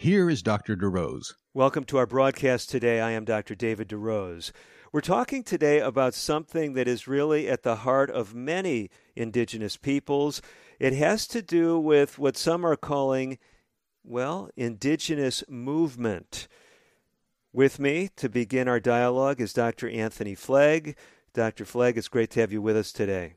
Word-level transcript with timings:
Here 0.00 0.30
is 0.30 0.44
Dr. 0.44 0.76
DeRose. 0.76 1.34
Welcome 1.54 1.82
to 1.86 1.98
our 1.98 2.06
broadcast 2.06 2.70
today. 2.70 3.00
I 3.00 3.10
am 3.10 3.24
Dr. 3.24 3.56
David 3.56 3.88
DeRose. 3.88 4.52
We're 4.92 5.00
talking 5.00 5.42
today 5.42 5.80
about 5.80 6.14
something 6.14 6.74
that 6.74 6.86
is 6.86 7.08
really 7.08 7.48
at 7.48 7.64
the 7.64 7.74
heart 7.74 8.08
of 8.08 8.32
many 8.32 8.90
indigenous 9.16 9.76
peoples. 9.76 10.40
It 10.78 10.92
has 10.92 11.26
to 11.26 11.42
do 11.42 11.80
with 11.80 12.16
what 12.16 12.36
some 12.36 12.64
are 12.64 12.76
calling, 12.76 13.38
well, 14.04 14.50
indigenous 14.56 15.42
movement. 15.48 16.46
With 17.52 17.80
me 17.80 18.08
to 18.18 18.28
begin 18.28 18.68
our 18.68 18.78
dialogue 18.78 19.40
is 19.40 19.52
Dr. 19.52 19.90
Anthony 19.90 20.36
Fleg. 20.36 20.96
Dr. 21.34 21.64
Fleg, 21.64 21.96
it's 21.96 22.06
great 22.06 22.30
to 22.30 22.40
have 22.40 22.52
you 22.52 22.62
with 22.62 22.76
us 22.76 22.92
today. 22.92 23.34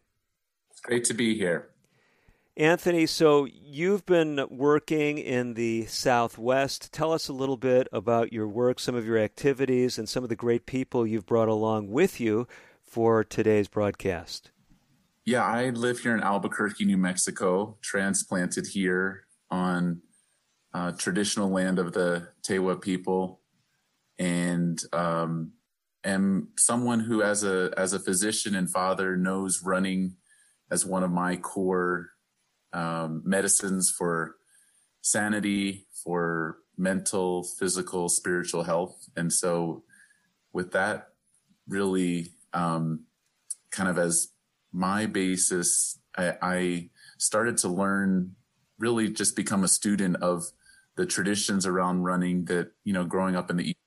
It's 0.69 0.81
great 0.81 1.05
to 1.05 1.15
be 1.15 1.33
here. 1.35 1.70
Anthony, 2.57 3.05
so 3.05 3.45
you've 3.45 4.05
been 4.05 4.45
working 4.49 5.17
in 5.17 5.53
the 5.53 5.85
Southwest. 5.85 6.91
Tell 6.91 7.13
us 7.13 7.29
a 7.29 7.33
little 7.33 7.55
bit 7.55 7.87
about 7.93 8.33
your 8.33 8.47
work, 8.47 8.77
some 8.77 8.93
of 8.93 9.05
your 9.05 9.17
activities, 9.17 9.97
and 9.97 10.07
some 10.09 10.23
of 10.23 10.29
the 10.29 10.35
great 10.35 10.65
people 10.65 11.07
you've 11.07 11.25
brought 11.25 11.47
along 11.47 11.89
with 11.89 12.19
you 12.19 12.47
for 12.83 13.23
today's 13.23 13.69
broadcast. 13.69 14.51
Yeah, 15.23 15.45
I 15.45 15.69
live 15.69 15.99
here 15.99 16.13
in 16.13 16.21
Albuquerque, 16.21 16.83
New 16.83 16.97
Mexico, 16.97 17.77
transplanted 17.81 18.67
here 18.67 19.27
on 19.49 20.01
uh, 20.73 20.91
traditional 20.91 21.49
land 21.49 21.79
of 21.79 21.93
the 21.93 22.27
Tewa 22.45 22.81
people, 22.81 23.39
and 24.19 24.77
um, 24.91 25.53
am 26.03 26.49
someone 26.57 26.99
who, 26.99 27.21
as 27.21 27.45
a 27.45 27.71
as 27.77 27.93
a 27.93 27.99
physician 27.99 28.55
and 28.55 28.69
father, 28.69 29.15
knows 29.15 29.63
running 29.63 30.17
as 30.69 30.85
one 30.85 31.03
of 31.03 31.11
my 31.11 31.37
core 31.37 32.09
um, 32.73 33.21
medicines 33.25 33.89
for 33.89 34.35
sanity, 35.01 35.87
for 36.03 36.57
mental, 36.77 37.43
physical, 37.43 38.09
spiritual 38.09 38.63
health. 38.63 39.07
And 39.15 39.31
so, 39.31 39.83
with 40.53 40.71
that, 40.71 41.09
really 41.67 42.33
um, 42.53 43.05
kind 43.71 43.89
of 43.89 43.97
as 43.97 44.29
my 44.71 45.05
basis, 45.05 45.99
I, 46.17 46.35
I 46.41 46.89
started 47.17 47.57
to 47.57 47.67
learn, 47.67 48.35
really 48.79 49.09
just 49.09 49.35
become 49.35 49.63
a 49.63 49.67
student 49.67 50.17
of 50.17 50.43
the 50.97 51.05
traditions 51.05 51.65
around 51.65 52.03
running 52.03 52.45
that, 52.45 52.71
you 52.83 52.93
know, 52.93 53.05
growing 53.05 53.35
up 53.35 53.49
in 53.49 53.57
the 53.57 53.69
East, 53.69 53.77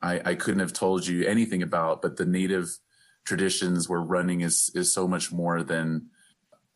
I, 0.00 0.20
I 0.24 0.34
couldn't 0.34 0.60
have 0.60 0.72
told 0.72 1.06
you 1.06 1.26
anything 1.26 1.62
about, 1.62 2.02
but 2.02 2.16
the 2.16 2.26
native 2.26 2.78
traditions 3.24 3.88
where 3.88 4.00
running 4.00 4.42
is, 4.42 4.70
is 4.74 4.92
so 4.92 5.08
much 5.08 5.32
more 5.32 5.62
than 5.62 6.06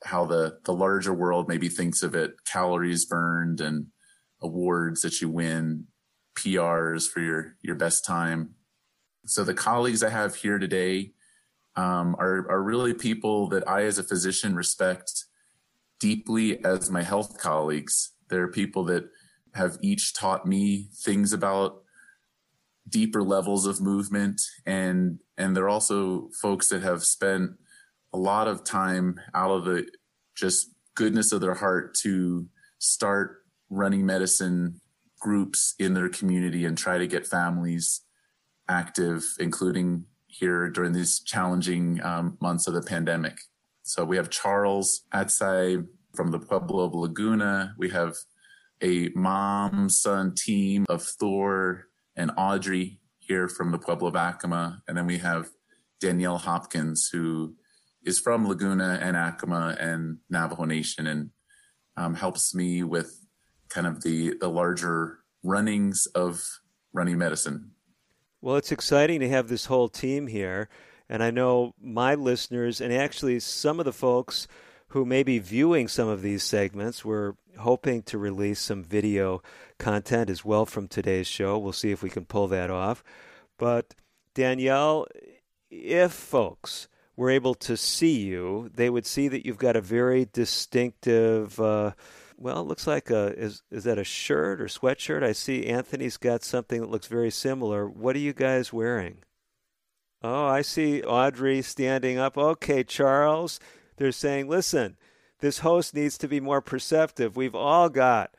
how 0.05 0.25
the 0.25 0.59
the 0.65 0.73
larger 0.73 1.13
world 1.13 1.49
maybe 1.49 1.69
thinks 1.69 2.03
of 2.03 2.15
it 2.15 2.35
calories 2.45 3.05
burned 3.05 3.61
and 3.61 3.87
awards 4.41 5.03
that 5.03 5.21
you 5.21 5.29
win 5.29 5.87
prs 6.37 7.09
for 7.09 7.21
your 7.21 7.57
your 7.63 7.77
best 7.77 8.05
time. 8.05 8.55
So 9.27 9.45
the 9.45 9.55
colleagues 9.55 10.03
i 10.03 10.09
have 10.09 10.35
here 10.35 10.59
today 10.59 11.13
um, 11.77 12.17
are 12.19 12.51
are 12.51 12.63
really 12.63 12.95
people 12.95 13.49
that 13.49 13.69
i 13.69 13.83
as 13.83 13.99
a 13.99 14.03
physician 14.03 14.55
respect 14.55 15.27
deeply 16.03 16.63
as 16.65 16.91
my 16.91 17.03
health 17.03 17.39
colleagues. 17.39 18.11
They're 18.29 18.49
people 18.49 18.83
that 18.87 19.05
have 19.55 19.79
each 19.83 20.15
taught 20.15 20.45
me 20.45 20.89
things 21.05 21.33
about 21.33 21.83
deeper 22.89 23.23
levels 23.23 23.67
of 23.67 23.81
movement 23.81 24.43
and 24.67 25.21
and 25.39 25.57
they're 25.57 25.69
also 25.69 26.29
folks 26.41 26.69
that 26.69 26.83
have 26.83 27.05
spent 27.05 27.53
a 28.13 28.19
lot 28.19 28.49
of 28.49 28.65
time 28.65 29.21
out 29.35 29.51
of 29.51 29.65
the 29.65 29.87
just 30.35 30.71
goodness 30.95 31.33
of 31.33 31.41
their 31.41 31.55
heart 31.55 31.95
to 31.95 32.47
start 32.79 33.39
running 33.71 34.05
medicine 34.05 34.81
groups 35.21 35.75
in 35.79 35.95
their 35.95 36.09
community 36.09 36.65
and 36.65 36.77
try 36.77 36.99
to 36.99 37.07
get 37.07 37.27
families 37.27 38.03
active, 38.69 39.25
including 39.39 40.05
here 40.27 40.69
during 40.69 40.93
these 40.93 41.21
challenging 41.21 42.03
um, 42.03 42.37
months 42.41 42.67
of 42.67 42.75
the 42.75 42.83
pandemic. 42.83 43.39
So 43.83 44.05
we 44.05 44.17
have 44.17 44.31
Charles 44.31 45.03
Atsai 45.13 45.87
from 46.15 46.31
the 46.31 46.39
Pueblo 46.39 46.85
of 46.85 46.95
Laguna. 46.95 47.75
We 47.79 47.91
have 47.91 48.17
a 48.83 49.09
mom 49.15 49.89
son 49.89 50.35
team 50.35 50.85
of 50.89 51.03
Thor 51.03 51.89
and 52.17 52.31
Audrey 52.37 53.01
here 53.19 53.49
from 53.49 53.71
the 53.71 53.79
Pueblo 53.79 54.09
of 54.09 54.15
Acoma. 54.15 54.83
And 54.89 54.97
then 54.97 55.07
we 55.07 55.19
have 55.19 55.51
Danielle 56.01 56.39
Hopkins, 56.39 57.09
who 57.13 57.55
is 58.05 58.19
from 58.19 58.47
Laguna 58.47 58.99
and 59.01 59.17
Acoma 59.17 59.77
and 59.79 60.19
Navajo 60.29 60.65
Nation 60.65 61.07
and 61.07 61.31
um, 61.97 62.15
helps 62.15 62.55
me 62.55 62.83
with 62.83 63.19
kind 63.69 63.87
of 63.87 64.03
the, 64.03 64.35
the 64.41 64.49
larger 64.49 65.19
runnings 65.43 66.07
of 66.15 66.43
running 66.93 67.19
medicine. 67.19 67.71
Well, 68.41 68.57
it's 68.57 68.73
exciting 68.73 69.21
to 69.21 69.29
have 69.29 69.49
this 69.49 69.67
whole 69.67 69.89
team 69.89 70.27
here. 70.27 70.69
And 71.09 71.23
I 71.23 71.31
know 71.31 71.75
my 71.81 72.15
listeners, 72.15 72.81
and 72.81 72.93
actually 72.93 73.39
some 73.41 73.79
of 73.79 73.85
the 73.85 73.93
folks 73.93 74.49
who 74.89 75.05
may 75.05 75.23
be 75.23 75.39
viewing 75.39 75.89
some 75.89 76.09
of 76.09 76.23
these 76.23 76.43
segments, 76.43 77.05
we're 77.05 77.35
hoping 77.59 78.03
to 78.03 78.19
release 78.19 78.61
some 78.61 78.83
video 78.83 79.43
content 79.79 80.29
as 80.29 80.45
well 80.45 80.67
from 80.67 80.89
today's 80.89 81.27
show. 81.27 81.59
We'll 81.59 81.73
see 81.73 81.93
if 81.93 82.03
we 82.03 82.11
can 82.11 82.25
pull 82.25 82.49
that 82.49 82.71
off. 82.71 83.03
But 83.59 83.95
Danielle, 84.35 85.07
if 85.71 86.13
folks 86.13 86.89
were 87.17 87.31
able 87.31 87.55
to 87.55 87.77
see 87.77 88.21
you, 88.21 88.71
they 88.75 88.89
would 88.91 89.07
see 89.07 89.29
that 89.29 89.45
you've 89.45 89.59
got 89.59 89.77
a 89.77 89.81
very 89.81 90.27
distinctive. 90.33 91.61
Uh, 91.61 91.93
well, 92.37 92.61
it 92.61 92.67
looks 92.67 92.87
like 92.87 93.11
a 93.11 93.39
is 93.39 93.63
is 93.71 93.85
that 93.85 93.99
a 93.99 94.05
shirt 94.05 94.61
or 94.61 94.67
sweatshirt? 94.67 95.23
I 95.23 95.33
see 95.33 95.67
Anthony's 95.67 96.17
got 96.17 96.43
something 96.43 96.81
that 96.81 96.91
looks 96.91 97.07
very 97.07 97.31
similar. 97.31 97.89
What 97.89 98.17
are 98.17 98.21
you 98.21 98.33
guys 98.33 98.73
wearing? 98.73 99.19
Oh, 100.23 100.47
I 100.47 100.63
see 100.63 101.03
Audrey 101.03 101.63
standing 101.63 102.19
up. 102.19 102.39
Okay, 102.39 102.85
Charles, 102.85 103.59
they're 103.97 104.13
saying, 104.13 104.49
listen, 104.49 104.97
this 105.41 105.59
host 105.59 105.95
needs 105.95 106.17
to 106.19 106.29
be 106.29 106.41
more 106.41 106.61
perceptive. 106.61 107.37
We've 107.37 107.57
all 107.57 107.89
got 107.89 108.35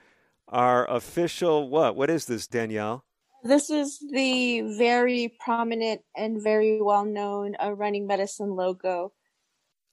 our 0.48 0.90
official 0.90 1.70
what? 1.70 1.96
What 1.96 2.10
is 2.10 2.26
this, 2.26 2.48
Danielle? 2.48 3.04
This 3.44 3.70
is 3.70 4.00
the 4.00 4.62
very 4.78 5.36
prominent 5.40 6.02
and 6.16 6.42
very 6.42 6.82
well 6.82 7.04
known 7.04 7.56
uh, 7.62 7.74
running 7.74 8.08
medicine 8.08 8.56
logo. 8.56 9.12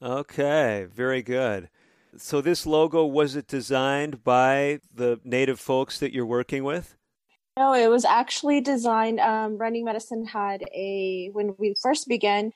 Okay, 0.00 0.86
very 0.94 1.20
good. 1.20 1.68
So, 2.16 2.40
this 2.40 2.64
logo 2.64 3.04
was 3.04 3.34
it 3.34 3.48
designed 3.48 4.22
by 4.22 4.80
the 4.94 5.20
native 5.24 5.58
folks 5.58 5.98
that 5.98 6.12
you're 6.12 6.26
working 6.26 6.62
with? 6.62 6.96
No, 7.56 7.74
it 7.74 7.88
was 7.88 8.04
actually 8.04 8.60
designed. 8.60 9.18
Um, 9.20 9.58
running 9.58 9.84
medicine 9.84 10.24
had 10.24 10.62
a, 10.72 11.30
when 11.32 11.54
we 11.58 11.74
first 11.82 12.08
began, 12.08 12.52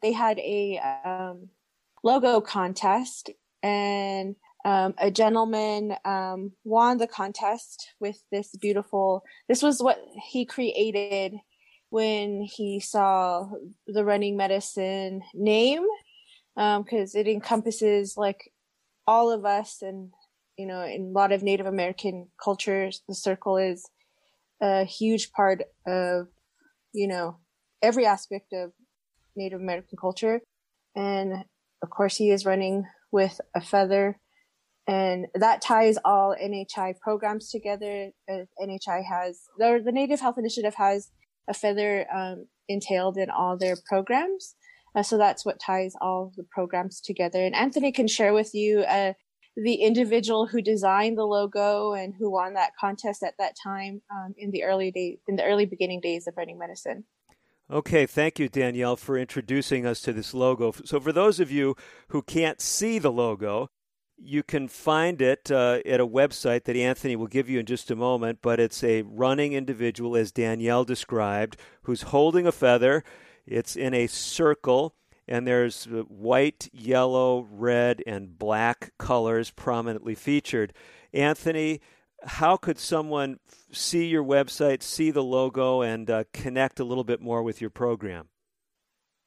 they 0.00 0.12
had 0.12 0.38
a 0.38 0.80
um, 1.04 1.48
logo 2.02 2.40
contest, 2.40 3.30
and 3.62 4.36
um, 4.66 4.94
a 4.98 5.12
gentleman 5.12 5.94
um, 6.04 6.50
won 6.64 6.98
the 6.98 7.06
contest 7.06 7.92
with 8.00 8.20
this 8.32 8.50
beautiful. 8.60 9.22
This 9.48 9.62
was 9.62 9.80
what 9.80 9.96
he 10.28 10.44
created 10.44 11.34
when 11.90 12.42
he 12.42 12.80
saw 12.80 13.48
the 13.86 14.04
running 14.04 14.36
medicine 14.36 15.22
name, 15.32 15.86
because 16.56 17.14
um, 17.14 17.20
it 17.20 17.28
encompasses 17.28 18.16
like 18.16 18.50
all 19.06 19.30
of 19.30 19.44
us, 19.44 19.82
and 19.82 20.10
you 20.56 20.66
know, 20.66 20.82
in 20.82 21.02
a 21.02 21.12
lot 21.12 21.30
of 21.30 21.44
Native 21.44 21.66
American 21.66 22.26
cultures, 22.42 23.02
the 23.08 23.14
circle 23.14 23.58
is 23.58 23.88
a 24.60 24.82
huge 24.82 25.30
part 25.30 25.62
of 25.86 26.26
you 26.92 27.06
know 27.06 27.36
every 27.82 28.04
aspect 28.04 28.52
of 28.52 28.72
Native 29.36 29.60
American 29.60 29.96
culture, 29.96 30.40
and 30.96 31.44
of 31.84 31.90
course, 31.90 32.16
he 32.16 32.32
is 32.32 32.44
running 32.44 32.84
with 33.12 33.40
a 33.54 33.60
feather 33.60 34.18
and 34.86 35.26
that 35.34 35.60
ties 35.60 35.98
all 36.04 36.36
NHI 36.40 36.98
programs 37.00 37.50
together. 37.50 38.10
Uh, 38.30 38.44
NHI 38.60 39.04
has, 39.04 39.40
the, 39.58 39.80
the 39.84 39.92
Native 39.92 40.20
Health 40.20 40.38
Initiative 40.38 40.74
has 40.74 41.10
a 41.48 41.54
feather 41.54 42.06
um, 42.14 42.46
entailed 42.68 43.16
in 43.16 43.30
all 43.30 43.56
their 43.56 43.76
programs. 43.88 44.54
Uh, 44.94 45.02
so 45.02 45.18
that's 45.18 45.44
what 45.44 45.60
ties 45.60 45.94
all 46.00 46.32
the 46.36 46.44
programs 46.50 47.00
together. 47.00 47.44
And 47.44 47.54
Anthony 47.54 47.92
can 47.92 48.08
share 48.08 48.32
with 48.32 48.54
you 48.54 48.80
uh, 48.80 49.12
the 49.56 49.74
individual 49.74 50.46
who 50.46 50.62
designed 50.62 51.18
the 51.18 51.24
logo 51.24 51.92
and 51.92 52.14
who 52.18 52.30
won 52.30 52.54
that 52.54 52.72
contest 52.78 53.22
at 53.22 53.34
that 53.38 53.54
time 53.62 54.02
um, 54.10 54.34
in 54.38 54.50
the 54.50 54.64
early 54.64 54.90
day, 54.90 55.18
in 55.26 55.36
the 55.36 55.44
early 55.44 55.66
beginning 55.66 56.00
days 56.00 56.26
of 56.26 56.34
running 56.36 56.58
medicine. 56.58 57.04
Okay, 57.68 58.06
thank 58.06 58.38
you, 58.38 58.48
Danielle, 58.48 58.94
for 58.94 59.18
introducing 59.18 59.84
us 59.84 60.00
to 60.02 60.12
this 60.12 60.32
logo. 60.32 60.72
So, 60.84 61.00
for 61.00 61.10
those 61.10 61.40
of 61.40 61.50
you 61.50 61.74
who 62.08 62.22
can't 62.22 62.60
see 62.60 63.00
the 63.00 63.10
logo, 63.10 63.70
you 64.18 64.42
can 64.42 64.68
find 64.68 65.20
it 65.20 65.50
uh, 65.50 65.80
at 65.84 66.00
a 66.00 66.06
website 66.06 66.64
that 66.64 66.76
Anthony 66.76 67.16
will 67.16 67.26
give 67.26 67.48
you 67.48 67.60
in 67.60 67.66
just 67.66 67.90
a 67.90 67.96
moment, 67.96 68.38
but 68.42 68.58
it's 68.58 68.82
a 68.82 69.02
running 69.02 69.52
individual, 69.52 70.16
as 70.16 70.32
Danielle 70.32 70.84
described, 70.84 71.56
who's 71.82 72.02
holding 72.02 72.46
a 72.46 72.52
feather. 72.52 73.04
It's 73.46 73.76
in 73.76 73.94
a 73.94 74.06
circle, 74.06 74.94
and 75.28 75.46
there's 75.46 75.84
white, 75.84 76.68
yellow, 76.72 77.46
red, 77.50 78.02
and 78.06 78.38
black 78.38 78.92
colors 78.98 79.50
prominently 79.50 80.14
featured. 80.14 80.72
Anthony, 81.12 81.80
how 82.24 82.56
could 82.56 82.78
someone 82.78 83.38
see 83.70 84.06
your 84.06 84.24
website, 84.24 84.82
see 84.82 85.10
the 85.10 85.22
logo, 85.22 85.82
and 85.82 86.10
uh, 86.10 86.24
connect 86.32 86.80
a 86.80 86.84
little 86.84 87.04
bit 87.04 87.20
more 87.20 87.42
with 87.42 87.60
your 87.60 87.70
program? 87.70 88.28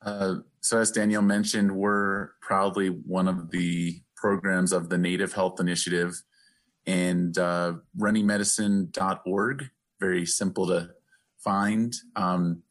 Uh, 0.01 0.35
so, 0.61 0.79
as 0.79 0.91
Danielle 0.91 1.21
mentioned, 1.21 1.71
we're 1.75 2.29
proudly 2.41 2.87
one 2.87 3.27
of 3.27 3.51
the 3.51 4.01
programs 4.19 4.71
of 4.71 4.89
the 4.89 4.97
Native 4.97 5.33
Health 5.33 5.59
Initiative 5.59 6.21
and 6.85 7.37
uh, 7.37 7.73
runningmedicine.org. 7.97 9.69
Very 9.99 10.25
simple 10.25 10.67
to 10.67 10.89
find. 11.37 11.93
Um, 12.15 12.63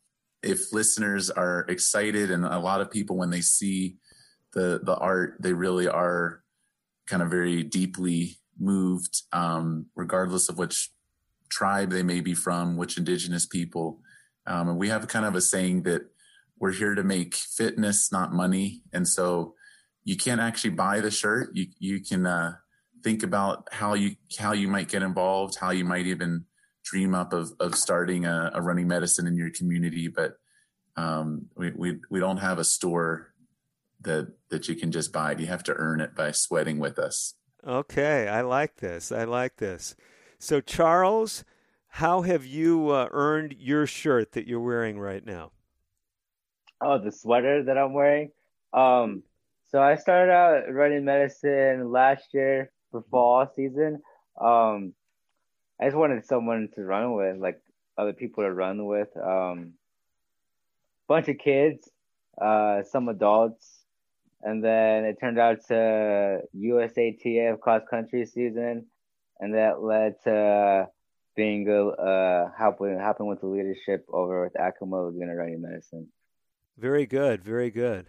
if 0.43 0.73
listeners 0.73 1.31
are 1.31 1.61
excited, 1.69 2.31
and 2.31 2.45
a 2.45 2.59
lot 2.59 2.81
of 2.81 2.91
people, 2.91 3.17
when 3.17 3.31
they 3.31 3.41
see 3.41 3.97
the 4.53 4.81
the 4.83 4.97
art, 4.97 5.37
they 5.41 5.53
really 5.53 5.89
are 5.89 6.43
kind 7.07 7.23
of 7.23 7.31
very 7.31 7.63
deeply 7.63 8.39
moved, 8.59 9.23
um, 9.33 9.87
regardless 9.97 10.49
of 10.49 10.59
which 10.59 10.91
tribe 11.49 11.91
they 11.91 12.03
may 12.03 12.21
be 12.21 12.35
from, 12.35 12.77
which 12.77 12.99
indigenous 12.99 13.47
people. 13.47 14.01
Um, 14.47 14.69
and 14.69 14.79
we 14.79 14.89
have 14.89 15.09
kind 15.09 15.25
of 15.25 15.35
a 15.35 15.41
saying 15.41 15.83
that 15.83 16.03
we're 16.59 16.73
here 16.73 16.95
to 16.95 17.03
make 17.03 17.35
fitness, 17.35 18.11
not 18.13 18.33
money. 18.33 18.83
And 18.93 19.07
so 19.07 19.55
you 20.05 20.17
can't 20.17 20.41
actually 20.41 20.71
buy 20.71 21.01
the 21.01 21.11
shirt. 21.11 21.51
You, 21.55 21.67
you 21.79 22.01
can, 22.03 22.27
uh, 22.27 22.55
think 23.03 23.23
about 23.23 23.69
how 23.71 23.95
you, 23.95 24.17
how 24.39 24.53
you 24.53 24.69
might 24.69 24.89
get 24.89 25.03
involved, 25.03 25.57
how 25.57 25.71
you 25.71 25.85
might 25.85 26.07
even 26.07 26.45
dream 26.85 27.15
up 27.15 27.33
of, 27.33 27.53
of 27.61 27.75
starting 27.75 28.25
a, 28.25 28.51
a 28.55 28.63
running 28.63 28.89
medicine 28.89 29.27
in 29.27 29.37
your 29.37 29.51
community. 29.51 30.09
But, 30.09 30.35
um, 30.97 31.47
we, 31.57 31.73
we, 31.77 31.99
we 32.11 32.21
don't 32.21 32.39
have 32.39 32.59
a 32.59 32.65
store 32.65 33.35
that, 34.01 34.33
that 34.51 34.69
you 34.69 34.75
can 34.75 34.91
just 34.91 35.13
buy. 35.13 35.33
You 35.33 35.47
have 35.47 35.65
to 35.65 35.75
earn 35.75 36.01
it 36.01 36.15
by 36.15 36.33
sweating 36.33 36.79
with 36.79 36.99
us. 36.99 37.35
Okay, 37.67 38.29
I 38.29 38.41
like 38.43 38.77
this. 38.77 39.13
I 39.13 39.25
like 39.25 39.57
this. 39.57 39.97
So, 40.39 40.61
Charles, 40.61 41.45
how 41.89 42.23
have 42.23 42.47
you 42.47 42.91
uh, 42.91 43.09
earned 43.11 43.57
your 43.59 43.87
shirt 43.87 44.33
that 44.33 44.47
you're 44.47 44.61
wearing 44.61 44.99
right 44.99 45.25
now? 45.25 45.51
Oh, 46.81 46.99
the 46.99 47.11
sweater 47.11 47.65
that 47.65 47.77
I'm 47.77 47.93
wearing. 47.93 48.31
Um, 48.73 49.25
so 49.71 49.83
I 49.83 49.97
started 49.97 50.33
out 50.33 50.73
running 50.73 51.05
medicine 51.05 51.93
last 51.93 52.33
year 52.33 52.71
for 52.91 53.05
fall 53.11 53.47
season. 53.55 54.01
Um, 54.41 54.95
I 55.81 55.85
just 55.85 55.97
wanted 55.97 56.25
someone 56.25 56.69
to 56.75 56.83
run 56.83 57.15
with, 57.15 57.37
like 57.39 57.61
other 57.97 58.13
people 58.13 58.45
to 58.45 58.53
run 58.53 58.87
with. 58.87 59.09
Um, 59.17 59.75
bunch 61.07 61.29
of 61.29 61.39
kids, 61.39 61.89
uh, 62.41 62.83
some 62.83 63.09
adults, 63.09 63.85
and 64.43 64.65
then 64.65 65.05
it 65.05 65.19
turned 65.21 65.39
out 65.39 65.59
to 65.69 66.41
USATF 66.57 67.61
cross 67.61 67.83
country 67.91 68.25
season, 68.25 68.87
and 69.39 69.55
that 69.55 69.83
led 69.83 70.15
to 70.25 70.89
being 71.37 71.69
uh, 71.69 72.51
helping 72.57 72.99
helping 72.99 73.27
with 73.27 73.41
the 73.41 73.47
leadership 73.47 74.07
over 74.09 74.45
with 74.45 74.55
Acoma 74.59 74.97
Laguna 74.97 75.35
Running 75.35 75.61
Medicine. 75.61 76.09
Very 76.77 77.07
good, 77.07 77.45
very 77.45 77.71
good. 77.71 78.07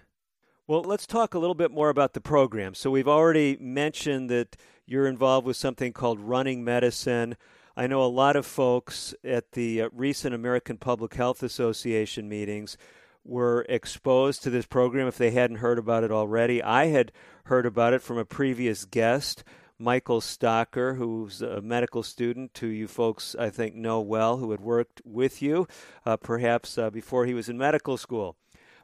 Well, 0.70 0.84
let's 0.84 1.08
talk 1.08 1.34
a 1.34 1.40
little 1.40 1.56
bit 1.56 1.72
more 1.72 1.90
about 1.90 2.14
the 2.14 2.22
program. 2.22 2.76
So 2.76 2.92
we've 2.92 3.08
already 3.08 3.58
mentioned 3.60 4.30
that 4.30 4.56
you're 4.86 5.08
involved 5.08 5.48
with 5.48 5.58
something 5.58 5.94
called 5.94 6.20
Running 6.20 6.64
Medicine. 6.64 7.38
I 7.76 7.88
know 7.88 8.04
a 8.04 8.06
lot 8.06 8.36
of 8.36 8.46
folks 8.46 9.16
at 9.24 9.54
the 9.54 9.82
uh, 9.82 9.90
recent 9.92 10.36
American 10.36 10.78
Public 10.78 11.16
Health 11.16 11.42
Association 11.42 12.30
meetings 12.30 12.78
were 13.26 13.66
exposed 13.68 14.44
to 14.44 14.52
this 14.52 14.68
program 14.68 15.08
if 15.08 15.18
they 15.18 15.32
hadn't 15.32 15.56
heard 15.56 15.80
about 15.80 16.04
it 16.04 16.12
already. 16.12 16.62
I 16.62 16.90
had 16.90 17.14
heard 17.46 17.66
about 17.66 17.94
it 17.94 18.04
from 18.04 18.20
a 18.20 18.24
previous 18.24 18.86
guest, 18.86 19.44
Michael 19.80 20.22
Stocker, 20.22 20.98
who's 20.98 21.42
a 21.42 21.62
medical 21.62 22.04
student 22.04 22.56
who 22.56 22.68
you 22.68 22.88
folks, 22.88 23.36
I 23.40 23.50
think, 23.50 23.74
know 23.74 24.02
well, 24.02 24.38
who 24.38 24.52
had 24.52 24.62
worked 24.62 25.02
with 25.04 25.42
you, 25.42 25.68
uh, 26.06 26.18
perhaps 26.18 26.78
uh, 26.78 26.92
before 26.92 27.26
he 27.26 27.34
was 27.34 27.50
in 27.50 27.58
medical 27.58 27.98
school. 27.98 28.36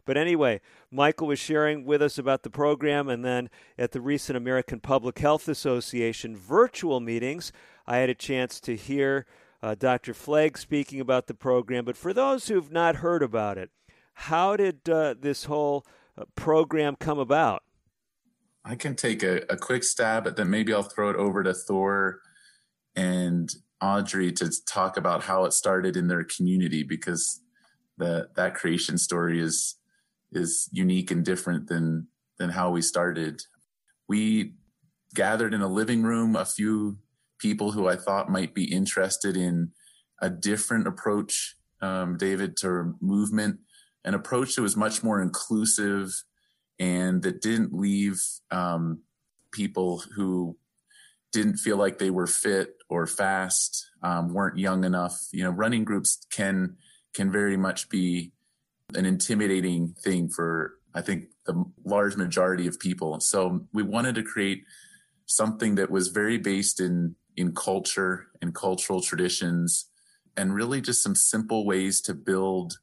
But 0.06 0.18
anyway, 0.18 0.62
Michael 0.92 1.28
was 1.28 1.40
sharing 1.40 1.84
with 1.84 2.02
us 2.02 2.18
about 2.18 2.44
the 2.44 2.50
program, 2.50 3.10
and 3.10 3.26
then 3.26 3.50
at 3.78 3.92
the 3.92 4.02
recent 4.02 4.38
American 4.38 4.80
Public 4.80 5.20
Health 5.20 5.48
Association 5.48 6.38
virtual 6.38 7.00
meetings, 7.00 7.52
I 7.88 7.98
had 7.98 8.10
a 8.10 8.16
chance 8.16 8.60
to 8.62 8.76
hear 8.76 9.26
uh, 9.64 9.76
Dr. 9.76 10.14
Flagg 10.14 10.58
speaking 10.58 11.00
about 11.00 11.28
the 11.28 11.34
program. 11.34 11.86
But 11.86 11.98
for 11.98 12.14
those 12.14 12.48
who've 12.48 12.72
not 12.72 12.98
heard 12.98 13.24
about 13.24 13.58
it, 13.58 13.72
how 14.14 14.56
did 14.56 14.88
uh, 14.88 15.16
this 15.20 15.46
whole 15.46 15.86
uh, 16.18 16.26
program 16.36 16.96
come 16.96 17.20
about? 17.20 17.64
I 18.64 18.76
can 18.76 18.96
take 18.96 19.24
a, 19.24 19.42
a 19.50 19.58
quick 19.58 19.84
stab 19.84 20.28
at 20.28 20.36
that. 20.36 20.46
Maybe 20.46 20.74
I'll 20.74 20.84
throw 20.84 21.10
it 21.10 21.16
over 21.16 21.44
to 21.44 21.54
Thor 21.54 22.20
and 22.96 23.54
Audrey 23.82 24.32
to 24.34 24.52
talk 24.66 24.98
about 24.98 25.24
how 25.24 25.46
it 25.46 25.54
started 25.54 25.98
in 25.98 26.08
their 26.08 26.24
community 26.24 26.84
because 26.84 27.42
the 27.98 28.30
that 28.36 28.56
creation 28.56 28.98
story 28.98 29.40
is 29.40 29.76
is 30.36 30.70
unique 30.72 31.12
and 31.12 31.24
different 31.24 31.68
than 31.68 32.08
than 32.38 32.50
how 32.50 32.70
we 32.70 32.82
started. 32.82 33.42
We 34.08 34.54
gathered 35.14 35.54
in 35.54 35.62
a 35.62 35.68
living 35.68 36.04
room 36.04 36.36
a 36.36 36.46
few 36.46 36.98
people 37.40 37.72
who 37.72 37.88
I 37.88 37.96
thought 37.96 38.30
might 38.30 38.54
be 38.54 38.66
interested 38.66 39.38
in 39.38 39.72
a 40.22 40.30
different 40.30 40.88
approach, 40.88 41.56
um, 41.82 42.18
David, 42.18 42.58
to 42.58 42.96
movement 43.02 43.60
an 44.04 44.14
approach 44.14 44.56
that 44.56 44.62
was 44.62 44.78
much 44.78 45.04
more 45.04 45.22
inclusive 45.22 46.14
and 46.80 47.24
that 47.24 47.42
didn't 47.42 47.74
leave 47.74 48.22
um, 48.52 49.02
people 49.52 50.04
who 50.16 50.56
didn't 51.32 51.58
feel 51.58 51.78
like 51.78 51.98
they 51.98 52.12
were 52.12 52.28
fit 52.28 52.76
or 52.88 53.08
fast, 53.08 53.90
um, 54.04 54.34
weren't 54.34 54.58
young 54.58 54.84
enough. 54.84 55.18
You 55.34 55.44
know, 55.44 55.50
running 55.50 55.84
groups 55.84 56.26
can 56.32 56.78
can 57.14 57.32
very 57.32 57.58
much 57.58 57.90
be 57.90 58.32
an 58.94 59.06
intimidating 59.06 59.96
thing 60.04 60.30
for 60.30 60.76
I 60.94 61.02
think 61.02 61.26
the 61.46 61.66
large 61.84 62.16
majority 62.16 62.68
of 62.68 62.80
people. 62.80 63.20
So 63.20 63.66
we 63.74 63.84
wanted 63.84 64.16
to 64.16 64.24
create 64.24 64.64
something 65.26 65.76
that 65.76 65.92
was 65.92 66.10
very 66.10 66.38
based 66.38 66.80
in 66.80 67.16
in 67.38 67.54
culture 67.54 68.28
and 68.42 68.56
cultural 68.56 69.02
traditions 69.02 69.90
and 70.38 70.56
really 70.56 70.80
just 70.80 71.04
some 71.04 71.16
simple 71.16 71.66
ways 71.66 72.00
to 72.02 72.14
build 72.14 72.78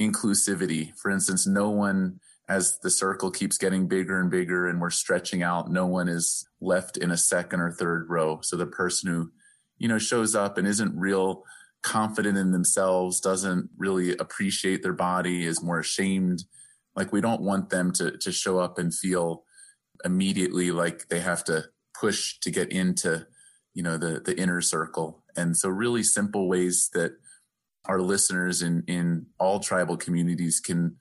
inclusivity. 0.00 0.96
For 0.96 1.10
instance, 1.10 1.46
no 1.46 1.70
one, 1.70 2.20
as 2.48 2.78
the 2.78 2.90
circle 2.90 3.30
keeps 3.30 3.58
getting 3.58 3.88
bigger 3.88 4.20
and 4.20 4.30
bigger 4.30 4.68
and 4.68 4.80
we're 4.80 4.90
stretching 4.90 5.42
out, 5.42 5.70
no 5.70 5.86
one 5.86 6.08
is 6.08 6.46
left 6.60 6.96
in 6.96 7.10
a 7.10 7.16
second 7.16 7.60
or 7.60 7.72
third 7.72 8.08
row. 8.08 8.40
So 8.42 8.56
the 8.56 8.66
person 8.66 9.10
who, 9.10 9.32
you 9.78 9.88
know, 9.88 9.98
shows 9.98 10.36
up 10.36 10.58
and 10.58 10.66
isn't 10.66 10.96
real 10.96 11.44
confident 11.82 12.36
in 12.36 12.52
themselves, 12.52 13.20
doesn't 13.20 13.70
really 13.76 14.16
appreciate 14.16 14.82
their 14.82 14.92
body, 14.92 15.44
is 15.44 15.62
more 15.62 15.80
ashamed. 15.80 16.44
Like 16.96 17.12
we 17.12 17.20
don't 17.20 17.42
want 17.42 17.70
them 17.70 17.92
to, 17.92 18.16
to 18.18 18.32
show 18.32 18.58
up 18.58 18.78
and 18.78 18.94
feel 18.94 19.44
immediately 20.04 20.70
like 20.70 21.08
they 21.08 21.20
have 21.20 21.44
to 21.44 21.66
push 21.98 22.38
to 22.40 22.50
get 22.50 22.70
into, 22.72 23.26
you 23.74 23.82
know, 23.82 23.96
the, 23.96 24.20
the 24.24 24.38
inner 24.38 24.60
circle. 24.60 25.22
And 25.36 25.56
so 25.56 25.68
really 25.68 26.02
simple 26.02 26.48
ways 26.48 26.90
that 26.94 27.12
our 27.86 28.00
listeners 28.00 28.62
in 28.62 28.84
in 28.86 29.26
all 29.38 29.60
tribal 29.60 29.96
communities 29.96 30.60
can 30.60 30.96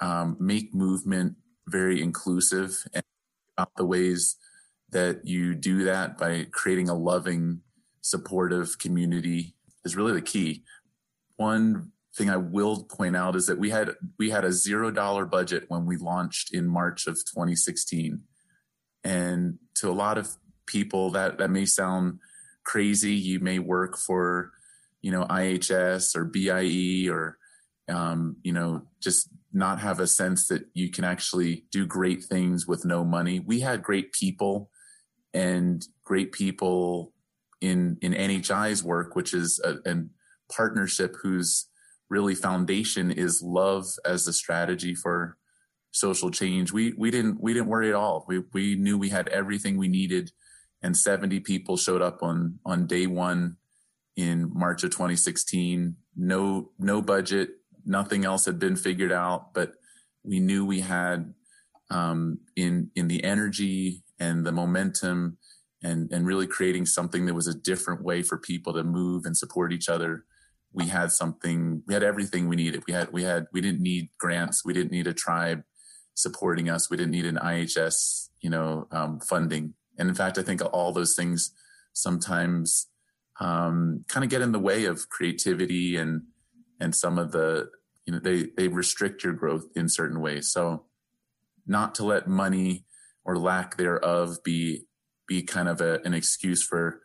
um, 0.00 0.36
make 0.40 0.74
movement 0.74 1.36
very 1.68 2.02
inclusive 2.02 2.84
and 2.94 3.04
about 3.56 3.70
the 3.76 3.84
ways 3.84 4.36
that 4.90 5.24
you 5.24 5.54
do 5.54 5.84
that 5.84 6.18
by 6.18 6.46
creating 6.50 6.88
a 6.88 6.94
loving, 6.94 7.60
supportive 8.00 8.78
community 8.78 9.54
is 9.84 9.96
really 9.96 10.12
the 10.12 10.22
key. 10.22 10.64
One 11.36 11.92
thing 12.16 12.28
I 12.28 12.36
will 12.36 12.84
point 12.84 13.16
out 13.16 13.36
is 13.36 13.46
that 13.46 13.58
we 13.58 13.70
had 13.70 13.90
we 14.18 14.30
had 14.30 14.44
a 14.44 14.52
zero 14.52 14.90
dollar 14.90 15.24
budget 15.24 15.64
when 15.68 15.86
we 15.86 15.96
launched 15.96 16.52
in 16.52 16.66
March 16.66 17.06
of 17.06 17.14
2016, 17.14 18.20
and 19.04 19.58
to 19.76 19.90
a 19.90 19.92
lot 19.92 20.18
of 20.18 20.28
people 20.66 21.10
that 21.10 21.38
that 21.38 21.50
may 21.50 21.66
sound 21.66 22.18
crazy. 22.64 23.14
You 23.14 23.40
may 23.40 23.58
work 23.58 23.96
for 23.96 24.52
you 25.02 25.10
know, 25.10 25.24
IHS 25.24 26.16
or 26.16 26.24
BIE 26.24 27.10
or, 27.10 27.36
um, 27.88 28.36
you 28.42 28.52
know, 28.52 28.82
just 29.00 29.28
not 29.52 29.80
have 29.80 30.00
a 30.00 30.06
sense 30.06 30.46
that 30.46 30.64
you 30.72 30.90
can 30.90 31.04
actually 31.04 31.64
do 31.70 31.84
great 31.84 32.24
things 32.24 32.66
with 32.66 32.84
no 32.84 33.04
money. 33.04 33.40
We 33.40 33.60
had 33.60 33.82
great 33.82 34.12
people 34.12 34.70
and 35.34 35.86
great 36.04 36.32
people 36.32 37.11
in, 37.62 37.96
in 38.02 38.12
NHI's 38.12 38.82
work, 38.82 39.14
which 39.14 39.32
is 39.32 39.60
a, 39.64 39.76
a 39.90 40.02
partnership 40.50 41.16
whose 41.22 41.68
really 42.10 42.34
foundation 42.34 43.10
is 43.10 43.40
love 43.40 43.86
as 44.04 44.26
the 44.26 44.32
strategy 44.32 44.94
for 44.94 45.38
social 45.92 46.30
change. 46.30 46.72
We 46.72 46.92
we 46.98 47.10
didn't 47.10 47.40
we 47.40 47.54
didn't 47.54 47.68
worry 47.68 47.88
at 47.88 47.94
all. 47.94 48.24
We 48.26 48.42
we 48.52 48.74
knew 48.74 48.98
we 48.98 49.08
had 49.08 49.28
everything 49.28 49.78
we 49.78 49.88
needed, 49.88 50.32
and 50.82 50.96
70 50.96 51.40
people 51.40 51.76
showed 51.76 52.02
up 52.02 52.22
on 52.22 52.58
on 52.66 52.86
day 52.86 53.06
one 53.06 53.56
in 54.16 54.50
March 54.52 54.82
of 54.82 54.90
2016. 54.90 55.96
No 56.16 56.70
no 56.78 57.00
budget, 57.00 57.50
nothing 57.86 58.24
else 58.24 58.44
had 58.44 58.58
been 58.58 58.76
figured 58.76 59.12
out, 59.12 59.54
but 59.54 59.74
we 60.24 60.40
knew 60.40 60.66
we 60.66 60.80
had 60.80 61.32
um, 61.90 62.40
in 62.56 62.90
in 62.96 63.06
the 63.08 63.22
energy 63.22 64.02
and 64.18 64.44
the 64.44 64.52
momentum 64.52 65.38
and 65.82 66.10
and 66.12 66.26
really 66.26 66.46
creating 66.46 66.86
something 66.86 67.26
that 67.26 67.34
was 67.34 67.46
a 67.46 67.54
different 67.54 68.02
way 68.02 68.22
for 68.22 68.38
people 68.38 68.72
to 68.74 68.84
move 68.84 69.24
and 69.24 69.36
support 69.36 69.72
each 69.72 69.88
other. 69.88 70.24
We 70.72 70.88
had 70.88 71.12
something 71.12 71.82
we 71.86 71.94
had 71.94 72.02
everything 72.02 72.48
we 72.48 72.56
needed. 72.56 72.82
We 72.86 72.94
had 72.94 73.12
we 73.12 73.22
had 73.22 73.46
we 73.52 73.60
didn't 73.60 73.82
need 73.82 74.10
grants. 74.18 74.64
We 74.64 74.72
didn't 74.72 74.92
need 74.92 75.06
a 75.06 75.14
tribe 75.14 75.62
supporting 76.14 76.68
us. 76.68 76.90
We 76.90 76.96
didn't 76.96 77.12
need 77.12 77.26
an 77.26 77.36
ihs 77.36 78.28
you 78.40 78.50
know 78.50 78.86
um, 78.90 79.20
funding. 79.20 79.74
And 79.98 80.08
in 80.08 80.14
fact 80.14 80.38
i 80.38 80.42
think 80.42 80.62
all 80.72 80.92
those 80.92 81.14
things 81.14 81.52
sometimes 81.92 82.88
um, 83.40 84.04
kind 84.08 84.24
of 84.24 84.30
get 84.30 84.42
in 84.42 84.52
the 84.52 84.58
way 84.58 84.84
of 84.84 85.08
creativity 85.08 85.96
and 85.96 86.22
and 86.80 86.94
some 86.94 87.18
of 87.18 87.32
the 87.32 87.70
you 88.06 88.12
know 88.12 88.18
they 88.18 88.48
they 88.56 88.68
restrict 88.68 89.24
your 89.24 89.32
growth 89.32 89.66
in 89.76 89.88
certain 89.88 90.20
ways. 90.20 90.50
So 90.50 90.86
not 91.66 91.94
to 91.96 92.04
let 92.04 92.26
money 92.26 92.84
or 93.24 93.38
lack 93.38 93.76
thereof 93.76 94.38
be 94.44 94.86
be 95.32 95.42
kind 95.42 95.68
of 95.68 95.80
a, 95.80 96.00
an 96.04 96.12
excuse 96.12 96.62
for 96.62 97.00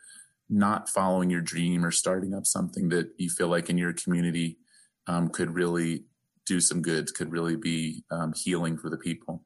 not 0.50 0.90
following 0.90 1.30
your 1.30 1.42
dream 1.42 1.86
or 1.86 1.92
starting 1.92 2.34
up 2.34 2.46
something 2.46 2.90
that 2.90 3.10
you 3.18 3.30
feel 3.30 3.48
like 3.48 3.70
in 3.70 3.78
your 3.78 3.94
community 3.94 4.58
um, 5.08 5.30
could 5.30 5.56
really 5.56 6.04
do 6.46 6.60
some 6.60 6.82
good, 6.82 7.14
could 7.14 7.32
really 7.32 7.56
be 7.56 8.04
um, 8.12 8.34
healing 8.36 8.78
for 8.78 8.90
the 8.90 8.98
people. 8.98 9.44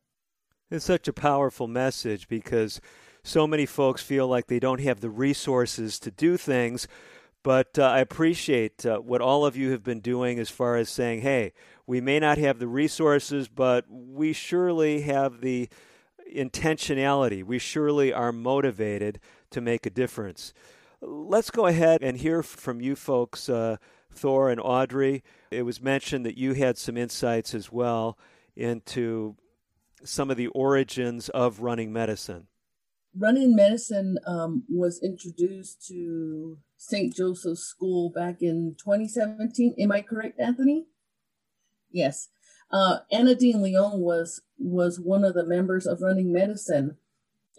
It's 0.72 0.86
such 0.86 1.08
a 1.08 1.14
powerful 1.14 1.68
message 1.68 2.28
because 2.28 2.82
so 3.24 3.46
many 3.46 3.66
folks 3.66 4.02
feel 4.02 4.28
like 4.28 4.48
they 4.48 4.60
don't 4.60 4.82
have 4.82 5.00
the 5.02 5.10
resources 5.10 6.00
to 6.00 6.12
do 6.12 6.38
things. 6.38 6.88
But 7.44 7.78
uh, 7.78 7.84
I 7.84 8.00
appreciate 8.00 8.86
uh, 8.86 9.00
what 9.00 9.22
all 9.22 9.46
of 9.46 9.56
you 9.56 9.72
have 9.72 9.84
been 9.84 10.00
doing 10.00 10.40
as 10.40 10.50
far 10.50 10.76
as 10.76 10.90
saying, 10.90 11.22
hey, 11.22 11.54
we 11.86 12.00
may 12.02 12.20
not 12.20 12.38
have 12.38 12.60
the 12.60 12.68
resources, 12.68 13.48
but 13.48 13.86
we 13.90 14.34
surely 14.34 15.02
have 15.02 15.42
the 15.42 15.70
intentionality. 16.36 17.44
We 17.44 17.60
surely 17.60 18.14
are 18.14 18.32
motivated 18.32 19.20
to 19.52 19.62
make 19.62 19.86
a 19.86 19.90
difference. 19.90 20.54
Let's 21.02 21.52
go 21.52 21.66
ahead 21.66 22.02
and 22.02 22.18
hear 22.18 22.44
from 22.44 22.82
you 22.82 22.96
folks, 22.96 23.50
uh, 23.50 23.78
Thor 24.12 24.50
and 24.50 24.60
Audrey. 24.62 25.24
It 25.50 25.64
was 25.64 25.82
mentioned 25.82 26.26
that 26.26 26.38
you 26.38 26.54
had 26.54 26.78
some 26.78 26.98
insights 26.98 27.54
as 27.54 27.72
well 27.72 28.18
into 28.56 29.36
some 30.04 30.30
of 30.30 30.38
the 30.38 30.48
origins 30.48 31.30
of 31.30 31.60
running 31.62 31.92
medicine. 31.94 32.48
Running 33.18 33.56
medicine 33.56 34.18
um, 34.26 34.64
was 34.70 35.02
introduced 35.04 35.86
to 35.88 36.58
St. 36.78 37.14
Joseph's 37.14 37.64
School 37.64 38.10
back 38.10 38.42
in 38.42 38.76
2017. 38.78 39.76
Am 39.78 39.92
I 39.92 40.02
correct, 40.02 40.40
Anthony? 40.40 40.86
Yes. 41.92 42.30
Uh, 42.72 43.00
Anna 43.12 43.36
Dean 43.36 43.62
Leon 43.62 44.00
was 44.00 44.42
was 44.58 45.00
one 45.00 45.25
of 45.25 45.34
the 45.34 45.46
members 45.46 45.86
of 45.86 46.01
Running 46.01 46.32
Medicine, 46.32 46.98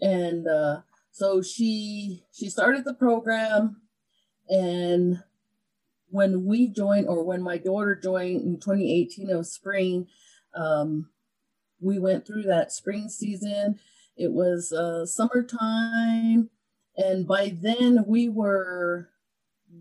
and 0.01 0.47
uh, 0.47 0.81
so 1.11 1.41
she 1.41 2.23
she 2.31 2.49
started 2.49 2.83
the 2.83 2.95
program, 2.95 3.81
and 4.49 5.23
when 6.09 6.45
we 6.45 6.67
joined, 6.67 7.07
or 7.07 7.23
when 7.23 7.43
my 7.43 7.57
daughter 7.57 7.95
joined 7.95 8.41
in 8.41 8.59
2018 8.59 9.29
of 9.29 9.45
spring, 9.45 10.07
um, 10.55 11.09
we 11.79 11.99
went 11.99 12.25
through 12.25 12.43
that 12.43 12.71
spring 12.71 13.09
season. 13.09 13.79
It 14.17 14.31
was 14.31 14.71
uh, 14.71 15.05
summertime, 15.05 16.49
and 16.97 17.27
by 17.27 17.55
then 17.55 18.05
we 18.07 18.29
were 18.29 19.09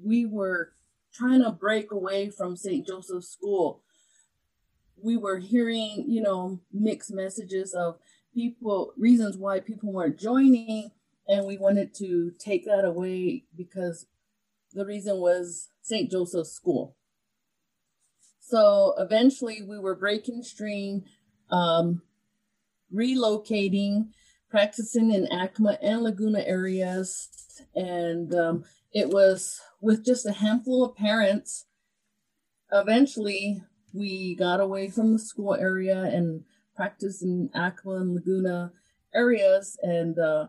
we 0.04 0.26
were 0.26 0.72
trying 1.14 1.42
to 1.42 1.50
break 1.50 1.90
away 1.90 2.28
from 2.28 2.56
St. 2.56 2.86
Joseph's 2.86 3.28
School 3.28 3.82
we 5.02 5.16
were 5.16 5.38
hearing, 5.38 6.04
you 6.08 6.22
know, 6.22 6.60
mixed 6.72 7.12
messages 7.12 7.74
of 7.74 7.98
people, 8.34 8.92
reasons 8.96 9.36
why 9.36 9.60
people 9.60 9.92
weren't 9.92 10.18
joining. 10.18 10.90
And 11.28 11.46
we 11.46 11.56
wanted 11.56 11.94
to 11.96 12.32
take 12.38 12.64
that 12.66 12.84
away 12.84 13.44
because 13.56 14.06
the 14.72 14.84
reason 14.84 15.18
was 15.18 15.68
St. 15.82 16.10
Joseph's 16.10 16.52
School. 16.52 16.96
So 18.40 18.94
eventually 18.98 19.62
we 19.62 19.78
were 19.78 19.94
breaking 19.94 20.42
stream, 20.42 21.04
um, 21.50 22.02
relocating, 22.92 24.08
practicing 24.50 25.12
in 25.12 25.26
Acoma 25.32 25.78
and 25.80 26.02
Laguna 26.02 26.40
areas. 26.40 27.28
And 27.74 28.34
um, 28.34 28.64
it 28.92 29.08
was 29.08 29.60
with 29.80 30.04
just 30.04 30.26
a 30.26 30.32
handful 30.32 30.84
of 30.84 30.96
parents. 30.96 31.66
Eventually, 32.70 33.62
we 33.92 34.34
got 34.34 34.60
away 34.60 34.88
from 34.88 35.12
the 35.12 35.18
school 35.18 35.54
area 35.54 36.02
and 36.02 36.44
practiced 36.74 37.22
in 37.22 37.50
Acoma 37.54 38.00
and 38.00 38.14
Laguna 38.14 38.72
areas, 39.14 39.78
and 39.82 40.18
uh, 40.18 40.46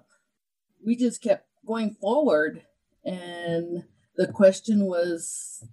we 0.85 0.95
just 0.95 1.21
kept 1.21 1.47
going 1.65 1.91
forward. 1.91 2.63
And 3.03 3.83
the 4.15 4.27
question 4.27 4.85
was 4.85 5.65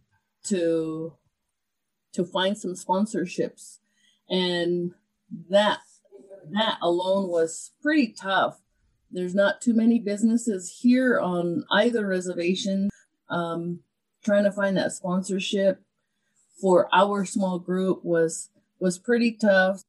to 0.45 1.15
to 2.13 2.25
find 2.25 2.59
some 2.59 2.75
sponsorships, 2.75 3.79
and 4.29 4.93
that 5.49 5.79
that 6.51 6.79
alone 6.83 7.29
was 7.29 7.73
pretty 7.81 8.09
tough. 8.09 8.61
There's 9.13 9.35
not 9.35 9.61
too 9.61 9.75
many 9.75 9.99
businesses 9.99 10.81
here 10.83 11.21
on 11.21 11.65
either 11.71 12.07
reservation. 12.07 12.91
Um, 13.29 13.81
trying 14.25 14.45
to 14.45 14.53
find 14.53 14.77
that 14.77 14.93
sponsorship 14.93 15.83
for 16.61 16.89
our 16.93 17.25
small 17.25 17.59
group 17.59 18.05
was 18.05 18.51
was 18.79 18.99
pretty 18.99 19.33
tough. 19.33 19.83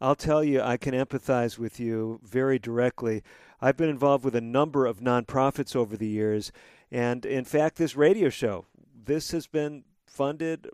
I'll 0.00 0.14
tell 0.14 0.44
you, 0.44 0.60
I 0.60 0.76
can 0.76 0.94
empathize 0.94 1.58
with 1.58 1.80
you 1.80 2.20
very 2.22 2.58
directly. 2.58 3.22
I've 3.60 3.76
been 3.76 3.88
involved 3.88 4.24
with 4.24 4.34
a 4.34 4.40
number 4.40 4.84
of 4.84 5.00
nonprofits 5.00 5.74
over 5.74 5.96
the 5.96 6.06
years, 6.06 6.52
and 6.90 7.24
in 7.24 7.44
fact, 7.44 7.76
this 7.76 7.96
radio 7.96 8.28
show, 8.28 8.66
this 8.94 9.30
has 9.30 9.46
been 9.46 9.84
funded 10.06 10.68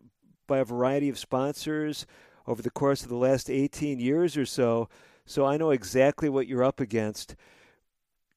by 0.47 0.59
a 0.59 0.65
variety 0.65 1.09
of 1.09 1.19
sponsors 1.19 2.07
over 2.47 2.61
the 2.61 2.71
course 2.71 3.03
of 3.03 3.09
the 3.09 3.17
last 3.17 3.49
18 3.49 4.01
years 4.01 4.37
or 4.37 4.45
so. 4.45 4.89
So 5.25 5.47
I 5.47 5.57
know 5.57 5.71
exactly 5.71 6.29
what 6.29 6.49
you're 6.49 6.65
up 6.65 6.81
against. 6.81 7.37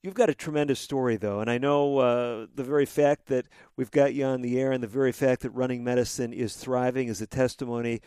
You've 0.03 0.13
got 0.13 0.29
a 0.29 0.35
tremendous 0.35 0.81
story, 0.81 1.15
though, 1.15 1.39
and 1.39 1.49
I 1.49 1.57
know 1.57 1.99
uh, 1.99 2.47
the 2.53 2.65
very 2.65 2.85
fact 2.85 3.27
that 3.27 3.45
we've 3.77 3.89
got 3.89 4.13
you 4.13 4.25
on 4.25 4.41
the 4.41 4.59
air 4.59 4.73
and 4.73 4.83
the 4.83 4.87
very 4.87 5.13
fact 5.13 5.43
that 5.43 5.51
running 5.51 5.81
medicine 5.81 6.33
is 6.33 6.57
thriving 6.57 7.07
is 7.07 7.21
a 7.21 7.25
testimony 7.25 8.01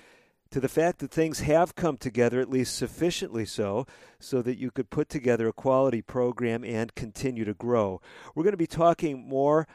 to 0.50 0.60
the 0.60 0.68
fact 0.68 0.98
that 0.98 1.10
things 1.10 1.40
have 1.40 1.74
come 1.74 1.96
together, 1.96 2.38
at 2.38 2.50
least 2.50 2.76
sufficiently 2.76 3.46
so, 3.46 3.86
so 4.18 4.42
that 4.42 4.58
you 4.58 4.70
could 4.70 4.90
put 4.90 5.08
together 5.08 5.48
a 5.48 5.54
quality 5.54 6.02
program 6.02 6.64
and 6.64 6.94
continue 6.94 7.46
to 7.46 7.54
grow. 7.54 8.02
We're 8.34 8.44
going 8.44 8.52
to 8.52 8.58
be 8.58 8.66
talking 8.66 9.26
more 9.26 9.66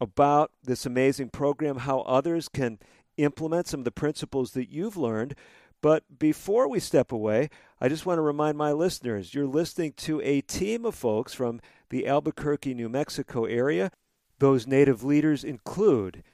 about 0.00 0.52
this 0.62 0.86
amazing 0.86 1.30
program, 1.30 1.78
how 1.78 2.02
others 2.02 2.48
can 2.48 2.78
implement 3.16 3.66
some 3.66 3.80
of 3.80 3.84
the 3.84 3.90
principles 3.90 4.52
that 4.52 4.70
you've 4.70 4.96
learned. 4.96 5.34
But 5.82 6.20
before 6.20 6.68
we 6.68 6.78
step 6.78 7.10
away, 7.10 7.50
I 7.80 7.88
just 7.88 8.06
want 8.06 8.18
to 8.18 8.22
remind 8.22 8.58
my 8.58 8.72
listeners 8.72 9.34
you're 9.34 9.46
listening 9.46 9.92
to 9.98 10.20
a 10.22 10.40
team 10.40 10.84
of 10.84 10.96
folks 10.96 11.32
from 11.32 11.60
the 11.90 12.08
Albuquerque, 12.08 12.74
New 12.74 12.88
Mexico 12.88 13.44
area. 13.44 13.92
Those 14.40 14.66
native 14.66 15.04
leaders 15.04 15.44
include 15.44 16.24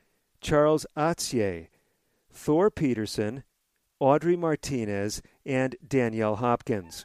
Charles 0.40 0.86
Atzier, 0.96 1.68
Thor 2.32 2.70
Peterson, 2.70 3.44
Audrey 4.00 4.36
Martinez, 4.36 5.20
and 5.44 5.76
Danielle 5.86 6.36
Hopkins. 6.36 7.04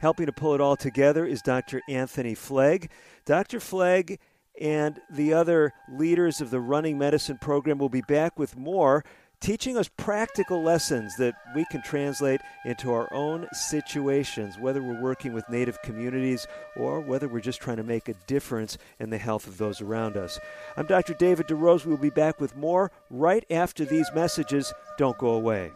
Helping 0.00 0.26
to 0.26 0.32
pull 0.32 0.54
it 0.54 0.60
all 0.62 0.76
together 0.76 1.26
is 1.26 1.42
Dr. 1.42 1.82
Anthony 1.88 2.34
Fleg. 2.34 2.90
Dr. 3.26 3.60
Fleg 3.60 4.18
and 4.60 4.98
the 5.10 5.34
other 5.34 5.72
leaders 5.90 6.40
of 6.40 6.50
the 6.50 6.60
running 6.60 6.96
medicine 6.96 7.38
program 7.38 7.78
will 7.78 7.88
be 7.90 8.02
back 8.02 8.38
with 8.38 8.56
more 8.56 9.04
teaching 9.40 9.76
us 9.76 9.88
practical 9.96 10.62
lessons 10.62 11.16
that 11.16 11.34
we 11.54 11.64
can 11.70 11.82
translate 11.82 12.40
into 12.64 12.92
our 12.92 13.12
own 13.12 13.46
situations, 13.52 14.58
whether 14.58 14.82
we're 14.82 15.00
working 15.00 15.32
with 15.32 15.48
Native 15.48 15.80
communities 15.82 16.46
or 16.76 17.00
whether 17.00 17.28
we're 17.28 17.40
just 17.40 17.60
trying 17.60 17.76
to 17.76 17.82
make 17.82 18.08
a 18.08 18.14
difference 18.26 18.78
in 19.00 19.10
the 19.10 19.18
health 19.18 19.46
of 19.46 19.58
those 19.58 19.80
around 19.80 20.16
us. 20.16 20.38
I'm 20.76 20.86
Dr. 20.86 21.14
David 21.14 21.46
DeRose. 21.46 21.84
We'll 21.84 21.96
be 21.96 22.10
back 22.10 22.40
with 22.40 22.56
more 22.56 22.90
right 23.10 23.44
after 23.50 23.84
these 23.84 24.10
messages. 24.14 24.72
Don't 24.98 25.18
go 25.18 25.30
away. 25.30 25.70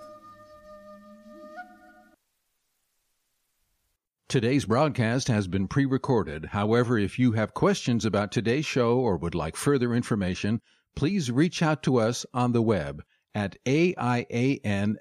Today's 4.29 4.67
broadcast 4.67 5.29
has 5.29 5.49
been 5.49 5.69
pre 5.69 5.87
recorded. 5.87 6.45
However, 6.45 6.99
if 6.99 7.19
you 7.19 7.33
have 7.33 7.55
questions 7.55 8.05
about 8.05 8.31
today's 8.31 8.67
show 8.67 8.99
or 8.99 9.17
would 9.17 9.35
like 9.35 9.57
further 9.57 9.95
information, 9.95 10.61
please 10.95 11.31
reach 11.31 11.63
out 11.63 11.83
to 11.85 11.97
us 11.97 12.27
on 12.35 12.53
the 12.53 12.61
web 12.61 13.03
at 13.35 13.57
aianl.org. 13.65 14.95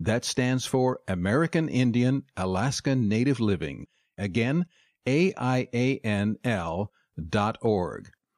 That 0.00 0.24
stands 0.24 0.66
for 0.66 1.00
American 1.08 1.68
Indian 1.68 2.24
Alaska 2.36 2.94
Native 2.94 3.40
Living. 3.40 3.86
Again, 4.18 4.66
aianl.org. 5.06 6.00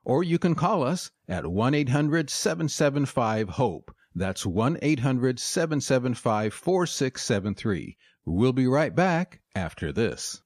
Or 0.06 0.22
you 0.22 0.38
can 0.38 0.54
call 0.54 0.82
us 0.82 1.10
at 1.28 1.46
1 1.46 1.74
800 1.74 2.30
775 2.30 3.48
HOPE. 3.50 3.94
That's 4.14 4.46
1 4.46 4.78
800 4.80 5.40
775 5.40 6.54
4673. 6.54 7.96
We'll 8.24 8.52
be 8.52 8.66
right 8.66 8.94
back 8.94 9.40
after 9.54 9.92
this. 9.92 10.40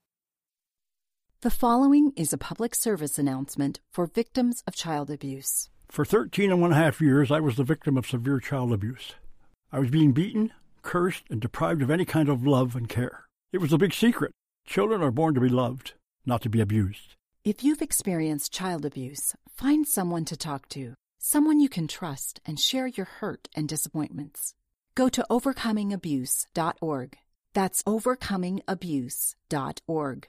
The 1.42 1.50
following 1.50 2.12
is 2.16 2.32
a 2.32 2.38
public 2.38 2.74
service 2.74 3.18
announcement 3.18 3.78
for 3.90 4.06
victims 4.06 4.64
of 4.66 4.74
child 4.74 5.10
abuse. 5.10 5.70
For 5.88 6.04
13 6.04 6.50
and 6.50 6.60
one 6.60 6.72
half 6.72 7.00
years, 7.00 7.30
I 7.30 7.40
was 7.40 7.56
the 7.56 7.64
victim 7.64 7.96
of 7.96 8.06
severe 8.06 8.40
child 8.40 8.72
abuse. 8.72 9.14
I 9.72 9.78
was 9.78 9.88
being 9.90 10.12
beaten, 10.12 10.52
cursed, 10.82 11.24
and 11.30 11.40
deprived 11.40 11.80
of 11.82 11.90
any 11.90 12.04
kind 12.04 12.28
of 12.28 12.46
love 12.46 12.76
and 12.76 12.86
care. 12.88 13.24
It 13.52 13.58
was 13.58 13.72
a 13.72 13.78
big 13.78 13.94
secret. 13.94 14.32
Children 14.66 15.02
are 15.02 15.10
born 15.10 15.34
to 15.34 15.40
be 15.40 15.48
loved, 15.48 15.94
not 16.26 16.42
to 16.42 16.50
be 16.50 16.60
abused. 16.60 17.14
If 17.42 17.64
you've 17.64 17.80
experienced 17.80 18.52
child 18.52 18.84
abuse, 18.84 19.34
find 19.48 19.88
someone 19.88 20.26
to 20.26 20.36
talk 20.36 20.68
to, 20.70 20.94
someone 21.18 21.58
you 21.58 21.70
can 21.70 21.88
trust, 21.88 22.40
and 22.44 22.60
share 22.60 22.86
your 22.86 23.06
hurt 23.06 23.48
and 23.56 23.66
disappointments. 23.66 24.52
Go 24.94 25.08
to 25.08 25.24
overcomingabuse.org. 25.30 27.16
That's 27.54 27.82
overcomingabuse.org. 27.84 30.28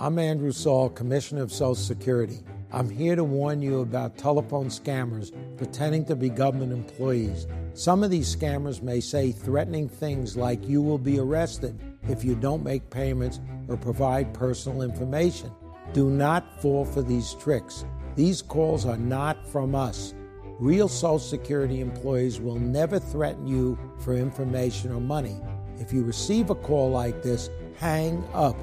I'm 0.00 0.16
Andrew 0.20 0.52
Saul, 0.52 0.90
Commissioner 0.90 1.42
of 1.42 1.50
Social 1.50 1.74
Security. 1.74 2.38
I'm 2.70 2.88
here 2.88 3.16
to 3.16 3.24
warn 3.24 3.60
you 3.60 3.80
about 3.80 4.16
telephone 4.16 4.68
scammers 4.68 5.32
pretending 5.56 6.04
to 6.04 6.14
be 6.14 6.28
government 6.28 6.70
employees. 6.70 7.48
Some 7.74 8.04
of 8.04 8.10
these 8.12 8.34
scammers 8.34 8.80
may 8.80 9.00
say 9.00 9.32
threatening 9.32 9.88
things 9.88 10.36
like 10.36 10.64
you 10.68 10.80
will 10.82 10.98
be 10.98 11.18
arrested 11.18 11.80
if 12.08 12.22
you 12.22 12.36
don't 12.36 12.62
make 12.62 12.90
payments 12.90 13.40
or 13.66 13.76
provide 13.76 14.32
personal 14.32 14.82
information. 14.82 15.50
Do 15.92 16.10
not 16.10 16.62
fall 16.62 16.84
for 16.84 17.02
these 17.02 17.34
tricks. 17.34 17.84
These 18.14 18.40
calls 18.40 18.86
are 18.86 18.96
not 18.96 19.48
from 19.48 19.74
us. 19.74 20.14
Real 20.60 20.86
Social 20.86 21.18
Security 21.18 21.80
employees 21.80 22.40
will 22.40 22.60
never 22.60 23.00
threaten 23.00 23.48
you 23.48 23.76
for 23.98 24.14
information 24.14 24.92
or 24.92 25.00
money. 25.00 25.40
If 25.80 25.92
you 25.92 26.04
receive 26.04 26.50
a 26.50 26.54
call 26.54 26.88
like 26.88 27.20
this, 27.24 27.50
hang 27.80 28.22
up. 28.32 28.54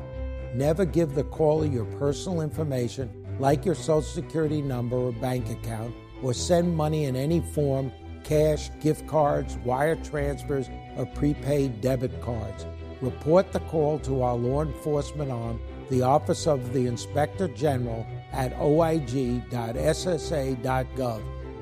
Never 0.55 0.85
give 0.85 1.15
the 1.15 1.25
caller 1.25 1.65
your 1.65 1.83
personal 1.99 2.39
information, 2.39 3.11
like 3.39 3.65
your 3.65 3.75
Social 3.75 4.01
Security 4.03 4.61
number 4.61 4.95
or 4.95 5.11
bank 5.11 5.49
account, 5.49 5.93
or 6.23 6.33
send 6.33 6.77
money 6.77 7.03
in 7.03 7.17
any 7.17 7.41
form 7.41 7.91
cash, 8.23 8.69
gift 8.79 9.05
cards, 9.05 9.57
wire 9.65 9.97
transfers, 9.97 10.69
or 10.95 11.07
prepaid 11.07 11.81
debit 11.81 12.21
cards. 12.21 12.65
Report 13.01 13.51
the 13.51 13.59
call 13.59 13.99
to 13.99 14.21
our 14.21 14.37
law 14.37 14.61
enforcement 14.61 15.29
arm, 15.29 15.59
the 15.89 16.01
Office 16.01 16.47
of 16.47 16.71
the 16.71 16.87
Inspector 16.87 17.45
General, 17.49 18.07
at 18.31 18.53
oig.ssa.gov. 18.55 19.43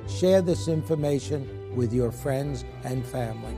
Share 0.07 0.43
this 0.43 0.67
information 0.67 1.75
with 1.75 1.91
your 1.91 2.11
friends 2.11 2.63
and 2.83 3.03
family. 3.07 3.57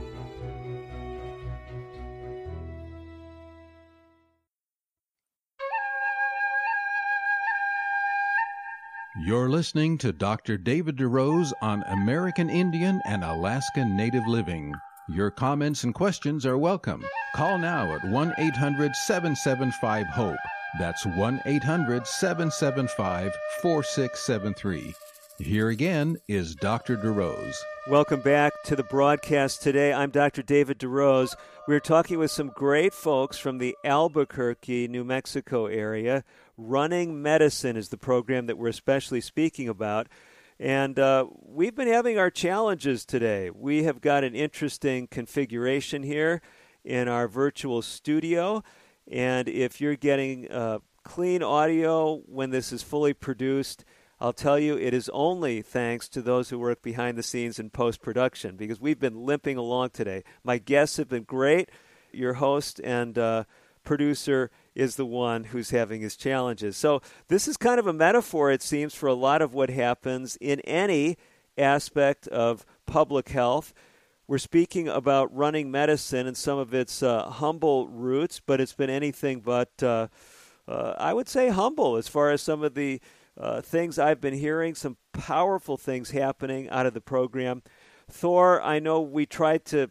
You're 9.26 9.48
listening 9.48 9.98
to 9.98 10.12
Dr. 10.12 10.56
David 10.56 10.98
DeRose 10.98 11.52
on 11.60 11.82
American 11.88 12.48
Indian 12.48 13.00
and 13.06 13.24
Alaska 13.24 13.84
Native 13.84 14.24
Living. 14.28 14.72
Your 15.08 15.32
comments 15.32 15.82
and 15.82 15.92
questions 15.92 16.46
are 16.46 16.56
welcome. 16.56 17.04
Call 17.34 17.58
now 17.58 17.92
at 17.92 18.04
1 18.04 18.34
800 18.38 18.94
775 18.94 20.06
HOPE. 20.06 20.38
That's 20.78 21.04
1 21.04 21.40
800 21.44 22.06
775 22.06 23.32
4673. 23.62 24.94
Here 25.38 25.70
again 25.70 26.18
is 26.28 26.54
Dr. 26.54 26.96
DeRose. 26.96 27.56
Welcome 27.88 28.20
back 28.20 28.52
to 28.66 28.76
the 28.76 28.84
broadcast 28.84 29.60
today. 29.60 29.92
I'm 29.92 30.10
Dr. 30.10 30.42
David 30.42 30.78
DeRose. 30.78 31.34
We're 31.66 31.80
talking 31.80 32.20
with 32.20 32.30
some 32.30 32.52
great 32.54 32.94
folks 32.94 33.38
from 33.38 33.58
the 33.58 33.76
Albuquerque, 33.84 34.86
New 34.86 35.02
Mexico 35.02 35.66
area. 35.66 36.22
Running 36.56 37.22
Medicine 37.22 37.76
is 37.76 37.90
the 37.90 37.98
program 37.98 38.46
that 38.46 38.56
we're 38.56 38.68
especially 38.68 39.20
speaking 39.20 39.68
about. 39.68 40.08
And 40.58 40.98
uh, 40.98 41.26
we've 41.42 41.74
been 41.74 41.88
having 41.88 42.18
our 42.18 42.30
challenges 42.30 43.04
today. 43.04 43.50
We 43.50 43.82
have 43.82 44.00
got 44.00 44.24
an 44.24 44.34
interesting 44.34 45.06
configuration 45.06 46.02
here 46.02 46.40
in 46.82 47.08
our 47.08 47.28
virtual 47.28 47.82
studio. 47.82 48.64
And 49.10 49.48
if 49.48 49.80
you're 49.80 49.96
getting 49.96 50.50
uh, 50.50 50.78
clean 51.04 51.42
audio 51.42 52.22
when 52.26 52.50
this 52.50 52.72
is 52.72 52.82
fully 52.82 53.12
produced, 53.12 53.84
I'll 54.18 54.32
tell 54.32 54.58
you, 54.58 54.78
it 54.78 54.94
is 54.94 55.10
only 55.12 55.60
thanks 55.60 56.08
to 56.10 56.22
those 56.22 56.48
who 56.48 56.58
work 56.58 56.80
behind 56.80 57.18
the 57.18 57.22
scenes 57.22 57.58
in 57.58 57.68
post 57.68 58.00
production 58.00 58.56
because 58.56 58.80
we've 58.80 58.98
been 58.98 59.26
limping 59.26 59.58
along 59.58 59.90
today. 59.90 60.24
My 60.42 60.56
guests 60.56 60.96
have 60.96 61.08
been 61.08 61.24
great. 61.24 61.70
Your 62.12 62.34
host 62.34 62.80
and 62.82 63.18
uh, 63.18 63.44
producer 63.84 64.50
is 64.76 64.96
the 64.96 65.06
one 65.06 65.44
who's 65.44 65.70
having 65.70 66.02
his 66.02 66.16
challenges. 66.16 66.76
So, 66.76 67.00
this 67.28 67.48
is 67.48 67.56
kind 67.56 67.80
of 67.80 67.86
a 67.86 67.92
metaphor, 67.92 68.50
it 68.52 68.62
seems, 68.62 68.94
for 68.94 69.08
a 69.08 69.14
lot 69.14 69.42
of 69.42 69.54
what 69.54 69.70
happens 69.70 70.36
in 70.36 70.60
any 70.60 71.16
aspect 71.56 72.28
of 72.28 72.64
public 72.84 73.30
health. 73.30 73.72
We're 74.28 74.38
speaking 74.38 74.86
about 74.88 75.34
running 75.34 75.70
medicine 75.70 76.26
and 76.26 76.36
some 76.36 76.58
of 76.58 76.74
its 76.74 77.02
uh, 77.02 77.30
humble 77.30 77.88
roots, 77.88 78.40
but 78.44 78.60
it's 78.60 78.74
been 78.74 78.90
anything 78.90 79.40
but, 79.40 79.82
uh, 79.82 80.08
uh, 80.68 80.94
I 80.98 81.14
would 81.14 81.28
say, 81.28 81.48
humble 81.48 81.96
as 81.96 82.08
far 82.08 82.30
as 82.30 82.42
some 82.42 82.62
of 82.62 82.74
the 82.74 83.00
uh, 83.38 83.62
things 83.62 83.98
I've 83.98 84.20
been 84.20 84.34
hearing, 84.34 84.74
some 84.74 84.96
powerful 85.12 85.76
things 85.76 86.10
happening 86.10 86.68
out 86.68 86.86
of 86.86 86.94
the 86.94 87.00
program. 87.00 87.62
Thor, 88.10 88.60
I 88.60 88.78
know 88.78 89.00
we 89.00 89.26
tried 89.26 89.64
to 89.66 89.90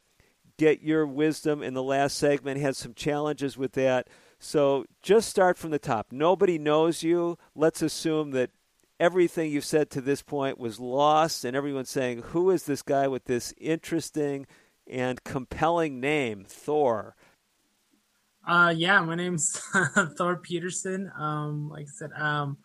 get 0.57 0.81
your 0.81 1.05
wisdom 1.05 1.63
in 1.63 1.73
the 1.73 1.83
last 1.83 2.17
segment, 2.17 2.59
had 2.59 2.75
some 2.75 2.93
challenges 2.93 3.57
with 3.57 3.73
that. 3.73 4.07
So 4.39 4.85
just 5.01 5.29
start 5.29 5.57
from 5.57 5.71
the 5.71 5.79
top. 5.79 6.07
Nobody 6.11 6.57
knows 6.57 7.03
you. 7.03 7.37
Let's 7.55 7.81
assume 7.81 8.31
that 8.31 8.51
everything 8.99 9.51
you've 9.51 9.65
said 9.65 9.89
to 9.91 10.01
this 10.01 10.21
point 10.21 10.57
was 10.57 10.79
lost, 10.79 11.45
and 11.45 11.55
everyone's 11.55 11.89
saying, 11.89 12.23
Who 12.27 12.49
is 12.49 12.63
this 12.63 12.81
guy 12.81 13.07
with 13.07 13.25
this 13.25 13.53
interesting 13.57 14.45
and 14.87 15.23
compelling 15.23 15.99
name, 15.99 16.45
Thor? 16.47 17.15
Uh, 18.47 18.73
yeah, 18.75 19.01
my 19.01 19.15
name's 19.15 19.59
Thor 20.17 20.37
Peterson. 20.37 21.11
Um, 21.17 21.69
like 21.69 21.87
I 21.87 21.91
said, 21.91 22.11
um, 22.15 22.57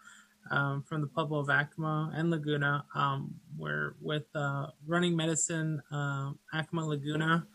um, 0.50 0.83
from 0.83 1.00
the 1.00 1.06
Pueblo 1.06 1.38
of 1.38 1.48
Acoma 1.48 2.12
and 2.14 2.30
Laguna. 2.30 2.85
Um, 2.94 3.35
we're 3.56 3.94
with 4.00 4.24
uh, 4.35 4.66
Running 4.87 5.16
Medicine 5.16 5.80
uh, 5.90 6.33
Acoma 6.52 6.87
Laguna. 6.87 7.46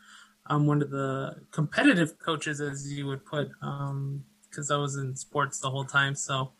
I'm 0.47 0.67
one 0.67 0.81
of 0.81 0.91
the 0.91 1.41
competitive 1.51 2.19
coaches, 2.19 2.61
as 2.61 2.91
you 2.91 3.07
would 3.07 3.25
put, 3.25 3.49
because 3.49 4.71
um, 4.71 4.77
I 4.77 4.77
was 4.77 4.95
in 4.95 5.15
sports 5.15 5.59
the 5.59 5.69
whole 5.69 5.85
time. 5.85 6.15
So 6.15 6.51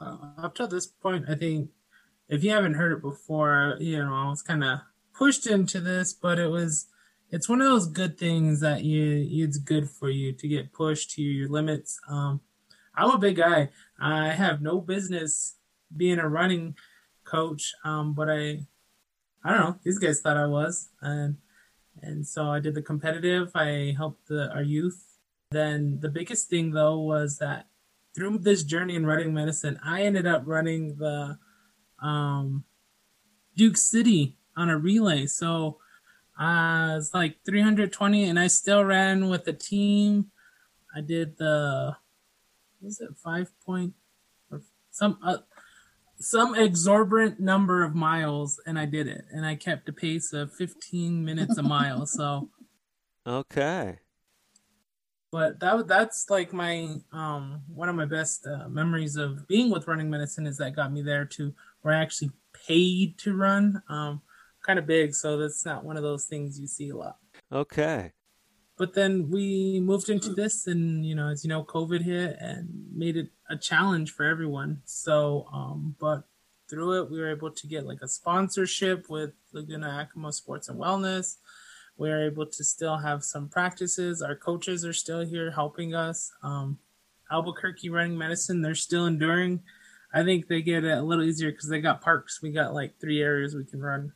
uh, 0.00 0.16
up 0.38 0.54
to 0.56 0.66
this 0.66 0.86
point, 0.86 1.26
I 1.28 1.34
think 1.34 1.70
if 2.28 2.42
you 2.42 2.50
haven't 2.50 2.74
heard 2.74 2.92
it 2.92 3.02
before, 3.02 3.76
you 3.78 3.98
know, 3.98 4.12
I 4.12 4.28
was 4.28 4.42
kind 4.42 4.64
of 4.64 4.80
pushed 5.12 5.46
into 5.46 5.80
this, 5.80 6.12
but 6.12 6.38
it 6.38 6.48
was 6.48 6.86
it's 7.30 7.48
one 7.48 7.60
of 7.60 7.68
those 7.68 7.86
good 7.86 8.18
things 8.18 8.60
that 8.60 8.84
you 8.84 9.26
it's 9.44 9.58
good 9.58 9.88
for 9.88 10.08
you 10.08 10.32
to 10.32 10.48
get 10.48 10.72
pushed 10.72 11.12
to 11.12 11.22
your 11.22 11.48
limits. 11.48 11.98
Um, 12.08 12.40
I'm 12.96 13.10
a 13.10 13.18
big 13.18 13.36
guy. 13.36 13.70
I 13.98 14.28
have 14.28 14.60
no 14.60 14.80
business 14.80 15.56
being 15.96 16.18
a 16.18 16.28
running 16.28 16.76
coach, 17.24 17.72
um, 17.84 18.14
but 18.14 18.28
I 18.30 18.66
I 19.44 19.50
don't 19.50 19.60
know. 19.60 19.76
These 19.82 19.98
guys 19.98 20.20
thought 20.20 20.36
I 20.36 20.46
was, 20.46 20.88
and 21.00 21.36
and 22.02 22.26
so 22.26 22.48
I 22.48 22.60
did 22.60 22.74
the 22.74 22.82
competitive. 22.82 23.50
I 23.54 23.94
helped 23.96 24.28
the, 24.28 24.52
our 24.52 24.62
youth. 24.62 25.18
Then 25.50 25.98
the 26.00 26.08
biggest 26.08 26.48
thing 26.48 26.72
though 26.72 26.98
was 26.98 27.38
that 27.38 27.68
through 28.14 28.38
this 28.38 28.62
journey 28.62 28.94
in 28.94 29.06
running 29.06 29.34
medicine, 29.34 29.78
I 29.84 30.02
ended 30.02 30.26
up 30.26 30.42
running 30.46 30.96
the 30.96 31.38
um, 32.00 32.64
Duke 33.56 33.76
City 33.76 34.36
on 34.56 34.70
a 34.70 34.78
relay. 34.78 35.26
So 35.26 35.78
uh, 36.38 36.96
it's 36.98 37.14
like 37.14 37.36
320, 37.44 38.24
and 38.24 38.38
I 38.38 38.46
still 38.48 38.84
ran 38.84 39.28
with 39.28 39.44
the 39.44 39.52
team. 39.52 40.30
I 40.94 41.00
did 41.00 41.36
the 41.38 41.96
was 42.80 43.00
it 43.00 43.16
five 43.16 43.50
point 43.64 43.94
or 44.50 44.60
some 44.90 45.18
uh, 45.24 45.38
some 46.18 46.54
exorbitant 46.54 47.40
number 47.40 47.82
of 47.84 47.94
miles, 47.94 48.60
and 48.66 48.78
I 48.78 48.86
did 48.86 49.06
it, 49.06 49.24
and 49.30 49.44
I 49.44 49.56
kept 49.56 49.88
a 49.88 49.92
pace 49.92 50.32
of 50.32 50.52
15 50.54 51.24
minutes 51.24 51.58
a 51.58 51.62
mile. 51.62 52.06
So 52.14 52.50
okay, 53.26 53.98
but 55.32 55.58
that 55.60 55.88
that's 55.88 56.26
like 56.30 56.52
my 56.52 56.96
um 57.12 57.62
one 57.66 57.88
of 57.88 57.96
my 57.96 58.04
best 58.04 58.46
uh, 58.46 58.68
memories 58.68 59.16
of 59.16 59.48
being 59.48 59.70
with 59.70 59.88
running 59.88 60.10
medicine 60.10 60.46
is 60.46 60.58
that 60.58 60.76
got 60.76 60.92
me 60.92 61.02
there 61.02 61.24
to 61.24 61.54
where 61.82 61.94
I 61.94 62.02
actually 62.02 62.30
paid 62.66 63.18
to 63.18 63.34
run. 63.34 63.82
Um, 63.88 64.22
kind 64.64 64.78
of 64.78 64.86
big, 64.86 65.14
so 65.14 65.36
that's 65.36 65.64
not 65.64 65.84
one 65.84 65.96
of 65.96 66.02
those 66.02 66.26
things 66.26 66.58
you 66.58 66.66
see 66.66 66.90
a 66.90 66.96
lot. 66.96 67.16
Okay. 67.52 68.12
But 68.76 68.94
then 68.94 69.30
we 69.30 69.80
moved 69.80 70.08
into 70.08 70.34
this, 70.34 70.66
and 70.66 71.06
you 71.06 71.14
know, 71.14 71.28
as 71.28 71.44
you 71.44 71.48
know, 71.48 71.62
COVID 71.62 72.02
hit 72.02 72.36
and 72.40 72.68
made 72.92 73.16
it 73.16 73.28
a 73.48 73.56
challenge 73.56 74.10
for 74.12 74.24
everyone. 74.24 74.82
So, 74.84 75.46
um, 75.52 75.94
but 76.00 76.24
through 76.68 77.00
it, 77.00 77.10
we 77.10 77.20
were 77.20 77.30
able 77.30 77.50
to 77.50 77.66
get 77.66 77.86
like 77.86 78.02
a 78.02 78.08
sponsorship 78.08 79.08
with 79.08 79.32
Laguna 79.52 80.08
Acoma 80.08 80.32
Sports 80.32 80.68
and 80.68 80.80
Wellness. 80.80 81.36
We 81.96 82.10
are 82.10 82.26
able 82.26 82.46
to 82.46 82.64
still 82.64 82.96
have 82.96 83.22
some 83.22 83.48
practices. 83.48 84.20
Our 84.20 84.34
coaches 84.34 84.84
are 84.84 84.92
still 84.92 85.24
here 85.24 85.52
helping 85.52 85.94
us. 85.94 86.32
Um, 86.42 86.78
Albuquerque 87.30 87.90
Running 87.90 88.18
Medicine, 88.18 88.60
they're 88.60 88.74
still 88.74 89.06
enduring. 89.06 89.62
I 90.12 90.24
think 90.24 90.48
they 90.48 90.62
get 90.62 90.84
it 90.84 90.98
a 90.98 91.02
little 91.02 91.24
easier 91.24 91.52
because 91.52 91.68
they 91.68 91.80
got 91.80 92.00
parks. 92.00 92.42
We 92.42 92.50
got 92.50 92.74
like 92.74 92.98
three 93.00 93.22
areas 93.22 93.54
we 93.54 93.64
can 93.64 93.80
run 93.80 94.12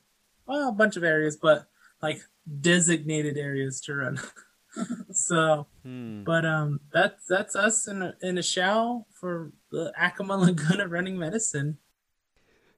well, 0.48 0.70
a 0.70 0.72
bunch 0.72 0.96
of 0.96 1.04
areas, 1.04 1.36
but 1.36 1.66
like 2.02 2.20
designated 2.60 3.36
areas 3.36 3.80
to 3.82 3.94
run. 3.94 4.18
so, 5.12 5.66
hmm. 5.82 6.24
but 6.24 6.44
um, 6.44 6.80
that's 6.92 7.26
that's 7.28 7.56
us 7.56 7.88
in 7.88 8.02
a, 8.02 8.14
in 8.22 8.38
a 8.38 8.42
shell 8.42 9.06
for 9.20 9.52
the 9.70 9.92
Acoma 10.00 10.36
Laguna 10.36 10.86
Running 10.88 11.18
Medicine. 11.18 11.78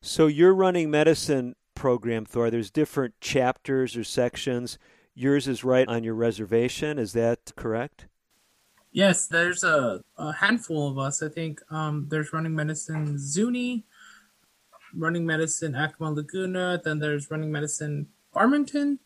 So 0.01 0.27
your 0.27 0.55
running 0.55 0.91
medicine 0.91 1.57
program, 1.75 2.25
Thor. 2.25 2.51
There's 2.51 2.71
different 2.71 3.21
chapters 3.21 3.97
or 3.97 4.05
sections. 4.05 4.79
Yours 5.15 5.49
is 5.49 5.65
right 5.65 5.89
on 5.89 6.05
your 6.05 6.15
reservation. 6.15 6.99
Is 6.99 7.13
that 7.15 7.53
correct? 7.57 8.07
Yes, 8.93 9.27
there's 9.27 9.63
a, 9.63 10.03
a 10.19 10.33
handful 10.33 10.89
of 10.89 10.99
us. 10.99 11.23
I 11.23 11.29
think 11.29 11.61
um, 11.71 12.07
there's 12.11 12.33
running 12.33 12.55
medicine 12.55 13.19
Zuni, 13.19 13.87
running 14.95 15.25
medicine 15.25 15.75
Acoma 15.75 16.11
Laguna. 16.13 16.81
Then 16.85 16.99
there's 16.99 17.31
running 17.31 17.53
medicine 17.53 18.09
Farmington. 18.33 18.99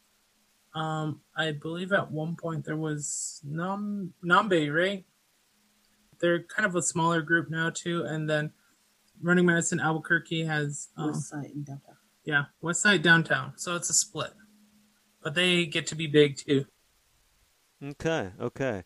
Um, 0.74 1.20
I 1.37 1.52
believe 1.52 1.92
at 1.92 2.10
one 2.10 2.37
point 2.37 2.64
there 2.64 2.76
was 2.76 3.40
Nam 3.44 4.12
Nambe, 4.24 4.74
right? 4.74 5.04
They're 6.18 6.42
kind 6.42 6.66
of 6.66 6.74
a 6.74 6.82
smaller 6.82 7.22
group 7.22 7.50
now 7.50 7.70
too, 7.70 8.04
and 8.04 8.28
then 8.28 8.52
running 9.22 9.46
medicine 9.46 9.80
Albuquerque 9.80 10.44
has 10.44 10.88
um, 10.96 11.08
West 11.08 11.28
Side 11.28 11.50
and 11.54 11.64
downtown. 11.64 11.96
Yeah, 12.24 12.44
West 12.60 12.82
Side 12.82 13.02
downtown. 13.02 13.52
So 13.56 13.76
it's 13.76 13.90
a 13.90 13.94
split, 13.94 14.32
but 15.22 15.34
they 15.34 15.66
get 15.66 15.87
to 15.88 15.94
be 15.94 16.06
big 16.06 16.37
too. 16.37 16.66
Okay, 17.82 18.30
okay. 18.40 18.84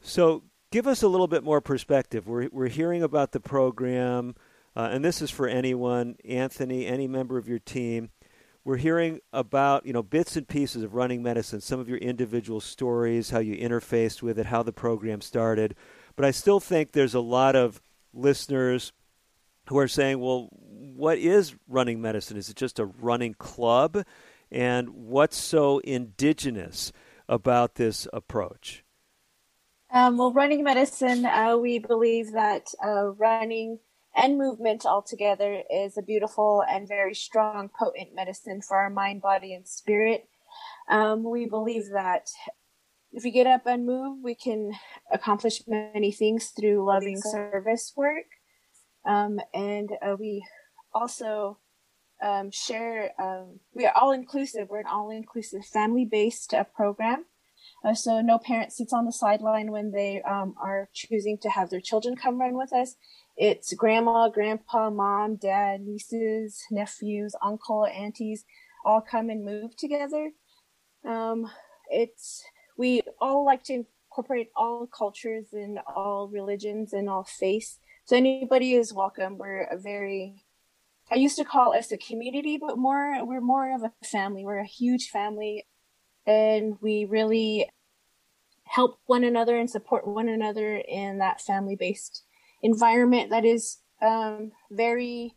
So 0.00 0.44
give 0.70 0.86
us 0.86 1.02
a 1.02 1.08
little 1.08 1.28
bit 1.28 1.42
more 1.44 1.60
perspective. 1.60 2.26
We're 2.26 2.48
we're 2.52 2.68
hearing 2.68 3.02
about 3.02 3.32
the 3.32 3.40
program. 3.40 4.34
Uh, 4.76 4.90
and 4.92 5.04
this 5.04 5.20
is 5.20 5.30
for 5.30 5.48
anyone, 5.48 6.14
Anthony, 6.24 6.86
any 6.86 7.08
member 7.08 7.36
of 7.36 7.48
your 7.48 7.58
team. 7.58 8.10
We're 8.68 8.76
hearing 8.76 9.20
about 9.32 9.86
you 9.86 9.94
know 9.94 10.02
bits 10.02 10.36
and 10.36 10.46
pieces 10.46 10.82
of 10.82 10.92
running 10.94 11.22
medicine, 11.22 11.62
some 11.62 11.80
of 11.80 11.88
your 11.88 11.96
individual 11.96 12.60
stories, 12.60 13.30
how 13.30 13.38
you 13.38 13.56
interfaced 13.56 14.20
with 14.20 14.38
it, 14.38 14.44
how 14.44 14.62
the 14.62 14.74
program 14.74 15.22
started. 15.22 15.74
But 16.16 16.26
I 16.26 16.32
still 16.32 16.60
think 16.60 16.92
there's 16.92 17.14
a 17.14 17.20
lot 17.20 17.56
of 17.56 17.80
listeners 18.12 18.92
who 19.70 19.78
are 19.78 19.88
saying, 19.88 20.20
well, 20.20 20.50
what 20.50 21.16
is 21.16 21.54
running 21.66 22.02
medicine? 22.02 22.36
Is 22.36 22.50
it 22.50 22.56
just 22.56 22.78
a 22.78 22.84
running 22.84 23.32
club? 23.32 24.04
And 24.50 24.90
what's 24.90 25.38
so 25.38 25.78
indigenous 25.78 26.92
about 27.26 27.76
this 27.76 28.06
approach? 28.12 28.84
Um, 29.90 30.18
well, 30.18 30.30
running 30.34 30.62
medicine, 30.62 31.24
uh, 31.24 31.56
we 31.56 31.78
believe 31.78 32.32
that 32.32 32.66
uh, 32.84 33.12
running 33.12 33.78
and 34.18 34.36
movement 34.36 34.84
altogether 34.84 35.62
is 35.70 35.96
a 35.96 36.02
beautiful 36.02 36.64
and 36.68 36.88
very 36.88 37.14
strong, 37.14 37.70
potent 37.78 38.14
medicine 38.14 38.60
for 38.60 38.76
our 38.76 38.90
mind, 38.90 39.22
body, 39.22 39.54
and 39.54 39.66
spirit. 39.66 40.28
Um, 40.88 41.22
we 41.22 41.46
believe 41.46 41.90
that 41.92 42.28
if 43.12 43.22
we 43.22 43.30
get 43.30 43.46
up 43.46 43.66
and 43.66 43.86
move, 43.86 44.18
we 44.22 44.34
can 44.34 44.72
accomplish 45.12 45.62
many 45.68 46.10
things 46.10 46.48
through 46.48 46.84
loving 46.84 47.16
service 47.16 47.92
work. 47.96 48.26
Um, 49.06 49.40
and 49.54 49.90
uh, 50.02 50.16
we 50.18 50.44
also 50.92 51.58
um, 52.20 52.50
share, 52.50 53.12
um, 53.20 53.60
we 53.72 53.86
are 53.86 53.94
all 53.94 54.10
inclusive. 54.10 54.68
We're 54.68 54.80
an 54.80 54.86
all 54.86 55.10
inclusive 55.10 55.64
family 55.64 56.04
based 56.04 56.52
uh, 56.52 56.64
program. 56.64 57.24
Uh, 57.84 57.94
so 57.94 58.20
no 58.20 58.38
parent 58.38 58.72
sits 58.72 58.92
on 58.92 59.04
the 59.04 59.12
sideline 59.12 59.70
when 59.70 59.92
they 59.92 60.20
um, 60.22 60.54
are 60.60 60.88
choosing 60.92 61.38
to 61.38 61.48
have 61.48 61.70
their 61.70 61.80
children 61.80 62.16
come 62.16 62.40
run 62.40 62.56
with 62.58 62.72
us. 62.72 62.96
It's 63.40 63.72
grandma, 63.72 64.28
grandpa, 64.28 64.90
mom, 64.90 65.36
dad, 65.36 65.82
nieces, 65.82 66.64
nephews, 66.72 67.36
uncle, 67.40 67.86
aunties, 67.86 68.44
all 68.84 69.00
come 69.00 69.30
and 69.30 69.44
move 69.44 69.76
together. 69.76 70.32
Um, 71.04 71.48
it's 71.88 72.42
we 72.76 73.02
all 73.20 73.44
like 73.44 73.62
to 73.64 73.84
incorporate 74.10 74.50
all 74.56 74.88
cultures 74.88 75.52
and 75.52 75.78
all 75.86 76.26
religions 76.26 76.92
and 76.92 77.08
all 77.08 77.22
faiths. 77.22 77.78
So 78.06 78.16
anybody 78.16 78.74
is 78.74 78.92
welcome. 78.92 79.38
We're 79.38 79.68
a 79.70 79.78
very 79.78 80.42
I 81.08 81.14
used 81.14 81.36
to 81.36 81.44
call 81.44 81.74
us 81.74 81.92
a 81.92 81.96
community, 81.96 82.58
but 82.58 82.76
more 82.76 83.24
we're 83.24 83.40
more 83.40 83.72
of 83.72 83.84
a 83.84 83.92
family. 84.04 84.44
We're 84.44 84.58
a 84.58 84.66
huge 84.66 85.10
family 85.10 85.64
and 86.26 86.76
we 86.80 87.04
really 87.04 87.70
help 88.64 88.98
one 89.06 89.22
another 89.22 89.56
and 89.56 89.70
support 89.70 90.08
one 90.08 90.28
another 90.28 90.76
in 90.76 91.18
that 91.18 91.40
family 91.40 91.76
based 91.76 92.24
environment 92.62 93.30
that 93.30 93.44
is 93.44 93.78
um, 94.02 94.52
very 94.70 95.34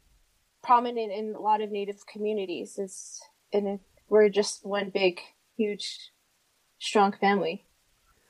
prominent 0.63 1.11
in 1.11 1.35
a 1.35 1.39
lot 1.39 1.61
of 1.61 1.71
Native 1.71 2.05
communities. 2.05 2.77
Is 2.77 3.21
and 3.53 3.79
we're 4.09 4.29
just 4.29 4.65
one 4.65 4.89
big, 4.89 5.19
huge, 5.57 6.11
strong 6.79 7.13
family. 7.13 7.65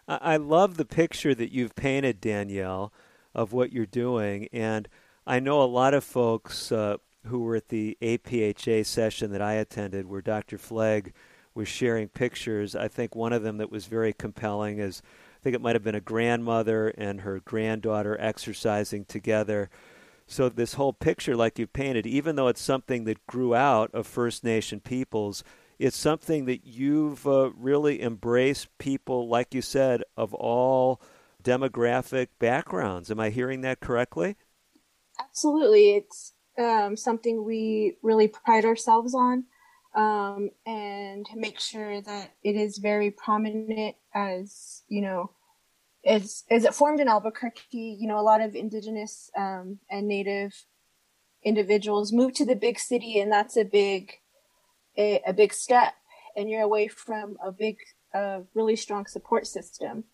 I 0.07 0.37
love 0.37 0.77
the 0.77 0.85
picture 0.85 1.33
that 1.35 1.53
you've 1.53 1.75
painted, 1.75 2.19
Danielle, 2.19 2.91
of 3.33 3.53
what 3.53 3.71
you're 3.71 3.85
doing, 3.85 4.49
and 4.51 4.89
I 5.25 5.39
know 5.39 5.61
a 5.61 5.65
lot 5.65 5.93
of 5.93 6.03
folks 6.03 6.71
uh, 6.71 6.97
who 7.27 7.39
were 7.39 7.55
at 7.55 7.69
the 7.69 7.97
APHA 8.01 8.85
session 8.85 9.31
that 9.31 9.41
I 9.41 9.53
attended, 9.53 10.07
where 10.07 10.21
Dr. 10.21 10.57
Fleg 10.57 11.13
was 11.53 11.67
sharing 11.67 12.07
pictures. 12.09 12.75
I 12.75 12.87
think 12.87 13.15
one 13.15 13.33
of 13.33 13.43
them 13.43 13.57
that 13.57 13.71
was 13.71 13.85
very 13.85 14.13
compelling 14.13 14.79
is 14.79 15.01
think 15.43 15.55
it 15.55 15.61
might 15.61 15.75
have 15.75 15.83
been 15.83 15.95
a 15.95 16.01
grandmother 16.01 16.89
and 16.89 17.21
her 17.21 17.39
granddaughter 17.39 18.17
exercising 18.19 19.05
together. 19.05 19.69
So, 20.27 20.47
this 20.49 20.75
whole 20.75 20.93
picture, 20.93 21.35
like 21.35 21.59
you 21.59 21.67
painted, 21.67 22.07
even 22.07 22.35
though 22.35 22.47
it's 22.47 22.61
something 22.61 23.03
that 23.05 23.25
grew 23.27 23.53
out 23.53 23.93
of 23.93 24.07
First 24.07 24.43
Nation 24.43 24.79
peoples, 24.79 25.43
it's 25.77 25.97
something 25.97 26.45
that 26.45 26.65
you've 26.65 27.25
uh, 27.27 27.51
really 27.57 28.01
embraced 28.01 28.77
people, 28.77 29.27
like 29.27 29.53
you 29.53 29.61
said, 29.61 30.03
of 30.15 30.33
all 30.33 31.01
demographic 31.43 32.27
backgrounds. 32.39 33.09
Am 33.09 33.19
I 33.19 33.29
hearing 33.29 33.61
that 33.61 33.79
correctly? 33.79 34.37
Absolutely. 35.19 35.95
It's 35.95 36.33
um, 36.57 36.95
something 36.95 37.43
we 37.43 37.97
really 38.01 38.27
pride 38.27 38.63
ourselves 38.63 39.15
on 39.15 39.45
um, 39.93 40.49
and 40.65 41.27
make 41.35 41.59
sure 41.59 42.01
that 42.01 42.31
it 42.43 42.55
is 42.55 42.77
very 42.77 43.11
prominent 43.11 43.95
as 44.13 44.83
you 44.87 45.01
know 45.01 45.31
is 46.03 46.43
is 46.49 46.65
it 46.65 46.73
formed 46.73 46.99
in 46.99 47.07
Albuquerque. 47.07 47.97
You 47.99 48.07
know, 48.07 48.19
a 48.19 48.21
lot 48.21 48.41
of 48.41 48.55
indigenous 48.55 49.29
um, 49.37 49.79
and 49.89 50.07
native 50.07 50.65
individuals 51.43 52.11
move 52.11 52.33
to 52.33 52.45
the 52.45 52.55
big 52.55 52.79
city, 52.79 53.19
and 53.19 53.31
that's 53.31 53.57
a 53.57 53.63
big 53.63 54.13
a, 54.97 55.21
a 55.27 55.33
big 55.33 55.53
step, 55.53 55.93
and 56.35 56.49
you're 56.49 56.61
away 56.61 56.87
from 56.87 57.37
a 57.43 57.51
big, 57.51 57.77
uh, 58.13 58.41
really 58.53 58.75
strong 58.75 59.05
support 59.05 59.47
system. 59.47 60.05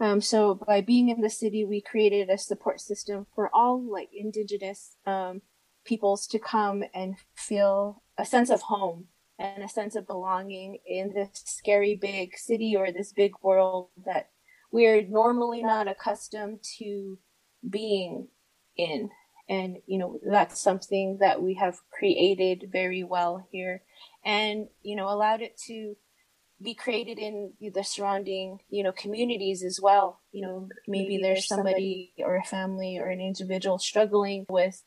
Um, 0.00 0.20
so 0.20 0.54
by 0.54 0.80
being 0.80 1.08
in 1.08 1.22
the 1.22 1.30
city, 1.30 1.64
we 1.64 1.80
created 1.80 2.30
a 2.30 2.38
support 2.38 2.80
system 2.80 3.26
for 3.34 3.50
all 3.52 3.82
like 3.82 4.10
indigenous 4.12 4.96
um, 5.06 5.42
peoples 5.84 6.26
to 6.28 6.38
come 6.38 6.84
and 6.94 7.16
feel 7.34 8.02
a 8.16 8.24
sense 8.24 8.50
of 8.50 8.62
home 8.62 9.06
and 9.38 9.62
a 9.62 9.68
sense 9.68 9.94
of 9.94 10.06
belonging 10.06 10.78
in 10.86 11.12
this 11.14 11.30
scary 11.44 11.94
big 11.94 12.36
city 12.36 12.74
or 12.76 12.90
this 12.90 13.12
big 13.12 13.32
world 13.42 13.88
that 14.04 14.30
we're 14.72 15.02
normally 15.02 15.62
not 15.62 15.88
accustomed 15.88 16.60
to 16.78 17.18
being 17.68 18.28
in. 18.76 19.10
And, 19.48 19.78
you 19.86 19.98
know, 19.98 20.20
that's 20.28 20.60
something 20.60 21.18
that 21.20 21.40
we 21.40 21.54
have 21.54 21.78
created 21.90 22.68
very 22.70 23.02
well 23.02 23.46
here 23.50 23.82
and, 24.24 24.68
you 24.82 24.94
know, 24.94 25.08
allowed 25.08 25.40
it 25.40 25.58
to 25.68 25.96
be 26.60 26.74
created 26.74 27.18
in 27.18 27.52
the 27.72 27.84
surrounding, 27.84 28.58
you 28.68 28.82
know, 28.82 28.92
communities 28.92 29.62
as 29.62 29.80
well. 29.80 30.20
You 30.32 30.42
know, 30.42 30.68
maybe, 30.86 31.18
there's 31.22 31.46
somebody 31.46 32.12
or 32.18 32.36
a 32.36 32.42
family 32.42 32.98
or 32.98 33.06
an 33.06 33.20
individual 33.20 33.78
struggling 33.78 34.44
with 34.50 34.82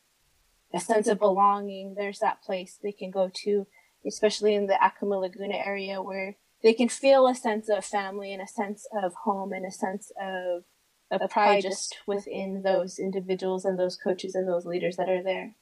a 0.74 0.80
sense 0.80 1.08
of 1.08 1.18
belonging. 1.18 1.96
There's 1.98 2.20
that 2.20 2.44
place 2.44 2.78
they 2.84 2.92
can 2.92 3.10
go 3.10 3.32
to, 3.46 3.66
especially 4.06 4.56
in 4.56 4.68
the 4.68 4.78
Acoma 4.84 5.18
Laguna 5.20 5.56
area 5.56 6.02
where 6.02 6.36
they 6.64 6.74
can 6.74 6.90
feel 6.90 7.28
a 7.28 7.36
sense 7.36 7.70
of 7.70 7.84
family 7.84 8.34
and 8.34 8.42
a 8.42 8.48
sense 8.48 8.88
of 9.04 9.14
home 9.24 9.52
and 9.52 9.66
a 9.66 9.72
sense 9.72 10.12
of 10.22 10.64
a 11.10 11.28
pride 11.28 11.64
just 11.64 11.98
within 12.08 12.62
those 12.64 12.98
individuals 12.98 13.66
and 13.66 13.78
those 13.78 13.98
coaches 13.98 14.36
and 14.36 14.48
those 14.48 14.66
leaders 14.66 14.96
that 14.98 15.10
are 15.10 15.24
there. 15.24 15.56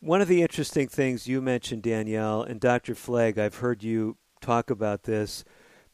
One 0.00 0.20
of 0.20 0.28
the 0.28 0.42
interesting 0.42 0.88
things 0.88 1.26
you 1.26 1.42
mentioned, 1.42 1.82
Danielle, 1.82 2.42
and 2.42 2.60
Dr. 2.60 2.94
Flagg, 2.94 3.38
I've 3.38 3.56
heard 3.56 3.82
you 3.82 4.16
talk 4.40 4.70
about 4.70 5.02
this 5.02 5.44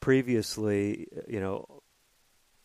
previously, 0.00 1.08
you 1.26 1.40
know, 1.40 1.82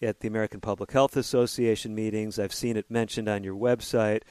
at 0.02 0.20
the 0.20 0.28
American 0.28 0.60
Public 0.60 0.92
Health 0.92 1.16
Association 1.16 1.96
meetings. 1.96 2.38
I've 2.38 2.54
seen 2.54 2.78
it 2.78 2.92
mentioned 2.92 3.30
on 3.30 3.44
your 3.44 3.56
website. 3.56 4.22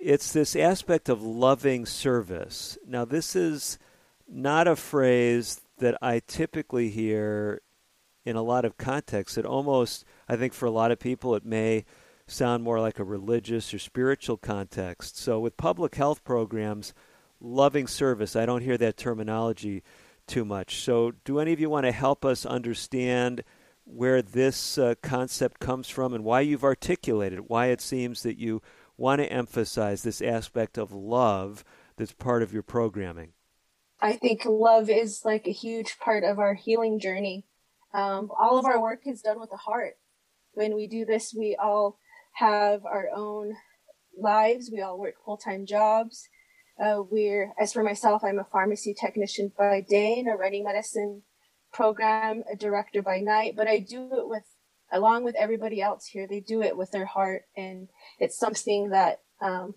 It's 0.00 0.32
this 0.32 0.54
aspect 0.54 1.08
of 1.08 1.22
loving 1.22 1.86
service. 1.86 2.78
Now, 2.86 3.04
this 3.04 3.34
is 3.34 3.78
not 4.28 4.68
a 4.68 4.76
phrase 4.76 5.60
that 5.78 5.96
I 6.02 6.20
typically 6.26 6.90
hear 6.90 7.62
in 8.24 8.36
a 8.36 8.42
lot 8.42 8.64
of 8.64 8.76
contexts. 8.76 9.38
It 9.38 9.46
almost, 9.46 10.04
I 10.28 10.36
think, 10.36 10.52
for 10.52 10.66
a 10.66 10.70
lot 10.70 10.90
of 10.90 10.98
people, 10.98 11.34
it 11.34 11.44
may 11.44 11.84
sound 12.26 12.64
more 12.64 12.80
like 12.80 12.98
a 12.98 13.04
religious 13.04 13.72
or 13.72 13.78
spiritual 13.78 14.36
context. 14.36 15.16
So, 15.16 15.38
with 15.38 15.56
public 15.56 15.94
health 15.94 16.24
programs, 16.24 16.92
loving 17.40 17.86
service, 17.86 18.34
I 18.34 18.46
don't 18.46 18.62
hear 18.62 18.78
that 18.78 18.96
terminology 18.96 19.82
too 20.26 20.44
much. 20.44 20.82
So, 20.82 21.12
do 21.24 21.38
any 21.38 21.52
of 21.52 21.60
you 21.60 21.70
want 21.70 21.86
to 21.86 21.92
help 21.92 22.24
us 22.24 22.44
understand 22.44 23.44
where 23.84 24.20
this 24.20 24.76
uh, 24.76 24.96
concept 25.00 25.60
comes 25.60 25.88
from 25.88 26.12
and 26.12 26.24
why 26.24 26.40
you've 26.40 26.64
articulated 26.64 27.38
it, 27.38 27.50
why 27.50 27.66
it 27.66 27.80
seems 27.80 28.22
that 28.24 28.36
you 28.36 28.60
want 28.96 29.20
to 29.20 29.32
emphasize 29.32 30.02
this 30.02 30.22
aspect 30.22 30.78
of 30.78 30.92
love 30.92 31.64
that's 31.96 32.12
part 32.12 32.42
of 32.42 32.52
your 32.52 32.62
programming? 32.62 33.32
I 34.00 34.12
think 34.12 34.44
love 34.44 34.90
is 34.90 35.22
like 35.24 35.46
a 35.46 35.52
huge 35.52 35.98
part 35.98 36.24
of 36.24 36.38
our 36.38 36.54
healing 36.54 37.00
journey. 37.00 37.46
Um, 37.94 38.30
all 38.38 38.58
of 38.58 38.66
our 38.66 38.80
work 38.80 39.00
is 39.06 39.22
done 39.22 39.40
with 39.40 39.50
the 39.50 39.56
heart. 39.56 39.94
When 40.52 40.74
we 40.74 40.86
do 40.86 41.04
this, 41.04 41.34
we 41.36 41.56
all 41.60 41.98
have 42.34 42.84
our 42.84 43.08
own 43.14 43.54
lives. 44.18 44.70
We 44.70 44.82
all 44.82 44.98
work 44.98 45.14
full 45.24 45.38
time 45.38 45.66
jobs. 45.66 46.28
Uh, 46.78 47.02
we're, 47.10 47.52
as 47.58 47.72
for 47.72 47.82
myself, 47.82 48.22
I'm 48.22 48.38
a 48.38 48.44
pharmacy 48.44 48.94
technician 48.94 49.50
by 49.56 49.80
day 49.88 50.18
and 50.18 50.28
a 50.28 50.36
running 50.36 50.64
medicine 50.64 51.22
program 51.72 52.42
a 52.52 52.56
director 52.56 53.02
by 53.02 53.20
night, 53.20 53.54
but 53.56 53.66
I 53.66 53.78
do 53.78 54.04
it 54.12 54.28
with, 54.28 54.44
along 54.92 55.24
with 55.24 55.34
everybody 55.36 55.82
else 55.82 56.06
here, 56.06 56.26
they 56.26 56.40
do 56.40 56.62
it 56.62 56.76
with 56.76 56.90
their 56.90 57.06
heart. 57.06 57.42
And 57.56 57.88
it's 58.18 58.38
something 58.38 58.90
that, 58.90 59.20
um, 59.40 59.74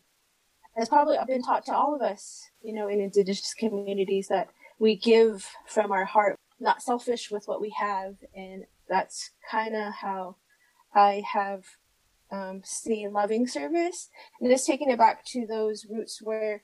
has 0.78 0.90
probably 0.90 1.18
been 1.28 1.44
taught 1.44 1.66
to 1.66 1.76
all 1.76 1.96
of 1.96 2.02
us, 2.02 2.50
you 2.62 2.74
know, 2.74 2.88
in 2.88 3.02
indigenous 3.02 3.54
communities 3.54 4.28
that 4.28 4.50
we 4.80 4.96
give 4.96 5.46
from 5.68 5.92
our 5.92 6.06
heart, 6.06 6.38
not 6.60 6.82
selfish 6.82 7.30
with 7.32 7.48
what 7.48 7.60
we 7.60 7.74
have. 7.78 8.16
And 8.36 8.66
that's 8.88 9.32
kind 9.50 9.76
of 9.76 9.94
how 9.94 10.38
I 10.94 11.24
have 11.34 11.66
um, 12.32 12.62
seen 12.64 13.12
loving 13.12 13.48
service. 13.48 14.10
And 14.40 14.50
just 14.50 14.68
taking 14.68 14.90
it 14.90 14.98
back 14.98 15.26
to 15.26 15.46
those 15.46 15.86
roots 15.90 16.22
where 16.22 16.64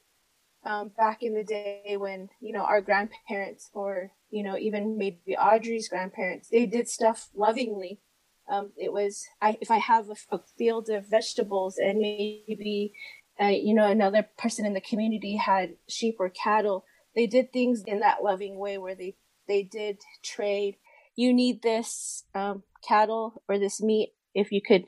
um, 0.65 0.91
back 0.97 1.21
in 1.21 1.33
the 1.33 1.43
day 1.43 1.95
when, 1.97 2.29
you 2.39 2.53
know, 2.53 2.63
our 2.63 2.81
grandparents 2.81 3.69
or, 3.73 4.11
you 4.29 4.43
know, 4.43 4.57
even 4.57 4.97
maybe 4.97 5.35
Audrey's 5.37 5.89
grandparents, 5.89 6.49
they 6.49 6.65
did 6.65 6.87
stuff 6.87 7.29
lovingly. 7.35 7.99
Um, 8.47 8.71
it 8.77 8.93
was, 8.93 9.25
I, 9.41 9.57
if 9.59 9.71
I 9.71 9.77
have 9.77 10.09
a, 10.09 10.35
a 10.35 10.39
field 10.57 10.89
of 10.89 11.09
vegetables 11.09 11.77
and 11.77 11.99
maybe 11.99 12.93
uh, 13.41 13.47
you 13.47 13.73
know, 13.73 13.89
another 13.89 14.27
person 14.37 14.65
in 14.65 14.73
the 14.73 14.81
community 14.81 15.35
had 15.35 15.75
sheep 15.87 16.17
or 16.19 16.29
cattle. 16.29 16.85
They 17.15 17.27
did 17.27 17.51
things 17.51 17.83
in 17.85 17.99
that 17.99 18.23
loving 18.23 18.57
way 18.57 18.77
where 18.77 18.95
they, 18.95 19.15
they 19.47 19.63
did 19.63 19.99
trade. 20.23 20.77
You 21.15 21.33
need 21.33 21.61
this 21.61 22.23
um, 22.33 22.63
cattle 22.87 23.41
or 23.47 23.59
this 23.59 23.81
meat 23.81 24.13
if 24.33 24.51
you 24.51 24.61
could, 24.61 24.85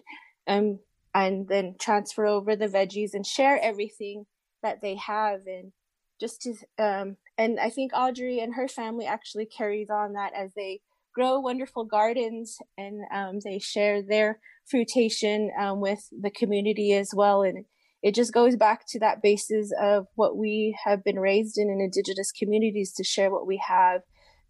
um, 0.48 0.80
and 1.13 1.48
then 1.48 1.76
transfer 1.80 2.26
over 2.26 2.56
the 2.56 2.67
veggies 2.67 3.13
and 3.13 3.26
share 3.26 3.60
everything 3.62 4.26
that 4.62 4.82
they 4.82 4.96
have 4.96 5.41
and 5.48 5.72
just 6.20 6.41
to, 6.41 6.54
um, 6.84 7.15
and 7.38 7.60
I 7.60 7.70
think 7.70 7.91
Audrey 7.93 8.39
and 8.39 8.56
her 8.56 8.67
family 8.67 9.06
actually 9.06 9.46
carries 9.46 9.89
on 9.89 10.13
that 10.13 10.34
as 10.34 10.52
they 10.56 10.82
grow 11.18 11.40
wonderful 11.40 11.84
gardens 11.84 12.60
and 12.78 13.02
um, 13.12 13.40
they 13.44 13.58
share 13.58 14.04
their 14.04 14.40
fruitation 14.70 15.50
um, 15.60 15.82
with 15.82 16.08
the 16.12 16.30
community 16.30 16.94
as 16.94 17.10
well. 17.12 17.42
And 17.42 17.66
it 18.04 18.14
just 18.14 18.32
goes 18.32 18.56
back 18.56 18.86
to 18.90 19.00
that 19.00 19.24
basis 19.24 19.74
of 19.82 20.06
what 20.14 20.38
we 20.38 20.78
have 20.86 21.04
been 21.04 21.20
raised 21.20 21.58
in 21.58 21.72
in 21.72 21.82
indigenous 21.82 22.32
communities 22.32 22.94
to 22.94 23.04
share 23.04 23.32
what 23.32 23.48
we 23.48 23.60
have 23.68 24.02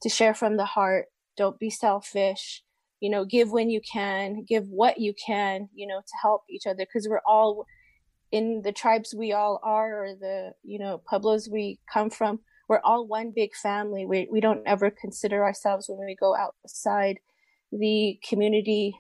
to 0.02 0.10
share 0.10 0.34
from 0.34 0.58
the 0.58 0.66
heart. 0.66 1.06
Don't 1.38 1.58
be 1.58 1.70
selfish. 1.70 2.64
You 3.00 3.12
know 3.12 3.24
give 3.24 3.50
when 3.50 3.70
you 3.70 3.80
can 3.80 4.44
give 4.44 4.68
what 4.68 5.00
you 5.00 5.14
can 5.14 5.70
you 5.74 5.88
know 5.88 6.00
to 6.00 6.14
help 6.22 6.42
each 6.50 6.66
other 6.66 6.84
because 6.84 7.08
we're 7.08 7.22
all 7.28 7.66
in 8.32 8.62
the 8.64 8.72
tribes 8.72 9.14
we 9.16 9.32
all 9.32 9.60
are 9.64 10.04
or 10.04 10.16
the 10.16 10.52
you 10.64 10.80
know 10.80 11.00
pueblos 11.08 11.48
we 11.48 11.80
come 11.94 12.10
from 12.10 12.40
we're 12.68 12.82
all 12.84 13.08
one 13.08 13.32
big 13.36 13.56
family 13.56 14.06
we, 14.06 14.28
we 14.32 14.42
don't 14.42 14.64
ever 14.66 14.90
consider 14.90 15.44
ourselves 15.44 15.88
when 15.90 16.06
we 16.06 16.16
go 16.16 16.36
outside 16.36 17.20
the 17.72 18.20
community 18.28 18.96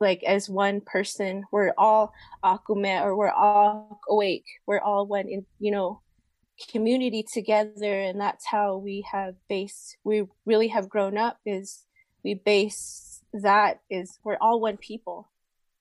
like 0.00 0.22
as 0.24 0.48
one 0.48 0.80
person. 0.80 1.44
We're 1.50 1.72
all 1.76 2.12
Akume 2.44 3.02
or 3.02 3.16
we're 3.16 3.30
all 3.30 4.00
awake. 4.08 4.44
We're 4.66 4.80
all 4.80 5.06
one 5.06 5.28
in 5.28 5.46
you 5.58 5.70
know 5.70 6.02
community 6.72 7.22
together 7.22 8.00
and 8.00 8.20
that's 8.20 8.44
how 8.44 8.78
we 8.78 9.06
have 9.12 9.36
base 9.48 9.96
we 10.02 10.24
really 10.44 10.66
have 10.66 10.88
grown 10.88 11.16
up 11.16 11.38
is 11.46 11.84
we 12.24 12.34
base 12.34 13.22
that 13.32 13.78
is 13.88 14.18
we're 14.24 14.38
all 14.40 14.58
one 14.58 14.76
people 14.76 15.30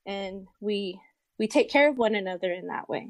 and 0.05 0.45
we 0.59 1.01
we 1.39 1.47
take 1.47 1.71
care 1.71 1.89
of 1.89 1.97
one 1.97 2.13
another 2.13 2.53
in 2.53 2.67
that 2.67 2.87
way 2.87 3.09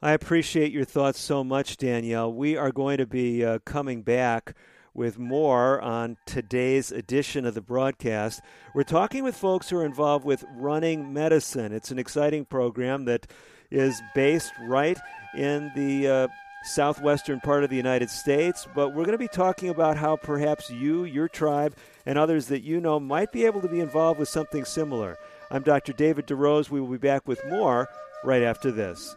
I 0.00 0.12
appreciate 0.12 0.70
your 0.70 0.84
thoughts 0.84 1.18
so 1.18 1.42
much, 1.42 1.76
Danielle. 1.76 2.32
We 2.32 2.56
are 2.56 2.70
going 2.70 2.98
to 2.98 3.06
be 3.06 3.44
uh, 3.44 3.58
coming 3.64 4.02
back 4.02 4.54
with 4.94 5.18
more 5.18 5.80
on 5.80 6.16
today's 6.24 6.92
edition 6.92 7.44
of 7.44 7.54
the 7.54 7.60
broadcast. 7.60 8.40
We're 8.76 8.84
talking 8.84 9.24
with 9.24 9.36
folks 9.36 9.68
who 9.68 9.76
are 9.78 9.84
involved 9.84 10.24
with 10.24 10.44
Running 10.54 11.12
Medicine. 11.12 11.72
It's 11.72 11.90
an 11.90 11.98
exciting 11.98 12.44
program 12.44 13.06
that 13.06 13.26
is 13.72 14.00
based 14.14 14.52
right 14.68 14.96
in 15.36 15.72
the 15.74 16.06
uh, 16.06 16.28
southwestern 16.62 17.40
part 17.40 17.64
of 17.64 17.70
the 17.70 17.76
United 17.76 18.08
States, 18.08 18.68
but 18.76 18.90
we're 18.90 19.04
going 19.04 19.10
to 19.10 19.18
be 19.18 19.26
talking 19.26 19.68
about 19.68 19.96
how 19.96 20.14
perhaps 20.14 20.70
you, 20.70 21.06
your 21.06 21.26
tribe, 21.26 21.74
and 22.06 22.16
others 22.16 22.46
that 22.46 22.62
you 22.62 22.80
know 22.80 23.00
might 23.00 23.32
be 23.32 23.44
able 23.46 23.60
to 23.62 23.68
be 23.68 23.80
involved 23.80 24.20
with 24.20 24.28
something 24.28 24.64
similar. 24.64 25.18
I'm 25.50 25.64
Dr. 25.64 25.92
David 25.92 26.28
DeRose. 26.28 26.70
We 26.70 26.80
will 26.80 26.86
be 26.86 26.98
back 26.98 27.26
with 27.26 27.44
more 27.46 27.88
right 28.22 28.44
after 28.44 28.70
this. 28.70 29.16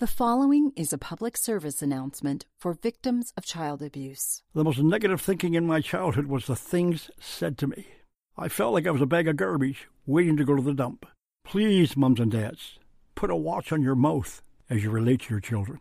The 0.00 0.06
following 0.06 0.72
is 0.76 0.92
a 0.94 0.98
public 0.98 1.36
service 1.36 1.82
announcement 1.82 2.46
for 2.58 2.72
victims 2.72 3.34
of 3.36 3.44
child 3.44 3.82
abuse. 3.82 4.42
The 4.54 4.64
most 4.64 4.78
negative 4.78 5.20
thinking 5.20 5.52
in 5.52 5.66
my 5.66 5.82
childhood 5.82 6.24
was 6.24 6.46
the 6.46 6.56
things 6.56 7.10
said 7.20 7.58
to 7.58 7.66
me. 7.66 7.86
I 8.34 8.48
felt 8.48 8.72
like 8.72 8.86
I 8.86 8.92
was 8.92 9.02
a 9.02 9.06
bag 9.06 9.28
of 9.28 9.36
garbage 9.36 9.88
waiting 10.06 10.38
to 10.38 10.44
go 10.46 10.56
to 10.56 10.62
the 10.62 10.72
dump. 10.72 11.04
Please, 11.44 11.98
mums 11.98 12.18
and 12.18 12.32
dads, 12.32 12.78
put 13.14 13.28
a 13.28 13.36
watch 13.36 13.72
on 13.72 13.82
your 13.82 13.94
mouth 13.94 14.40
as 14.70 14.82
you 14.82 14.88
relate 14.88 15.20
to 15.24 15.34
your 15.34 15.40
children. 15.40 15.80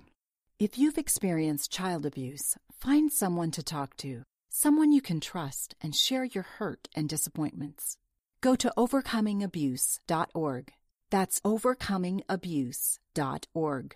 If 0.60 0.78
you've 0.78 0.98
experienced 0.98 1.72
child 1.72 2.06
abuse, 2.06 2.58
find 2.74 3.14
someone 3.14 3.52
to 3.52 3.64
talk 3.64 3.96
to, 3.98 4.24
someone 4.50 4.92
you 4.92 5.00
can 5.00 5.22
trust 5.22 5.76
and 5.80 5.96
share 5.96 6.26
your 6.26 6.44
hurt 6.44 6.90
and 6.94 7.08
disappointments. 7.08 7.96
Go 8.42 8.58
to 8.58 8.74
overcomingabuse.org. 8.76 10.74
That's 11.10 11.40
overcomingabuse.org. 11.40 13.96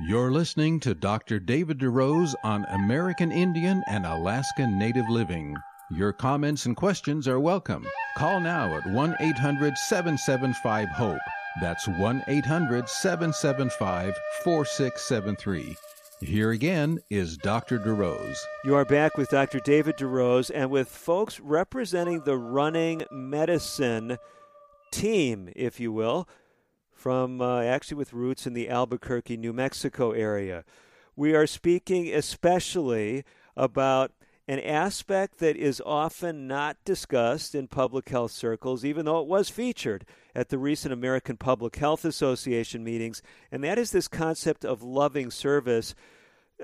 You're 0.00 0.30
listening 0.30 0.78
to 0.80 0.94
Dr. 0.94 1.40
David 1.40 1.80
DeRose 1.80 2.32
on 2.44 2.64
American 2.66 3.32
Indian 3.32 3.82
and 3.88 4.06
Alaska 4.06 4.64
Native 4.64 5.08
Living. 5.08 5.56
Your 5.90 6.12
comments 6.12 6.66
and 6.66 6.76
questions 6.76 7.26
are 7.26 7.40
welcome. 7.40 7.84
Call 8.16 8.38
now 8.38 8.76
at 8.76 8.86
1 8.86 9.16
800 9.18 9.76
775 9.76 10.88
HOPE. 10.90 11.18
That's 11.60 11.88
1 11.88 12.22
800 12.28 12.88
775 12.88 14.14
4673. 14.44 15.76
Here 16.20 16.52
again 16.52 17.00
is 17.10 17.36
Dr. 17.36 17.80
DeRose. 17.80 18.38
You 18.64 18.76
are 18.76 18.84
back 18.84 19.18
with 19.18 19.30
Dr. 19.30 19.58
David 19.58 19.96
DeRose 19.96 20.52
and 20.54 20.70
with 20.70 20.88
folks 20.88 21.40
representing 21.40 22.20
the 22.20 22.36
running 22.36 23.02
medicine 23.10 24.18
team, 24.92 25.52
if 25.56 25.80
you 25.80 25.90
will, 25.90 26.28
from 26.98 27.40
uh, 27.40 27.62
actually 27.62 27.96
with 27.96 28.12
roots 28.12 28.44
in 28.44 28.54
the 28.54 28.68
Albuquerque, 28.68 29.36
New 29.36 29.52
Mexico 29.52 30.10
area. 30.10 30.64
We 31.14 31.32
are 31.32 31.46
speaking 31.46 32.12
especially 32.12 33.24
about 33.56 34.10
an 34.48 34.58
aspect 34.58 35.38
that 35.38 35.56
is 35.56 35.80
often 35.86 36.48
not 36.48 36.76
discussed 36.84 37.54
in 37.54 37.68
public 37.68 38.08
health 38.08 38.32
circles, 38.32 38.84
even 38.84 39.04
though 39.04 39.20
it 39.20 39.28
was 39.28 39.48
featured 39.48 40.04
at 40.34 40.48
the 40.48 40.58
recent 40.58 40.92
American 40.92 41.36
Public 41.36 41.76
Health 41.76 42.04
Association 42.04 42.82
meetings, 42.82 43.22
and 43.52 43.62
that 43.62 43.78
is 43.78 43.92
this 43.92 44.08
concept 44.08 44.64
of 44.64 44.82
loving 44.82 45.30
service. 45.30 45.94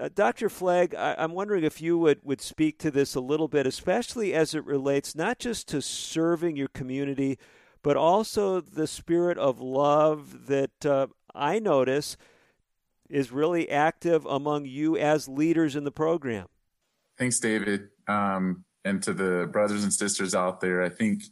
Uh, 0.01 0.09
Dr. 0.13 0.49
Fleg, 0.49 0.97
I, 0.97 1.15
am 1.23 1.33
wondering 1.33 1.63
if 1.63 1.81
you 1.81 1.97
would, 1.99 2.19
would 2.25 2.41
speak 2.41 2.79
to 2.79 2.91
this 2.91 3.15
a 3.15 3.21
little 3.21 3.49
bit, 3.49 3.67
especially 3.67 4.35
as 4.35 4.53
it 4.53 4.65
relates 4.65 5.15
not 5.15 5.39
just 5.39 5.69
to 5.69 5.81
serving 5.81 6.57
your 6.57 6.69
community, 6.69 7.39
but 7.85 7.97
also 7.99 8.63
the 8.63 8.87
spirit 8.87 9.37
of 9.37 9.61
love 9.61 10.47
that 10.47 10.87
uh, 10.87 11.07
I 11.35 11.59
notice 11.59 12.17
is 13.11 13.31
really 13.31 13.71
active 13.71 14.25
among 14.25 14.65
you 14.65 14.97
as 14.97 15.29
leaders 15.29 15.77
in 15.77 15.85
the 15.85 15.93
program. 15.93 16.47
Thanks, 17.19 17.39
David. 17.39 17.89
Um, 18.09 18.65
and 18.87 19.03
to 19.03 19.13
the 19.13 19.49
brothers 19.53 19.85
and 19.85 19.93
sisters 19.93 20.35
out 20.35 20.63
there, 20.63 20.83
I 20.83 20.89
think 20.89 21.25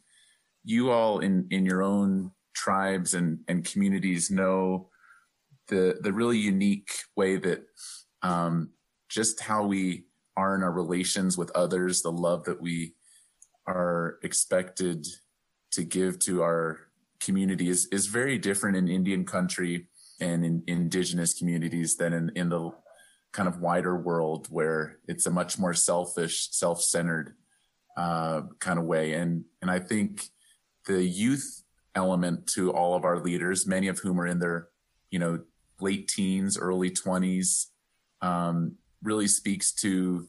you 0.63 0.91
all 0.91 1.21
in, 1.21 1.47
in 1.51 1.65
your 1.65 1.83
own 1.83 2.31
tribes 2.55 3.15
and, 3.15 3.39
and 3.49 3.65
communities 3.65 4.31
know 4.31 4.91
the, 5.69 5.97
the 6.03 6.13
really 6.13 6.39
unique 6.39 6.91
way 7.17 7.37
that 7.37 7.65
um, 8.21 8.69
just 9.09 9.41
how 9.41 9.65
we 9.67 10.05
are 10.37 10.55
in 10.55 10.63
our 10.63 10.71
relations 10.71 11.39
with 11.39 11.51
others, 11.55 12.03
the 12.03 12.13
love 12.13 12.45
that 12.45 12.61
we 12.61 12.93
are 13.67 14.19
expected 14.23 15.07
to 15.73 15.83
give 15.85 16.19
to 16.21 16.43
our 16.43 16.89
community 17.21 17.69
is, 17.69 17.87
is 17.93 18.07
very 18.07 18.39
different 18.39 18.77
in 18.77 18.89
Indian 18.89 19.25
country 19.25 19.89
and 20.21 20.45
in 20.45 20.63
indigenous 20.67 21.35
communities 21.35 21.97
than 21.97 22.13
in, 22.13 22.31
in 22.35 22.49
the 22.49 22.71
kind 23.33 23.49
of 23.49 23.61
wider 23.61 23.97
world 23.97 24.47
where 24.51 24.99
it's 25.09 25.27
a 25.27 25.31
much 25.31 25.59
more 25.59 25.75
selfish, 25.75 26.49
self-centered 26.51 27.35
uh, 27.97 28.43
kind 28.59 28.79
of 28.79 28.85
way. 28.85 29.15
And 29.15 29.45
and 29.61 29.71
I 29.71 29.79
think 29.79 30.29
the 30.87 31.03
youth 31.03 31.63
element 31.95 32.47
to 32.49 32.73
all 32.73 32.95
of 32.95 33.05
our 33.05 33.19
leaders, 33.19 33.67
many 33.67 33.89
of 33.89 33.99
whom 33.99 34.21
are 34.21 34.27
in 34.27 34.39
their, 34.39 34.69
you 35.11 35.19
know, 35.19 35.41
late 35.81 36.09
teens, 36.09 36.59
early 36.59 36.91
twenties, 36.91 37.69
um, 38.21 38.77
really 39.03 39.29
speaks 39.29 39.73
to 39.73 40.29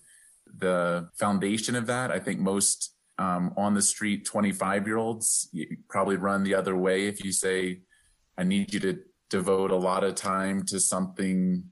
the 0.57 1.09
foundation 1.15 1.75
of 1.75 1.87
that. 1.87 2.11
I 2.11 2.19
think 2.19 2.39
most 2.39 2.93
um, 3.17 3.53
on 3.57 3.73
the 3.73 3.81
street 3.81 4.25
25 4.25 4.87
year 4.87 4.97
olds 4.97 5.49
probably 5.87 6.15
run 6.15 6.43
the 6.43 6.55
other 6.55 6.75
way 6.75 7.07
if 7.07 7.23
you 7.23 7.31
say, 7.31 7.81
I 8.37 8.43
need 8.43 8.73
you 8.73 8.79
to 8.81 8.99
devote 9.29 9.71
a 9.71 9.75
lot 9.75 10.03
of 10.03 10.15
time 10.15 10.63
to 10.67 10.79
something 10.79 11.63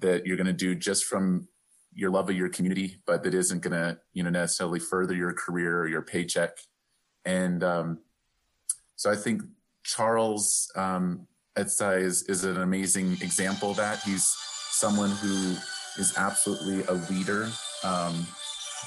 that 0.00 0.26
you're 0.26 0.36
going 0.36 0.46
to 0.46 0.52
do 0.52 0.74
just 0.74 1.04
from 1.04 1.48
your 1.94 2.10
love 2.10 2.30
of 2.30 2.36
your 2.36 2.48
community, 2.48 2.96
but 3.06 3.22
that 3.24 3.34
isn't 3.34 3.60
going 3.60 3.72
to, 3.72 3.98
you 4.12 4.22
know, 4.22 4.30
necessarily 4.30 4.78
further 4.78 5.14
your 5.14 5.32
career 5.32 5.80
or 5.80 5.88
your 5.88 6.02
paycheck. 6.02 6.56
And 7.24 7.62
um, 7.64 7.98
so 8.96 9.10
I 9.10 9.16
think 9.16 9.42
Charles 9.82 10.70
um, 10.76 11.26
Etzai 11.56 12.02
is, 12.02 12.22
is 12.24 12.44
an 12.44 12.60
amazing 12.60 13.12
example 13.20 13.72
of 13.72 13.78
that. 13.78 14.00
He's 14.02 14.32
someone 14.70 15.10
who 15.10 15.56
is 15.98 16.14
absolutely 16.16 16.84
a 16.84 16.92
leader. 17.10 17.48
Um, 17.82 18.26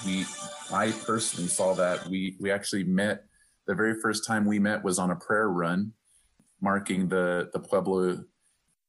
we, 0.06 0.26
I 0.74 0.92
personally 0.92 1.48
saw 1.48 1.74
that. 1.76 2.08
We 2.08 2.38
we 2.40 2.52
actually 2.52 2.84
met. 2.84 3.26
The 3.68 3.76
very 3.76 4.00
first 4.02 4.26
time 4.26 4.46
we 4.46 4.60
met 4.60 4.84
was 4.84 5.00
on 5.00 5.12
a 5.12 5.16
prayer 5.16 5.50
run, 5.50 5.94
marking 6.62 7.08
the 7.08 7.50
the 7.54 7.60
Pueblo 7.60 8.24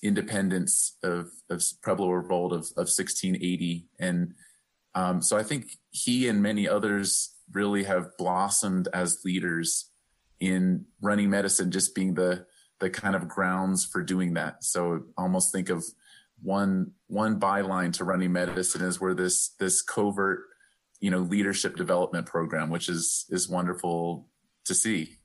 independence 0.02 0.96
of, 1.02 1.30
of 1.48 1.62
Pueblo 1.82 2.10
Revolt 2.10 2.52
of, 2.52 2.64
of 2.76 2.88
1680. 2.90 3.86
And 4.00 4.34
um, 4.94 5.22
so 5.22 5.38
I 5.38 5.42
think 5.42 5.78
he 5.90 6.28
and 6.28 6.42
many 6.42 6.68
others 6.68 7.36
really 7.52 7.84
have 7.84 8.16
blossomed 8.18 8.88
as 8.92 9.20
leaders 9.24 9.90
in 10.40 10.84
running 11.00 11.30
medicine, 11.30 11.70
just 11.70 11.94
being 11.94 12.14
the, 12.14 12.44
the 12.80 12.90
kind 12.90 13.14
of 13.14 13.28
grounds 13.28 13.84
for 13.84 14.02
doing 14.02 14.34
that. 14.34 14.64
So 14.64 15.04
almost 15.16 15.52
think 15.52 15.70
of 15.70 15.84
one, 16.42 16.90
one 17.06 17.38
byline 17.38 17.92
to 17.94 18.04
running 18.04 18.32
medicine 18.32 18.82
is 18.82 19.00
where 19.00 19.14
this, 19.14 19.50
this 19.60 19.82
covert, 19.82 20.40
you 21.02 21.10
know, 21.10 21.18
leadership 21.18 21.76
development 21.76 22.24
program, 22.26 22.70
which 22.70 22.88
is, 22.88 23.26
is 23.28 23.48
wonderful 23.48 24.28
to 24.64 24.74
see. 24.74 25.18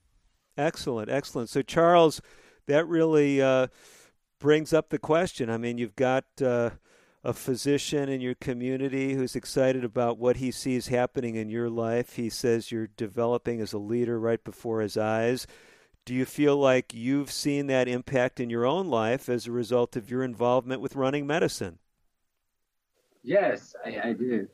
Excellent. 0.58 1.10
Excellent. 1.10 1.50
So 1.50 1.62
Charles, 1.62 2.20
that 2.66 2.86
really, 2.88 3.42
uh, 3.42 3.68
brings 4.40 4.74
up 4.74 4.90
the 4.90 5.00
question. 5.00 5.50
I 5.50 5.58
mean, 5.58 5.78
you've 5.78 5.96
got 5.96 6.26
uh, 6.42 6.72
a 7.24 7.34
physician 7.34 8.10
in 8.10 8.22
your 8.22 8.36
community 8.36 9.14
who's 9.14 9.36
excited 9.36 9.84
about 9.84 10.18
what 10.18 10.38
he 10.38 10.52
sees 10.52 10.88
happening 10.88 11.36
in 11.36 11.50
your 11.50 11.70
life. 11.70 12.16
He 12.16 12.30
says 12.30 12.72
you're 12.72 12.88
developing 12.88 13.62
as 13.62 13.74
a 13.74 13.80
leader 13.80 14.20
right 14.20 14.44
before 14.44 14.82
his 14.82 14.98
eyes. 14.98 15.48
Do 16.06 16.14
you 16.14 16.26
feel 16.26 16.56
like 16.58 16.94
you've 16.94 17.32
seen 17.32 17.68
that 17.68 17.88
impact 17.88 18.40
in 18.40 18.50
your 18.50 18.66
own 18.66 18.88
life 18.88 19.28
as 19.28 19.46
a 19.46 19.52
result 19.52 19.96
of 19.96 20.10
your 20.10 20.24
involvement 20.24 20.82
with 20.82 20.96
running 20.96 21.28
medicine? 21.28 21.80
Yes, 23.24 23.76
I, 23.86 24.10
I 24.10 24.14
do. 24.14 24.48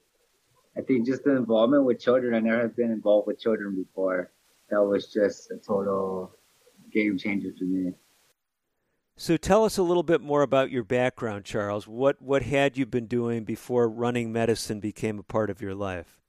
I 0.78 0.82
think 0.82 1.06
just 1.06 1.24
the 1.24 1.36
involvement 1.36 1.86
with 1.86 2.00
children, 2.00 2.34
I 2.34 2.40
never 2.40 2.64
have 2.64 2.76
been 2.76 2.92
involved 2.92 3.28
with 3.28 3.40
children 3.40 3.76
before. 3.76 4.32
That 4.70 4.84
was 4.84 5.08
just 5.08 5.52
a 5.52 5.58
total 5.58 6.36
game 6.92 7.18
changer 7.18 7.52
for 7.58 7.66
me. 7.66 7.94
So 9.16 9.38
tell 9.38 9.64
us 9.64 9.78
a 9.78 9.84
little 9.84 10.04
bit 10.04 10.22
more 10.22 10.42
about 10.42 10.72
your 10.72 10.84
background, 10.84 11.46
Charles. 11.46 11.88
What 11.88 12.20
what 12.22 12.42
had 12.42 12.78
you 12.78 12.88
been 12.88 13.06
doing 13.06 13.44
before 13.44 13.88
running 13.88 14.34
medicine 14.34 14.80
became 14.80 15.20
a 15.20 15.24
part 15.24 15.52
of 15.52 15.62
your 15.62 15.76
life? 15.76 16.20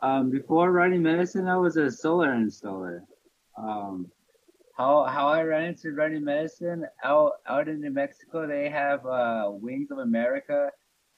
Um, 0.00 0.30
before 0.30 0.70
running 0.70 1.02
medicine, 1.02 1.48
I 1.48 1.56
was 1.56 1.76
a 1.76 1.90
solar 1.90 2.28
installer. 2.28 3.00
Um, 3.56 4.12
how 4.76 5.04
how 5.06 5.26
I 5.26 5.42
ran 5.42 5.64
into 5.64 5.90
running 5.90 6.22
medicine 6.22 6.86
out 7.02 7.32
out 7.48 7.68
in 7.68 7.80
New 7.80 7.90
Mexico, 7.90 8.46
they 8.46 8.68
have 8.68 9.04
uh, 9.04 9.50
Wings 9.50 9.90
of 9.90 9.98
America. 9.98 10.70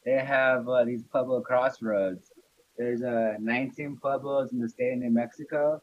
They 0.04 0.18
have 0.18 0.68
uh, 0.68 0.84
these 0.84 1.02
Pueblo 1.02 1.40
crossroads. 1.40 2.32
There's 2.78 3.02
uh, 3.02 3.34
19 3.38 3.98
pueblos 4.00 4.52
in 4.52 4.60
the 4.60 4.68
state 4.68 4.94
of 4.94 4.98
New 5.00 5.10
Mexico, 5.10 5.82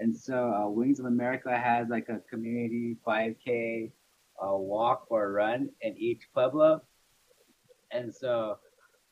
and 0.00 0.16
so 0.16 0.52
uh, 0.52 0.68
Wings 0.68 0.98
of 0.98 1.04
America 1.04 1.56
has 1.56 1.88
like 1.88 2.08
a 2.08 2.20
community 2.30 2.96
5K 3.06 3.92
uh, 4.42 4.56
walk 4.56 5.06
or 5.10 5.30
run 5.32 5.68
in 5.82 5.96
each 5.98 6.22
pueblo. 6.32 6.80
And 7.92 8.14
so 8.14 8.58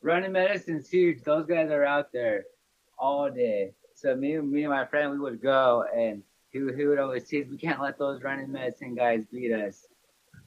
running 0.01 0.31
medicine's 0.31 0.89
huge. 0.89 1.21
Those 1.21 1.45
guys 1.45 1.69
are 1.69 1.85
out 1.85 2.11
there 2.11 2.45
all 2.97 3.29
day. 3.29 3.73
So 3.93 4.15
me, 4.15 4.39
me 4.39 4.63
and 4.63 4.71
my 4.71 4.85
friend, 4.85 5.11
we 5.11 5.19
would 5.19 5.41
go 5.41 5.85
and 5.95 6.23
he, 6.49 6.59
he 6.75 6.85
would 6.85 6.99
always 6.99 7.25
tease, 7.25 7.47
we 7.49 7.57
can't 7.57 7.81
let 7.81 7.99
those 7.99 8.23
running 8.23 8.51
medicine 8.51 8.95
guys 8.95 9.25
beat 9.31 9.51
us. 9.51 9.85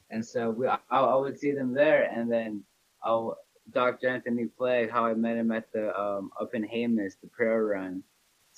And 0.09 0.25
so 0.25 0.49
we, 0.49 0.67
I, 0.67 0.77
I 0.89 1.15
would 1.15 1.39
see 1.39 1.51
them 1.51 1.73
there. 1.73 2.11
And 2.13 2.29
then 2.29 2.63
I'll, 3.01 3.37
Dr. 3.71 4.09
Anthony 4.09 4.47
Fleg, 4.59 4.91
how 4.91 5.05
I 5.05 5.13
met 5.13 5.37
him 5.37 5.51
at 5.51 5.71
the, 5.71 5.97
um, 5.99 6.31
up 6.39 6.53
in 6.53 6.67
Jemez, 6.67 7.13
the 7.21 7.27
prayer 7.27 7.63
run 7.65 8.03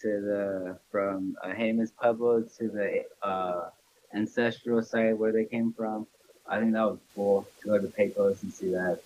to 0.01 0.07
the 0.07 0.79
from 0.91 1.35
uh, 1.43 1.49
Jemez 1.49 1.91
Pueblo 1.95 2.41
to 2.57 2.67
the 2.67 3.05
uh, 3.25 3.69
ancestral 4.13 4.81
site 4.81 5.17
where 5.17 5.31
they 5.31 5.45
came 5.45 5.73
from. 5.73 6.07
I 6.47 6.59
think 6.59 6.73
that 6.73 6.83
was 6.83 6.99
cool 7.15 7.47
to 7.61 7.67
go 7.67 7.79
to 7.79 7.87
Pecos 7.87 8.43
and 8.43 8.53
see 8.53 8.71
that. 8.71 8.99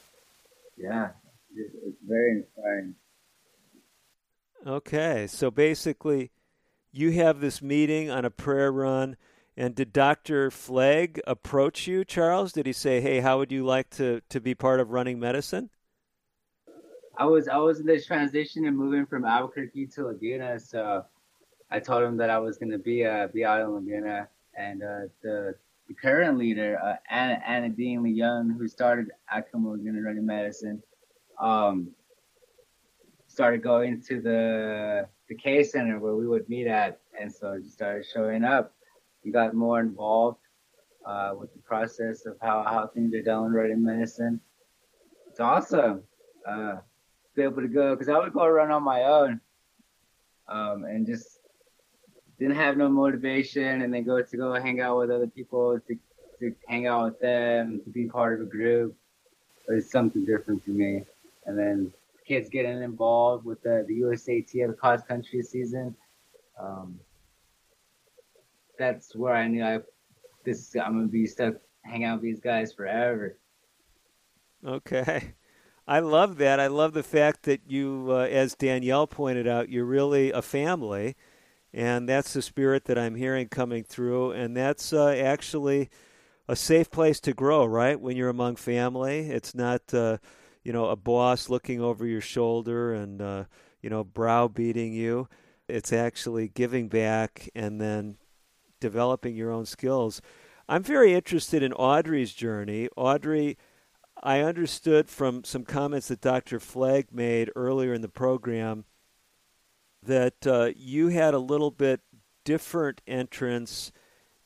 Yeah, 0.77 1.09
it's, 1.55 1.73
it's 1.85 1.97
very 2.07 2.31
inspiring. 2.31 2.95
Okay, 4.65 5.25
so 5.27 5.49
basically, 5.49 6.31
you 6.91 7.11
have 7.11 7.39
this 7.39 7.61
meeting 7.61 8.09
on 8.09 8.25
a 8.25 8.29
prayer 8.29 8.71
run, 8.71 9.15
and 9.55 9.73
did 9.73 9.93
Dr. 9.93 10.51
Fleg 10.51 11.21
approach 11.25 11.87
you, 11.87 12.03
Charles? 12.03 12.51
Did 12.51 12.65
he 12.65 12.73
say, 12.73 12.99
"Hey, 12.99 13.19
how 13.19 13.37
would 13.37 13.51
you 13.51 13.65
like 13.65 13.89
to 13.91 14.21
to 14.29 14.41
be 14.41 14.55
part 14.55 14.79
of 14.79 14.91
running 14.91 15.19
medicine"? 15.19 15.69
I 17.19 17.25
was 17.25 17.49
I 17.49 17.57
was 17.57 17.81
in 17.81 17.85
this 17.85 18.05
transition 18.05 18.65
and 18.65 18.77
moving 18.77 19.05
from 19.05 19.25
Albuquerque 19.25 19.87
to 19.87 20.05
Laguna, 20.05 20.57
so 20.57 21.03
I 21.69 21.79
told 21.81 22.03
him 22.03 22.15
that 22.15 22.29
I 22.29 22.39
was 22.39 22.57
to 22.57 22.77
be 22.77 23.05
uh, 23.05 23.27
be 23.27 23.43
out 23.43 23.59
in 23.59 23.75
Laguna, 23.75 24.29
and 24.55 24.81
uh, 24.81 25.01
the 25.21 25.53
the 25.89 25.93
current 25.95 26.37
leader, 26.37 26.79
uh, 26.81 26.95
Anna, 27.09 27.41
Anna 27.45 27.67
Dean 27.67 28.05
Young, 28.05 28.51
who 28.51 28.69
started 28.69 29.11
Acoma 29.35 29.71
Laguna 29.71 30.01
Running 30.01 30.25
Medicine, 30.25 30.81
um, 31.41 31.89
started 33.27 33.61
going 33.63 34.01
to 34.03 34.21
the 34.21 35.09
the 35.27 35.35
K 35.35 35.61
Center 35.61 35.99
where 35.99 36.15
we 36.15 36.25
would 36.25 36.47
meet 36.47 36.67
at, 36.67 37.01
and 37.19 37.29
so 37.29 37.59
just 37.59 37.73
started 37.73 38.05
showing 38.05 38.45
up. 38.45 38.73
We 39.25 39.31
got 39.31 39.53
more 39.53 39.81
involved 39.81 40.39
uh, 41.05 41.33
with 41.37 41.51
the 41.51 41.59
process 41.59 42.25
of 42.25 42.37
how, 42.41 42.63
how 42.63 42.87
things 42.87 43.13
are 43.13 43.21
done 43.21 43.47
in 43.47 43.51
running 43.51 43.83
medicine. 43.83 44.39
It's 45.27 45.41
awesome. 45.41 46.03
Uh, 46.47 46.77
be 47.39 47.43
able 47.43 47.61
to 47.61 47.67
go 47.67 47.95
because 47.95 48.09
I 48.09 48.17
would 48.17 48.33
go 48.33 48.47
run 48.47 48.71
on 48.71 48.83
my 48.83 49.03
own, 49.03 49.41
um, 50.47 50.83
and 50.83 51.05
just 51.05 51.39
didn't 52.37 52.55
have 52.55 52.77
no 52.77 52.89
motivation, 52.89 53.81
and 53.81 53.93
then 53.93 54.03
go 54.03 54.21
to 54.21 54.37
go 54.37 54.53
hang 54.53 54.81
out 54.81 54.97
with 54.97 55.11
other 55.11 55.27
people 55.27 55.79
to 55.87 55.97
to 56.39 56.55
hang 56.67 56.87
out 56.87 57.05
with 57.05 57.19
them 57.19 57.81
to 57.83 57.89
be 57.89 58.05
part 58.05 58.39
of 58.39 58.47
a 58.47 58.49
group. 58.49 58.95
It's 59.67 59.91
something 59.91 60.25
different 60.25 60.63
for 60.63 60.71
me. 60.71 61.03
And 61.45 61.57
then 61.57 61.93
kids 62.27 62.49
getting 62.49 62.81
involved 62.81 63.45
with 63.45 63.61
the 63.63 63.85
the 63.87 64.01
USAT 64.01 64.63
of 64.63 64.71
the 64.71 64.77
cross 64.77 65.01
country 65.03 65.41
season. 65.41 65.95
Um, 66.59 66.99
that's 68.77 69.15
where 69.15 69.35
I 69.35 69.47
knew 69.47 69.63
I 69.63 69.79
this 70.43 70.75
I'm 70.75 70.93
gonna 70.93 71.07
be 71.07 71.25
stuck 71.25 71.55
hang 71.83 72.03
out 72.03 72.15
with 72.15 72.23
these 72.23 72.39
guys 72.39 72.73
forever. 72.73 73.37
Okay. 74.65 75.35
I 75.89 76.01
love 76.01 76.37
that. 76.37 76.59
I 76.59 76.67
love 76.67 76.93
the 76.93 77.01
fact 77.01 77.43
that 77.43 77.61
you, 77.67 78.09
uh, 78.09 78.17
as 78.17 78.53
Danielle 78.53 79.07
pointed 79.07 79.47
out, 79.47 79.69
you're 79.69 79.85
really 79.85 80.31
a 80.31 80.43
family, 80.43 81.15
and 81.73 82.07
that's 82.07 82.31
the 82.31 82.43
spirit 82.43 82.85
that 82.85 82.99
I'm 82.99 83.15
hearing 83.15 83.47
coming 83.47 83.83
through. 83.83 84.33
And 84.33 84.55
that's 84.55 84.93
uh, 84.93 85.07
actually 85.07 85.89
a 86.47 86.55
safe 86.55 86.91
place 86.91 87.19
to 87.21 87.33
grow, 87.33 87.65
right? 87.65 87.99
When 87.99 88.15
you're 88.15 88.29
among 88.29 88.57
family, 88.57 89.31
it's 89.31 89.55
not, 89.55 89.91
uh, 89.91 90.19
you 90.63 90.71
know, 90.71 90.89
a 90.89 90.95
boss 90.95 91.49
looking 91.49 91.81
over 91.81 92.05
your 92.05 92.21
shoulder 92.21 92.93
and 92.93 93.19
uh, 93.19 93.43
you 93.81 93.89
know 93.89 94.03
browbeating 94.03 94.93
you. 94.93 95.27
It's 95.67 95.91
actually 95.91 96.49
giving 96.49 96.87
back 96.87 97.49
and 97.55 97.81
then 97.81 98.17
developing 98.79 99.35
your 99.35 99.51
own 99.51 99.65
skills. 99.65 100.21
I'm 100.67 100.83
very 100.83 101.15
interested 101.15 101.63
in 101.63 101.73
Audrey's 101.73 102.33
journey. 102.35 102.89
Audrey 102.95 103.57
I 104.21 104.41
understood 104.41 105.09
from 105.09 105.43
some 105.43 105.63
comments 105.63 106.09
that 106.09 106.21
Dr. 106.21 106.59
Fleg 106.59 107.11
made 107.11 107.51
earlier 107.55 107.93
in 107.93 108.01
the 108.01 108.09
program 108.09 108.85
that 110.03 110.45
uh, 110.45 110.71
you 110.75 111.07
had 111.09 111.33
a 111.33 111.39
little 111.39 111.71
bit 111.71 112.01
different 112.43 113.01
entrance 113.07 113.91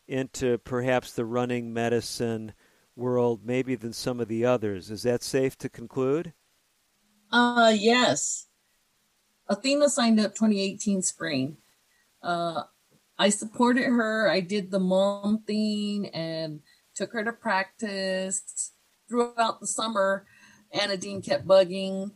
into 0.08 0.58
perhaps 0.60 1.14
the 1.14 1.26
running 1.26 1.74
medicine 1.74 2.54
world 2.96 3.42
maybe 3.44 3.76
than 3.76 3.94
some 3.94 4.20
of 4.20 4.28
the 4.28 4.46
others. 4.46 4.92
Is 4.92 5.04
that 5.04 5.24
safe 5.24 5.58
to 5.60 5.70
conclude? 5.70 6.34
Uh 7.32 7.74
yes. 7.76 8.48
Athena 9.48 9.90
signed 9.90 10.20
up 10.20 10.36
2018 10.36 11.02
spring. 11.02 11.58
Uh 12.22 12.64
I 13.18 13.30
supported 13.30 13.86
her. 13.86 14.30
I 14.30 14.42
did 14.42 14.70
the 14.70 14.80
mom 14.80 15.44
thing 15.48 16.10
and 16.10 16.62
took 16.96 17.14
her 17.14 17.24
to 17.24 17.34
practice 17.34 18.72
throughout 19.10 19.60
the 19.60 19.68
summer, 19.68 20.26
Anna 20.72 20.98
Dean 20.98 21.22
kept 21.22 21.48
bugging 21.48 22.12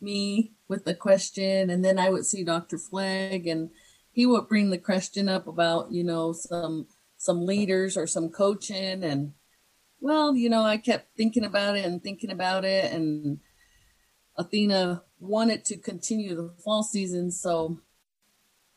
me 0.00 0.52
with 0.68 0.84
the 0.84 0.94
question, 0.94 1.70
and 1.70 1.84
then 1.84 1.98
I 1.98 2.10
would 2.10 2.26
see 2.26 2.44
Dr. 2.44 2.78
Fleg, 2.78 3.46
and 3.46 3.70
he 4.12 4.26
would 4.26 4.48
bring 4.48 4.70
the 4.70 4.78
question 4.78 5.28
up 5.28 5.46
about 5.46 5.92
you 5.92 6.04
know 6.04 6.32
some 6.32 6.86
some 7.16 7.46
leaders 7.46 7.96
or 7.96 8.06
some 8.06 8.28
coaching, 8.28 9.02
and 9.02 9.32
well, 10.00 10.36
you 10.36 10.50
know, 10.50 10.62
I 10.62 10.76
kept 10.76 11.16
thinking 11.16 11.44
about 11.44 11.76
it 11.76 11.84
and 11.84 12.02
thinking 12.02 12.30
about 12.30 12.64
it, 12.64 12.92
and 12.92 13.38
Athena 14.36 15.02
wanted 15.18 15.64
to 15.66 15.78
continue 15.78 16.34
the 16.34 16.54
fall 16.62 16.82
season, 16.82 17.30
so 17.30 17.80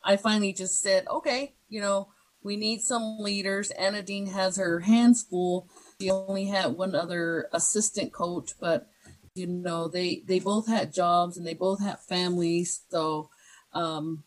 I 0.02 0.16
finally 0.16 0.52
just 0.52 0.80
said, 0.80 1.06
okay, 1.08 1.54
you 1.68 1.80
know, 1.80 2.08
we 2.42 2.56
need 2.56 2.80
some 2.80 3.18
leaders. 3.18 3.70
Anna 3.72 4.02
Dean 4.02 4.28
has 4.28 4.56
her 4.56 4.80
hands 4.80 5.22
full 5.28 5.68
she 6.00 6.10
only 6.10 6.44
had 6.44 6.76
one 6.76 6.94
other 6.94 7.48
assistant 7.52 8.12
coach, 8.12 8.52
but 8.60 8.88
you 9.34 9.46
know 9.46 9.88
they 9.88 10.22
they 10.26 10.38
both 10.38 10.68
had 10.68 10.92
jobs 10.92 11.36
and 11.36 11.46
they 11.46 11.54
both 11.54 11.80
had 11.80 11.98
families. 11.98 12.82
So 12.88 13.30
um, 13.72 14.22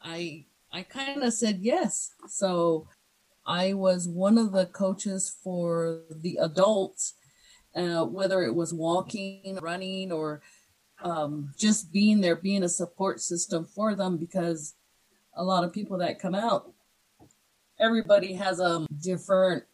I 0.00 0.44
I 0.72 0.82
kind 0.82 1.22
of 1.22 1.32
said 1.32 1.60
yes. 1.62 2.12
So 2.28 2.88
I 3.44 3.74
was 3.74 4.08
one 4.08 4.38
of 4.38 4.52
the 4.52 4.66
coaches 4.66 5.34
for 5.42 6.02
the 6.10 6.38
adults, 6.40 7.14
uh, 7.74 8.04
whether 8.04 8.42
it 8.42 8.54
was 8.54 8.72
walking, 8.72 9.58
running, 9.60 10.12
or 10.12 10.42
um, 11.02 11.52
just 11.58 11.92
being 11.92 12.20
there, 12.20 12.36
being 12.36 12.62
a 12.62 12.68
support 12.68 13.20
system 13.20 13.64
for 13.64 13.94
them 13.94 14.16
because 14.16 14.74
a 15.36 15.42
lot 15.42 15.64
of 15.64 15.72
people 15.72 15.98
that 15.98 16.20
come 16.20 16.36
out, 16.36 16.72
everybody 17.80 18.34
has 18.34 18.60
a 18.60 18.86
different 19.02 19.64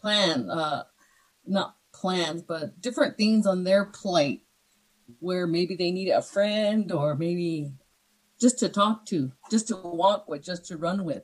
plan, 0.00 0.48
uh, 0.50 0.84
not 1.46 1.76
plans, 1.92 2.42
but 2.42 2.80
different 2.80 3.16
things 3.16 3.46
on 3.46 3.64
their 3.64 3.84
plate 3.84 4.46
where 5.18 5.46
maybe 5.46 5.74
they 5.76 5.90
need 5.90 6.10
a 6.10 6.22
friend 6.22 6.92
or 6.92 7.14
maybe 7.16 7.72
just 8.40 8.58
to 8.60 8.68
talk 8.68 9.04
to, 9.06 9.32
just 9.50 9.68
to 9.68 9.76
walk 9.76 10.28
with, 10.28 10.42
just 10.42 10.66
to 10.66 10.76
run 10.76 11.04
with. 11.04 11.22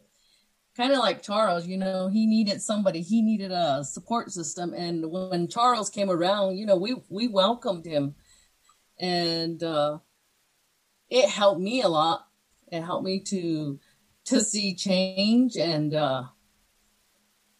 Kind 0.77 0.93
of 0.93 0.99
like 0.99 1.22
Charles, 1.22 1.66
you 1.66 1.79
know, 1.79 2.09
he 2.09 2.27
needed 2.27 2.61
somebody, 2.61 3.01
he 3.01 3.22
needed 3.22 3.51
a 3.51 3.83
support 3.83 4.31
system. 4.31 4.74
And 4.74 5.11
when 5.11 5.49
Charles 5.49 5.89
came 5.89 6.11
around, 6.11 6.59
you 6.59 6.66
know, 6.66 6.77
we, 6.77 6.97
we 7.09 7.29
welcomed 7.29 7.87
him 7.87 8.14
and, 8.99 9.62
uh, 9.62 9.99
it 11.09 11.31
helped 11.31 11.61
me 11.61 11.81
a 11.83 11.89
lot. 11.89 12.27
It 12.70 12.83
helped 12.83 13.05
me 13.05 13.20
to, 13.20 13.79
to 14.27 14.41
see 14.41 14.74
change 14.74 15.57
and, 15.57 15.95
uh, 15.95 16.24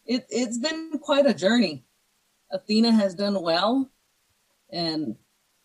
it, 0.07 0.25
it's 0.29 0.57
been 0.57 0.99
quite 0.99 1.25
a 1.25 1.33
journey. 1.33 1.83
Athena 2.51 2.93
has 2.93 3.13
done 3.13 3.41
well, 3.41 3.89
and 4.71 5.15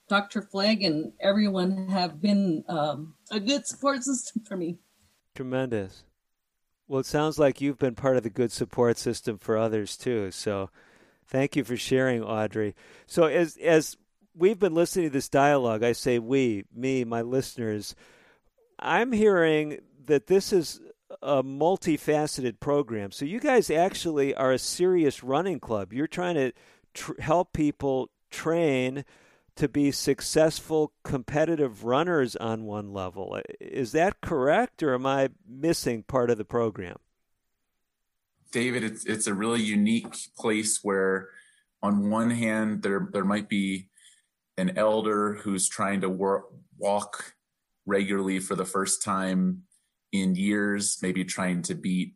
Dr. 0.08 0.42
Fleg 0.42 0.82
and 0.82 1.12
everyone 1.20 1.88
have 1.88 2.20
been 2.20 2.64
um, 2.68 3.14
a 3.30 3.40
good 3.40 3.66
support 3.66 4.02
system 4.02 4.42
for 4.44 4.56
me. 4.56 4.78
Tremendous. 5.34 6.04
Well, 6.88 7.00
it 7.00 7.06
sounds 7.06 7.38
like 7.38 7.60
you've 7.60 7.78
been 7.78 7.94
part 7.94 8.16
of 8.16 8.22
the 8.22 8.30
good 8.30 8.52
support 8.52 8.98
system 8.98 9.38
for 9.38 9.56
others 9.56 9.96
too. 9.96 10.30
So, 10.30 10.70
thank 11.26 11.56
you 11.56 11.64
for 11.64 11.76
sharing, 11.76 12.22
Audrey. 12.22 12.74
So, 13.06 13.24
as 13.24 13.56
as 13.56 13.96
we've 14.34 14.58
been 14.58 14.74
listening 14.74 15.06
to 15.06 15.12
this 15.12 15.28
dialogue, 15.28 15.82
I 15.82 15.92
say 15.92 16.18
we, 16.18 16.64
me, 16.74 17.04
my 17.04 17.22
listeners, 17.22 17.94
I'm 18.78 19.12
hearing 19.12 19.78
that 20.06 20.26
this 20.26 20.52
is 20.52 20.80
a 21.20 21.42
multifaceted 21.42 22.60
program. 22.60 23.10
So 23.12 23.24
you 23.24 23.40
guys 23.40 23.70
actually 23.70 24.34
are 24.34 24.52
a 24.52 24.58
serious 24.58 25.22
running 25.22 25.60
club. 25.60 25.92
You're 25.92 26.06
trying 26.06 26.34
to 26.36 26.52
tr- 26.94 27.20
help 27.20 27.52
people 27.52 28.10
train 28.30 29.04
to 29.56 29.68
be 29.68 29.90
successful 29.90 30.92
competitive 31.04 31.84
runners 31.84 32.36
on 32.36 32.64
one 32.64 32.92
level. 32.92 33.38
Is 33.60 33.92
that 33.92 34.20
correct, 34.20 34.82
or 34.82 34.94
am 34.94 35.06
I 35.06 35.28
missing 35.46 36.04
part 36.04 36.30
of 36.30 36.38
the 36.38 36.44
program? 36.44 36.96
David, 38.50 38.84
it's 38.84 39.04
it's 39.04 39.26
a 39.26 39.34
really 39.34 39.62
unique 39.62 40.14
place 40.38 40.80
where, 40.82 41.28
on 41.82 42.10
one 42.10 42.30
hand, 42.30 42.82
there 42.82 43.08
there 43.12 43.24
might 43.24 43.48
be 43.48 43.88
an 44.56 44.76
elder 44.76 45.34
who's 45.34 45.68
trying 45.68 46.02
to 46.02 46.42
walk 46.78 47.34
regularly 47.86 48.38
for 48.38 48.54
the 48.54 48.64
first 48.64 49.02
time 49.02 49.62
in 50.12 50.34
years, 50.34 50.98
maybe 51.02 51.24
trying 51.24 51.62
to 51.62 51.74
beat 51.74 52.14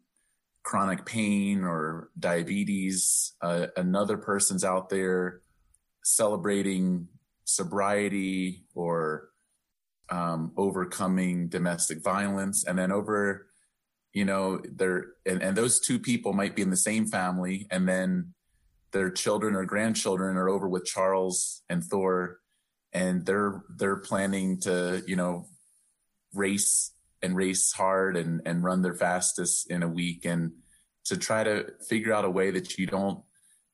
chronic 0.62 1.04
pain 1.06 1.64
or 1.64 2.10
diabetes. 2.18 3.32
Uh, 3.40 3.66
another 3.76 4.16
person's 4.16 4.64
out 4.64 4.88
there 4.88 5.40
celebrating 6.04 7.08
sobriety 7.44 8.64
or 8.74 9.30
um, 10.10 10.52
overcoming 10.56 11.48
domestic 11.48 12.02
violence. 12.02 12.64
And 12.64 12.78
then 12.78 12.92
over 12.92 13.46
you 14.16 14.24
know, 14.24 14.62
they're 14.64 15.08
and, 15.26 15.42
and 15.42 15.54
those 15.54 15.78
two 15.78 15.98
people 15.98 16.32
might 16.32 16.56
be 16.56 16.62
in 16.62 16.70
the 16.70 16.76
same 16.78 17.06
family, 17.06 17.66
and 17.70 17.86
then 17.86 18.32
their 18.90 19.10
children 19.10 19.54
or 19.54 19.66
grandchildren 19.66 20.38
are 20.38 20.48
over 20.48 20.66
with 20.66 20.86
Charles 20.86 21.60
and 21.68 21.84
Thor, 21.84 22.38
and 22.94 23.26
they're 23.26 23.62
they're 23.76 23.98
planning 23.98 24.58
to, 24.60 25.02
you 25.06 25.16
know, 25.16 25.48
race 26.32 26.92
and 27.22 27.36
race 27.36 27.72
hard 27.72 28.16
and 28.16 28.42
and 28.46 28.62
run 28.62 28.82
their 28.82 28.94
fastest 28.94 29.70
in 29.70 29.82
a 29.82 29.88
week. 29.88 30.24
And 30.24 30.52
to 31.06 31.16
try 31.16 31.44
to 31.44 31.72
figure 31.88 32.12
out 32.12 32.24
a 32.24 32.30
way 32.30 32.50
that 32.50 32.78
you 32.78 32.86
don't 32.86 33.22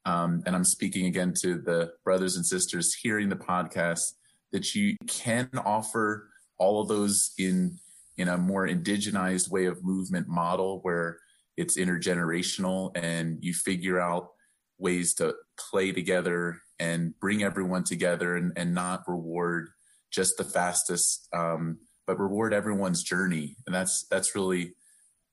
um, 0.05 0.43
and 0.47 0.55
i'm 0.55 0.65
speaking 0.65 1.07
again 1.07 1.33
to 1.33 1.59
the 1.59 1.93
brothers 2.05 2.37
and 2.37 2.47
sisters 2.47 2.95
hearing 2.95 3.29
the 3.29 3.37
podcast 3.37 4.13
that 4.53 4.75
you 4.75 4.97
can 5.07 5.49
offer 5.65 6.29
all 6.59 6.81
of 6.81 6.89
those 6.89 7.33
in 7.39 7.79
in 8.19 8.29
a 8.29 8.37
more 8.37 8.69
indigenized 8.69 9.51
way 9.51 9.65
of 9.65 9.85
movement 9.85 10.29
model 10.29 10.81
where 10.83 11.19
it's 11.57 11.79
intergenerational 11.79 12.95
and 12.97 13.39
you 13.41 13.53
figure 13.53 13.99
out 13.99 14.31
ways 14.79 15.15
to 15.15 15.35
play 15.59 15.93
together 15.93 16.61
and 16.79 17.19
bring 17.21 17.43
everyone 17.43 17.85
together 17.85 18.37
and, 18.37 18.53
and 18.57 18.75
not 18.75 19.03
reward 19.07 19.69
just 20.11 20.37
the 20.37 20.45
fastest 20.45 21.29
um, 21.33 21.79
but 22.07 22.19
reward 22.19 22.53
everyone's 22.53 23.03
journey. 23.03 23.57
And 23.67 23.75
that's 23.75 24.05
that's 24.11 24.35
really 24.35 24.75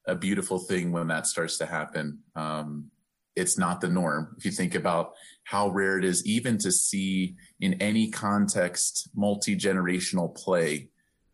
a 0.06 0.16
beautiful 0.16 0.60
thing 0.60 0.92
when 0.92 1.08
that 1.08 1.28
starts 1.28 1.58
to 1.60 1.66
happen. 1.66 2.20
Um, 2.36 2.92
it's 3.36 3.58
not 3.58 3.80
the 3.80 3.90
norm. 3.90 4.36
If 4.38 4.46
you 4.46 4.52
think 4.52 4.76
about 4.76 5.14
how 5.44 5.70
rare 5.70 5.98
it 5.98 6.06
is 6.06 6.26
even 6.26 6.58
to 6.60 6.72
see 6.72 7.36
in 7.60 7.76
any 7.76 8.10
context 8.10 9.10
multi-generational 9.16 10.36
play 10.36 10.90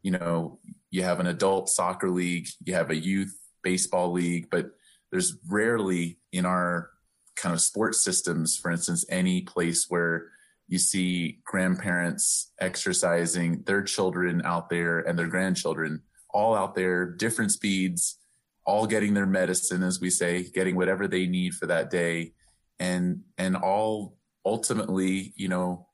you 0.06 0.12
know 0.12 0.60
you 0.92 1.02
have 1.02 1.20
an 1.20 1.26
adult 1.26 1.68
soccer 1.68 2.12
league 2.12 2.48
you 2.64 2.76
have 2.76 2.92
a 2.92 2.96
youth 2.96 3.36
baseball 3.64 4.12
league 4.12 4.48
but 4.52 4.68
there's 5.12 5.36
rarely 5.50 6.20
in 6.32 6.46
our 6.46 6.92
kind 7.36 7.54
of 7.54 7.60
sports 7.60 8.04
systems 8.04 8.56
for 8.56 8.70
instance 8.70 9.04
any 9.10 9.42
place 9.42 9.88
where 9.90 10.28
you 10.68 10.78
see 10.78 11.40
grandparents 11.46 12.52
exercising 12.60 13.62
their 13.66 13.84
children 13.84 14.42
out 14.46 14.70
there 14.70 15.00
and 15.00 15.18
their 15.18 15.28
grandchildren 15.28 16.02
all 16.34 16.56
out 16.56 16.76
there 16.76 17.06
different 17.06 17.52
speeds 17.52 18.18
all 18.66 18.88
getting 18.88 19.14
their 19.14 19.26
medicine 19.26 19.84
as 19.84 20.02
we 20.02 20.10
say 20.10 20.44
getting 20.44 20.76
whatever 20.76 21.08
they 21.08 21.28
need 21.28 21.54
for 21.54 21.68
that 21.68 21.90
day. 21.90 22.34
And 22.80 23.22
and 23.38 23.56
all 23.56 24.18
ultimately 24.46 25.34
you 25.36 25.48
know 25.48 25.88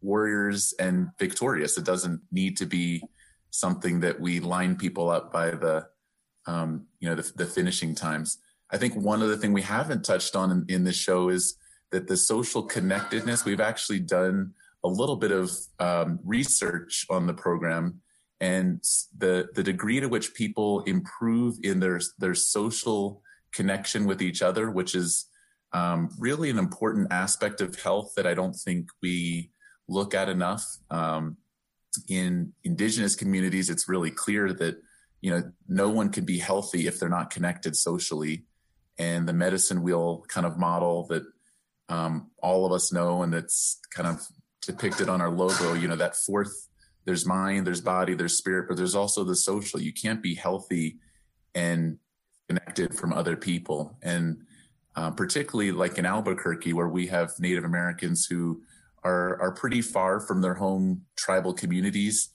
warriors 0.00 0.74
and 0.78 1.08
victorious. 1.18 1.78
It 1.78 1.84
doesn't 1.84 2.20
need 2.30 2.56
to 2.58 2.66
be 2.66 3.02
something 3.50 4.00
that 4.00 4.20
we 4.20 4.40
line 4.40 4.76
people 4.76 5.08
up 5.08 5.32
by 5.32 5.50
the 5.50 5.86
um, 6.46 6.86
you 7.00 7.08
know 7.08 7.14
the, 7.14 7.32
the 7.36 7.46
finishing 7.46 7.94
times. 7.94 8.38
I 8.70 8.76
think 8.76 8.94
one 8.94 9.22
other 9.22 9.36
thing 9.36 9.52
we 9.52 9.62
haven't 9.62 10.04
touched 10.04 10.36
on 10.36 10.50
in, 10.50 10.64
in 10.68 10.84
this 10.84 10.96
show 10.96 11.30
is 11.30 11.56
that 11.90 12.06
the 12.06 12.16
social 12.16 12.62
connectedness, 12.62 13.44
we've 13.44 13.60
actually 13.60 14.00
done 14.00 14.52
a 14.84 14.88
little 14.88 15.16
bit 15.16 15.32
of 15.32 15.50
um, 15.78 16.18
research 16.24 17.06
on 17.10 17.26
the 17.26 17.34
program 17.34 18.00
and 18.40 18.82
the, 19.16 19.48
the 19.54 19.62
degree 19.62 20.00
to 20.00 20.08
which 20.08 20.34
people 20.34 20.82
improve 20.82 21.56
in 21.62 21.80
their, 21.80 22.00
their 22.18 22.34
social 22.34 23.22
connection 23.52 24.06
with 24.06 24.22
each 24.22 24.42
other, 24.42 24.70
which 24.70 24.94
is 24.94 25.26
um, 25.72 26.08
really 26.18 26.50
an 26.50 26.58
important 26.58 27.12
aspect 27.12 27.60
of 27.60 27.80
health 27.80 28.12
that 28.16 28.26
I 28.26 28.34
don't 28.34 28.54
think 28.54 28.90
we 29.02 29.50
look 29.88 30.14
at 30.14 30.28
enough. 30.28 30.64
Um, 30.90 31.36
in 32.08 32.52
indigenous 32.64 33.16
communities, 33.16 33.70
it's 33.70 33.88
really 33.88 34.10
clear 34.10 34.52
that, 34.52 34.76
you 35.20 35.30
know, 35.30 35.42
no 35.66 35.90
one 35.90 36.10
can 36.10 36.24
be 36.24 36.38
healthy 36.38 36.86
if 36.86 37.00
they're 37.00 37.08
not 37.08 37.30
connected 37.30 37.74
socially. 37.74 38.44
And 38.98 39.28
the 39.28 39.32
medicine 39.32 39.82
wheel 39.82 40.24
kind 40.28 40.46
of 40.46 40.58
model 40.58 41.06
that 41.08 41.24
um, 41.88 42.30
all 42.42 42.66
of 42.66 42.72
us 42.72 42.92
know, 42.92 43.22
and 43.22 43.34
it's 43.34 43.80
kind 43.94 44.08
of 44.08 44.26
depicted 44.62 45.08
on 45.08 45.20
our 45.20 45.30
logo. 45.30 45.74
You 45.74 45.88
know, 45.88 45.96
that 45.96 46.16
fourth, 46.16 46.68
there's 47.04 47.26
mind, 47.26 47.66
there's 47.66 47.80
body, 47.80 48.14
there's 48.14 48.36
spirit, 48.36 48.66
but 48.68 48.76
there's 48.76 48.94
also 48.94 49.24
the 49.24 49.36
social. 49.36 49.80
You 49.80 49.92
can't 49.92 50.22
be 50.22 50.34
healthy 50.34 50.98
and 51.54 51.98
connected 52.48 52.94
from 52.94 53.12
other 53.12 53.36
people. 53.36 53.96
And 54.02 54.42
uh, 54.96 55.10
particularly 55.12 55.70
like 55.70 55.98
in 55.98 56.06
Albuquerque, 56.06 56.72
where 56.72 56.88
we 56.88 57.06
have 57.06 57.30
Native 57.38 57.64
Americans 57.64 58.26
who 58.26 58.62
are 59.04 59.40
are 59.40 59.52
pretty 59.52 59.80
far 59.80 60.20
from 60.20 60.40
their 60.40 60.54
home 60.54 61.02
tribal 61.16 61.54
communities. 61.54 62.30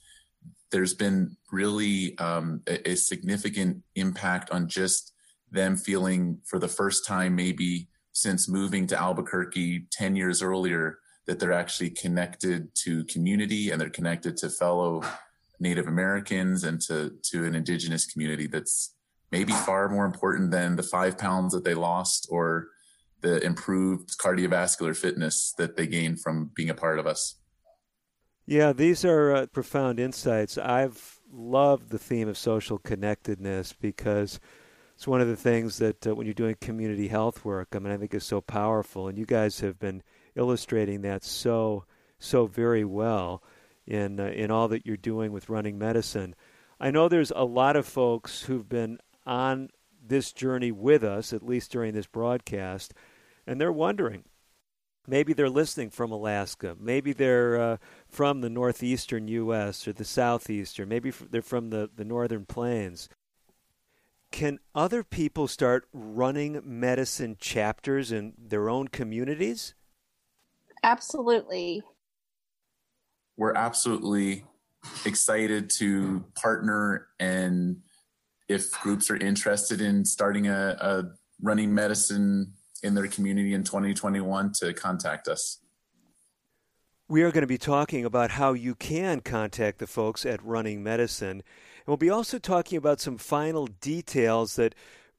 There's 0.70 0.94
been 0.94 1.36
really 1.52 2.16
um, 2.18 2.62
a, 2.66 2.92
a 2.92 2.94
significant 2.96 3.82
impact 3.94 4.50
on 4.50 4.66
just 4.68 5.12
them 5.50 5.76
feeling 5.76 6.38
for 6.44 6.58
the 6.58 6.68
first 6.68 7.06
time, 7.06 7.36
maybe 7.36 7.88
since 8.14 8.48
moving 8.48 8.86
to 8.86 8.98
Albuquerque 8.98 9.86
10 9.90 10.16
years 10.16 10.40
earlier 10.40 10.98
that 11.26 11.38
they're 11.38 11.52
actually 11.52 11.90
connected 11.90 12.74
to 12.74 13.04
community 13.04 13.70
and 13.70 13.80
they're 13.80 13.90
connected 13.90 14.36
to 14.38 14.48
fellow 14.48 15.02
Native 15.60 15.88
Americans 15.88 16.64
and 16.64 16.80
to, 16.82 17.12
to 17.22 17.44
an 17.44 17.54
indigenous 17.54 18.06
community 18.06 18.46
that's 18.46 18.94
maybe 19.32 19.52
far 19.52 19.88
more 19.88 20.06
important 20.06 20.50
than 20.50 20.76
the 20.76 20.82
five 20.82 21.18
pounds 21.18 21.52
that 21.52 21.64
they 21.64 21.74
lost 21.74 22.28
or 22.30 22.68
the 23.20 23.42
improved 23.44 24.16
cardiovascular 24.18 24.96
fitness 24.96 25.52
that 25.58 25.76
they 25.76 25.86
gained 25.86 26.20
from 26.20 26.50
being 26.54 26.70
a 26.70 26.74
part 26.74 26.98
of 26.98 27.06
us. 27.06 27.36
Yeah, 28.46 28.72
these 28.72 29.04
are 29.04 29.34
uh, 29.34 29.46
profound 29.46 29.98
insights. 29.98 30.58
I've 30.58 31.18
loved 31.32 31.90
the 31.90 31.98
theme 31.98 32.28
of 32.28 32.36
social 32.36 32.78
connectedness 32.78 33.72
because 33.72 34.38
it's 34.94 35.08
one 35.08 35.20
of 35.20 35.28
the 35.28 35.36
things 35.36 35.78
that 35.78 36.06
uh, 36.06 36.14
when 36.14 36.26
you're 36.26 36.34
doing 36.34 36.56
community 36.60 37.08
health 37.08 37.44
work, 37.44 37.68
I 37.74 37.78
mean, 37.78 37.92
I 37.92 37.96
think 37.96 38.14
is 38.14 38.24
so 38.24 38.40
powerful, 38.40 39.08
and 39.08 39.18
you 39.18 39.26
guys 39.26 39.60
have 39.60 39.78
been 39.78 40.02
illustrating 40.36 41.02
that 41.02 41.24
so 41.24 41.84
so 42.18 42.46
very 42.46 42.84
well 42.84 43.42
in 43.86 44.20
uh, 44.20 44.26
in 44.26 44.50
all 44.50 44.68
that 44.68 44.86
you're 44.86 44.96
doing 44.96 45.32
with 45.32 45.48
running 45.48 45.78
medicine. 45.78 46.34
I 46.78 46.90
know 46.90 47.08
there's 47.08 47.32
a 47.34 47.44
lot 47.44 47.76
of 47.76 47.86
folks 47.86 48.42
who've 48.42 48.68
been 48.68 48.98
on 49.26 49.70
this 50.06 50.32
journey 50.32 50.70
with 50.70 51.02
us, 51.02 51.32
at 51.32 51.44
least 51.44 51.72
during 51.72 51.94
this 51.94 52.06
broadcast, 52.06 52.94
and 53.46 53.60
they're 53.60 53.72
wondering. 53.72 54.24
Maybe 55.06 55.34
they're 55.34 55.50
listening 55.50 55.90
from 55.90 56.12
Alaska. 56.12 56.76
Maybe 56.80 57.12
they're 57.12 57.60
uh, 57.60 57.76
from 58.08 58.40
the 58.40 58.48
northeastern 58.48 59.28
U.S. 59.28 59.86
or 59.86 59.92
the 59.92 60.04
southeastern. 60.04 60.88
Maybe 60.88 61.10
they're 61.10 61.42
from 61.42 61.68
the, 61.68 61.90
the 61.94 62.06
northern 62.06 62.46
plains 62.46 63.10
can 64.34 64.58
other 64.74 65.04
people 65.04 65.46
start 65.46 65.86
running 65.92 66.60
medicine 66.64 67.36
chapters 67.38 68.10
in 68.10 68.32
their 68.36 68.68
own 68.68 68.88
communities? 68.88 69.74
Absolutely. 70.82 71.84
We're 73.36 73.54
absolutely 73.54 74.44
excited 75.04 75.70
to 75.78 76.24
partner 76.34 77.06
and 77.20 77.76
if 78.48 78.72
groups 78.80 79.08
are 79.08 79.16
interested 79.16 79.80
in 79.80 80.04
starting 80.04 80.48
a, 80.48 80.76
a 80.80 81.04
running 81.40 81.72
medicine 81.72 82.54
in 82.82 82.96
their 82.96 83.06
community 83.06 83.54
in 83.54 83.62
2021 83.62 84.50
to 84.54 84.74
contact 84.74 85.28
us. 85.28 85.60
We 87.06 87.22
are 87.22 87.30
going 87.30 87.42
to 87.42 87.46
be 87.46 87.56
talking 87.56 88.04
about 88.04 88.32
how 88.32 88.52
you 88.52 88.74
can 88.74 89.20
contact 89.20 89.78
the 89.78 89.86
folks 89.86 90.26
at 90.26 90.44
Running 90.44 90.82
Medicine. 90.82 91.44
We'll 91.86 91.96
be 91.98 92.10
also 92.10 92.38
talking 92.38 92.78
about 92.78 93.00
some 93.00 93.18
final 93.18 93.66
details 93.66 94.56
that 94.56 94.74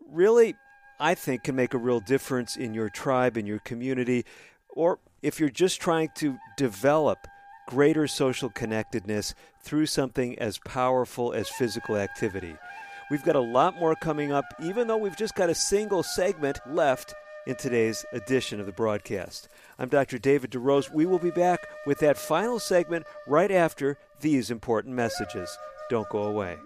really, 0.10 0.56
I 1.00 1.14
think, 1.14 1.44
can 1.44 1.56
make 1.56 1.74
a 1.74 1.78
real 1.78 2.00
difference 2.00 2.58
in 2.58 2.74
your 2.74 2.90
tribe, 2.90 3.38
in 3.38 3.46
your 3.46 3.60
community, 3.60 4.26
or 4.70 5.00
if 5.22 5.40
you're 5.40 5.50
just 5.50 5.80
trying 5.80 6.10
to 6.16 6.38
develop 6.58 7.20
greater 7.68 8.08
social 8.08 8.50
connectedness 8.50 9.36
through 9.62 9.86
something 9.86 10.38
as 10.40 10.60
powerful 10.60 11.34
as 11.34 11.50
physical 11.50 11.98
activity. 11.98 12.56
We've 13.12 13.24
got 13.24 13.36
a 13.36 13.40
lot 13.40 13.78
more 13.78 13.96
coming 13.96 14.32
up, 14.32 14.46
even 14.64 14.88
though 14.88 14.98
we've 14.98 15.18
just 15.18 15.36
got 15.36 15.50
a 15.50 15.56
single 15.56 16.02
segment 16.02 16.60
left 16.68 17.14
in 17.46 17.56
today's 17.56 18.04
edition 18.12 18.60
of 18.60 18.66
the 18.66 18.72
broadcast. 18.72 19.50
I'm 19.78 19.90
Dr. 19.90 20.18
David 20.18 20.50
DeRose. 20.50 20.92
We 20.92 21.06
will 21.06 21.20
be 21.20 21.30
back 21.30 21.60
with 21.86 22.00
that 22.00 22.18
final 22.18 22.58
segment 22.58 23.06
right 23.28 23.52
after 23.52 24.00
these 24.22 24.50
important 24.50 24.96
messages. 24.96 25.56
Don't 25.90 26.10
go 26.10 26.24
away. 26.24 26.58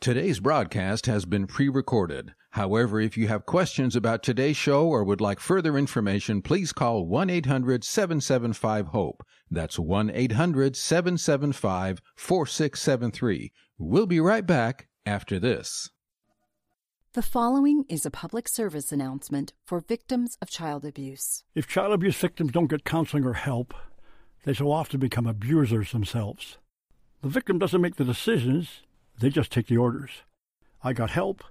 Today's 0.00 0.40
broadcast 0.40 1.06
has 1.06 1.24
been 1.24 1.46
pre 1.46 1.68
recorded. 1.68 2.34
However, 2.50 3.00
if 3.00 3.16
you 3.16 3.28
have 3.28 3.46
questions 3.46 3.94
about 3.94 4.22
today's 4.22 4.56
show 4.56 4.86
or 4.88 5.04
would 5.04 5.20
like 5.20 5.38
further 5.38 5.78
information, 5.78 6.42
please 6.42 6.72
call 6.72 7.06
1 7.06 7.30
800 7.30 7.84
775 7.84 8.88
HOPE. 8.88 9.22
That's 9.50 9.78
1 9.78 10.10
800 10.10 10.76
775 10.76 12.02
4673. 12.16 13.52
We'll 13.78 14.06
be 14.06 14.18
right 14.18 14.44
back 14.44 14.88
after 15.06 15.38
this. 15.38 15.90
The 17.14 17.22
following 17.22 17.84
is 17.88 18.04
a 18.04 18.10
public 18.10 18.48
service 18.48 18.90
announcement 18.90 19.52
for 19.64 19.80
victims 19.80 20.36
of 20.42 20.50
child 20.50 20.84
abuse. 20.84 21.44
If 21.54 21.68
child 21.68 21.92
abuse 21.92 22.16
victims 22.16 22.52
don't 22.52 22.70
get 22.70 22.84
counseling 22.84 23.24
or 23.24 23.34
help, 23.34 23.72
they 24.44 24.54
so 24.54 24.70
often 24.70 25.00
become 25.00 25.26
abusers 25.26 25.92
themselves. 25.92 26.58
The 27.22 27.28
victim 27.28 27.58
doesn't 27.58 27.80
make 27.80 27.96
the 27.96 28.04
decisions, 28.04 28.82
they 29.18 29.30
just 29.30 29.52
take 29.52 29.68
the 29.68 29.76
orders. 29.76 30.10
I 30.82 30.92
got 30.92 31.10
help, 31.10 31.44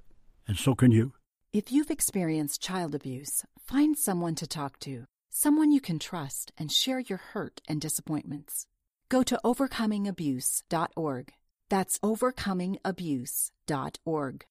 and 0.48 0.58
so 0.58 0.76
can 0.76 0.92
you. 0.92 1.14
If 1.54 1.72
you've 1.72 1.92
experienced 1.92 2.62
child 2.62 2.96
abuse, 2.96 3.46
find 3.58 3.98
someone 3.98 4.36
to 4.36 4.48
talk 4.48 4.80
to, 4.80 5.06
someone 5.30 5.72
you 5.72 5.82
can 5.82 6.00
trust, 6.00 6.52
and 6.58 6.72
share 6.72 7.00
your 7.00 7.18
hurt 7.18 7.62
and 7.68 7.80
disappointments. 7.80 8.66
Go 9.10 9.24
to 9.24 9.40
overcomingabuse.org. 9.44 11.34
That's 11.70 12.00
overcomingabuse.org. 12.00 14.46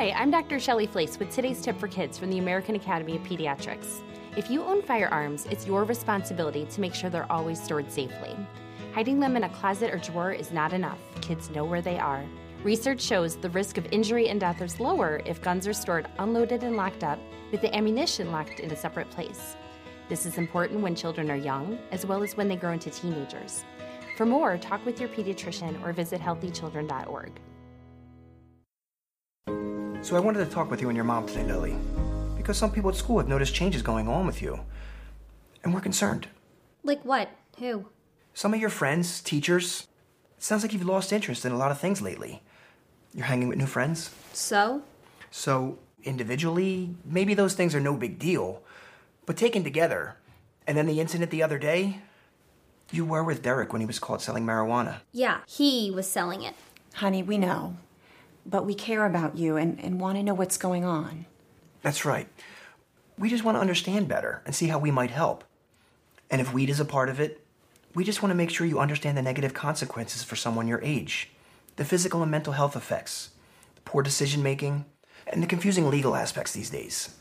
Hi, 0.00 0.12
I'm 0.12 0.30
Dr. 0.30 0.58
Shelley 0.58 0.86
Flace 0.86 1.18
with 1.18 1.30
today's 1.30 1.60
tip 1.60 1.78
for 1.78 1.86
kids 1.86 2.16
from 2.16 2.30
the 2.30 2.38
American 2.38 2.74
Academy 2.74 3.16
of 3.16 3.22
Pediatrics. 3.22 4.00
If 4.34 4.50
you 4.50 4.62
own 4.62 4.80
firearms, 4.80 5.44
it's 5.50 5.66
your 5.66 5.84
responsibility 5.84 6.64
to 6.64 6.80
make 6.80 6.94
sure 6.94 7.10
they're 7.10 7.30
always 7.30 7.62
stored 7.62 7.92
safely. 7.92 8.34
Hiding 8.94 9.20
them 9.20 9.36
in 9.36 9.44
a 9.44 9.48
closet 9.50 9.92
or 9.92 9.98
drawer 9.98 10.32
is 10.32 10.52
not 10.52 10.72
enough. 10.72 10.98
Kids 11.20 11.50
know 11.50 11.64
where 11.64 11.82
they 11.82 11.98
are. 11.98 12.24
Research 12.62 13.02
shows 13.02 13.36
the 13.36 13.50
risk 13.50 13.76
of 13.76 13.92
injury 13.92 14.30
and 14.30 14.40
death 14.40 14.62
is 14.62 14.80
lower 14.80 15.20
if 15.26 15.42
guns 15.42 15.66
are 15.66 15.74
stored 15.74 16.08
unloaded 16.18 16.62
and 16.62 16.78
locked 16.78 17.04
up, 17.04 17.18
with 17.52 17.60
the 17.60 17.76
ammunition 17.76 18.32
locked 18.32 18.60
in 18.60 18.70
a 18.70 18.76
separate 18.76 19.10
place. 19.10 19.54
This 20.08 20.24
is 20.24 20.38
important 20.38 20.80
when 20.80 20.94
children 20.94 21.30
are 21.30 21.36
young, 21.36 21.78
as 21.92 22.06
well 22.06 22.22
as 22.22 22.38
when 22.38 22.48
they 22.48 22.56
grow 22.56 22.72
into 22.72 22.88
teenagers. 22.88 23.66
For 24.16 24.24
more, 24.24 24.56
talk 24.56 24.82
with 24.86 24.98
your 24.98 25.10
pediatrician 25.10 25.84
or 25.84 25.92
visit 25.92 26.22
healthychildren.org. 26.22 27.32
So 30.02 30.16
I 30.16 30.20
wanted 30.20 30.44
to 30.44 30.50
talk 30.50 30.70
with 30.70 30.80
you 30.80 30.88
and 30.88 30.96
your 30.96 31.04
mom 31.04 31.26
today, 31.26 31.44
Lily, 31.44 31.76
because 32.36 32.56
some 32.56 32.72
people 32.72 32.90
at 32.90 32.96
school 32.96 33.18
have 33.18 33.28
noticed 33.28 33.54
changes 33.54 33.82
going 33.82 34.08
on 34.08 34.26
with 34.26 34.40
you, 34.42 34.58
and 35.62 35.72
we're 35.74 35.80
concerned. 35.80 36.26
Like 36.82 37.04
what? 37.04 37.28
Who? 37.58 37.86
Some 38.34 38.54
of 38.54 38.60
your 38.60 38.70
friends, 38.70 39.20
teachers. 39.20 39.86
It 40.36 40.42
sounds 40.42 40.62
like 40.62 40.72
you've 40.72 40.86
lost 40.86 41.12
interest 41.12 41.44
in 41.44 41.52
a 41.52 41.56
lot 41.56 41.70
of 41.70 41.78
things 41.78 42.00
lately. 42.00 42.42
You're 43.14 43.26
hanging 43.26 43.46
with 43.48 43.58
new 43.58 43.66
friends. 43.66 44.10
So? 44.32 44.82
So, 45.30 45.78
individually, 46.02 46.94
maybe 47.04 47.34
those 47.34 47.54
things 47.54 47.74
are 47.74 47.80
no 47.80 47.94
big 47.94 48.18
deal, 48.18 48.62
but 49.26 49.36
taken 49.36 49.62
together, 49.62 50.16
and 50.66 50.78
then 50.78 50.86
the 50.86 50.98
incident 50.98 51.30
the 51.30 51.42
other 51.42 51.58
day, 51.58 52.00
you 52.90 53.04
were 53.04 53.22
with 53.22 53.42
Derek 53.42 53.72
when 53.72 53.80
he 53.80 53.86
was 53.86 53.98
caught 53.98 54.22
selling 54.22 54.46
marijuana. 54.46 55.02
Yeah, 55.12 55.40
he 55.46 55.92
was 55.94 56.10
selling 56.10 56.42
it. 56.42 56.54
Honey, 56.94 57.22
we 57.22 57.36
know. 57.38 57.76
But 58.46 58.66
we 58.66 58.74
care 58.74 59.06
about 59.06 59.36
you 59.36 59.56
and, 59.56 59.78
and 59.80 60.00
want 60.00 60.16
to 60.16 60.22
know 60.22 60.34
what's 60.34 60.56
going 60.56 60.84
on. 60.84 61.26
That's 61.82 62.04
right. 62.04 62.28
We 63.18 63.28
just 63.28 63.44
want 63.44 63.56
to 63.56 63.60
understand 63.60 64.08
better 64.08 64.42
and 64.46 64.54
see 64.54 64.68
how 64.68 64.78
we 64.78 64.90
might 64.90 65.10
help. 65.10 65.44
And 66.30 66.40
if 66.40 66.52
weed 66.52 66.70
is 66.70 66.80
a 66.80 66.84
part 66.84 67.08
of 67.08 67.20
it, 67.20 67.44
we 67.94 68.04
just 68.04 68.22
want 68.22 68.30
to 68.30 68.36
make 68.36 68.50
sure 68.50 68.66
you 68.66 68.78
understand 68.78 69.18
the 69.18 69.22
negative 69.22 69.52
consequences 69.52 70.22
for 70.22 70.36
someone 70.36 70.68
your 70.68 70.82
age 70.82 71.30
the 71.76 71.84
physical 71.84 72.20
and 72.20 72.30
mental 72.30 72.52
health 72.52 72.76
effects, 72.76 73.30
the 73.74 73.80
poor 73.82 74.02
decision 74.02 74.42
making, 74.42 74.84
and 75.26 75.42
the 75.42 75.46
confusing 75.46 75.88
legal 75.88 76.14
aspects 76.14 76.52
these 76.52 76.68
days. 76.68 77.14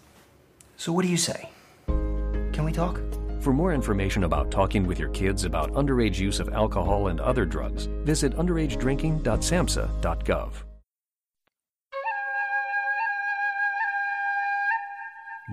So, 0.76 0.92
what 0.92 1.06
do 1.06 1.08
you 1.08 1.16
say? 1.16 1.50
Can 1.88 2.66
we 2.66 2.74
talk? 2.74 3.00
For 3.40 3.54
more 3.54 3.74
information 3.74 4.26
about 4.26 4.52
talking 4.52 4.86
with 4.86 5.00
your 5.00 5.08
kids 5.10 5.46
about 5.46 5.72
underage 5.72 6.20
use 6.20 6.42
of 6.42 6.50
alcohol 6.50 7.08
and 7.08 7.22
other 7.22 7.46
drugs, 7.46 7.86
visit 8.04 8.36
underagedrinking.samhsa.gov. 8.36 10.52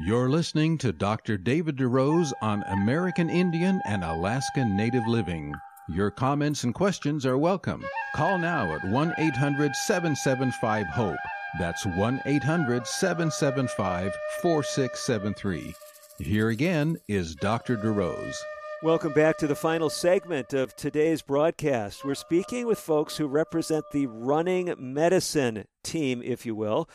You're 0.07 0.29
listening 0.29 0.79
to 0.79 0.93
Dr. 0.93 1.37
David 1.37 1.79
DeRose 1.79 2.31
on 2.41 2.63
American 2.69 3.29
Indian 3.29 3.81
and 3.87 4.05
Alaskan 4.05 4.77
Native 4.77 5.05
Living. 5.09 5.53
Your 5.89 6.13
comments 6.13 6.63
and 6.63 6.73
questions 6.73 7.27
are 7.27 7.37
welcome. 7.37 7.85
Call 8.15 8.39
now 8.39 8.73
at 8.73 8.85
1 8.85 9.15
800 9.19 9.75
775 9.75 10.87
HOPE. 10.87 11.19
That's 11.59 11.85
1 11.85 12.21
800 12.25 12.87
775 12.87 14.13
4673. 14.43 15.75
Here 16.21 16.51
again 16.51 16.99
is 17.09 17.35
Dr. 17.35 17.77
DeRose. 17.77 18.37
Welcome 18.85 19.13
back 19.13 19.39
to 19.39 19.49
the 19.49 19.57
final 19.57 19.91
segment 19.91 20.53
of 20.55 20.77
today's 20.77 21.23
broadcast. 21.23 22.05
We're 22.05 22.15
speaking 22.15 22.69
with 22.69 22.79
folks 22.79 23.17
who 23.17 23.27
represent 23.27 23.85
the 23.91 24.07
running 24.07 24.73
medicine 24.79 25.67
team, 25.83 26.23
if 26.23 26.47
you 26.47 26.55
will, 26.55 26.89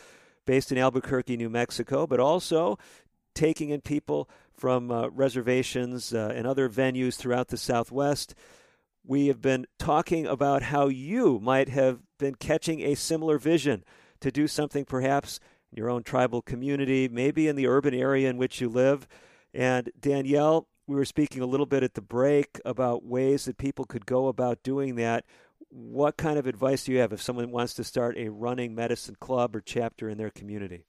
based 0.46 0.72
in 0.72 0.78
Albuquerque, 0.78 1.38
New 1.38 1.50
Mexico, 1.50 2.06
but 2.08 2.20
also 2.20 2.78
taking 3.34 3.70
in 3.70 3.82
people 3.82 4.30
from 4.54 4.92
uh, 4.92 5.08
reservations 5.10 6.14
uh, 6.14 6.32
and 6.36 6.46
other 6.46 6.70
venues 6.70 7.16
throughout 7.16 7.48
the 7.48 7.58
Southwest. 7.58 8.36
We 9.04 9.28
have 9.28 9.42
been 9.42 9.66
talking 9.80 10.28
about 10.28 10.64
how 10.64 10.88
you 10.88 11.40
might 11.40 11.70
have 11.70 12.00
been 12.20 12.36
catching 12.36 12.82
a 12.82 12.96
similar 12.96 13.40
vision 13.40 13.84
to 14.20 14.32
do 14.32 14.48
something 14.48 14.86
perhaps 14.86 15.40
in 15.72 15.78
your 15.78 15.90
own 15.90 16.04
tribal 16.04 16.42
community, 16.42 17.08
maybe 17.08 17.48
in 17.48 17.56
the 17.56 17.68
urban 17.68 17.94
area 17.94 18.30
in 18.30 18.38
which 18.38 18.62
you 18.62 18.70
live. 18.70 19.08
And 19.54 19.90
Danielle, 20.00 20.68
we 20.86 20.96
were 20.96 21.06
speaking 21.06 21.42
a 21.42 21.48
little 21.48 21.66
bit 21.66 21.84
at 21.84 21.94
the 21.94 22.02
break 22.02 22.60
about 22.64 23.06
ways 23.06 23.46
that 23.46 23.58
people 23.58 23.86
could 23.86 24.06
go 24.06 24.28
about 24.28 24.64
doing 24.64 24.96
that. 24.96 25.26
What 25.74 26.18
kind 26.18 26.38
of 26.38 26.48
advice 26.48 26.84
do 26.84 26.92
you 26.92 27.00
have 27.00 27.14
if 27.14 27.22
someone 27.22 27.50
wants 27.50 27.74
to 27.76 27.86
start 27.86 28.18
a 28.18 28.28
running 28.28 28.76
medicine 28.76 29.16
club 29.20 29.56
or 29.56 29.62
chapter 29.62 30.10
in 30.10 30.18
their 30.18 30.30
community? 30.30 30.86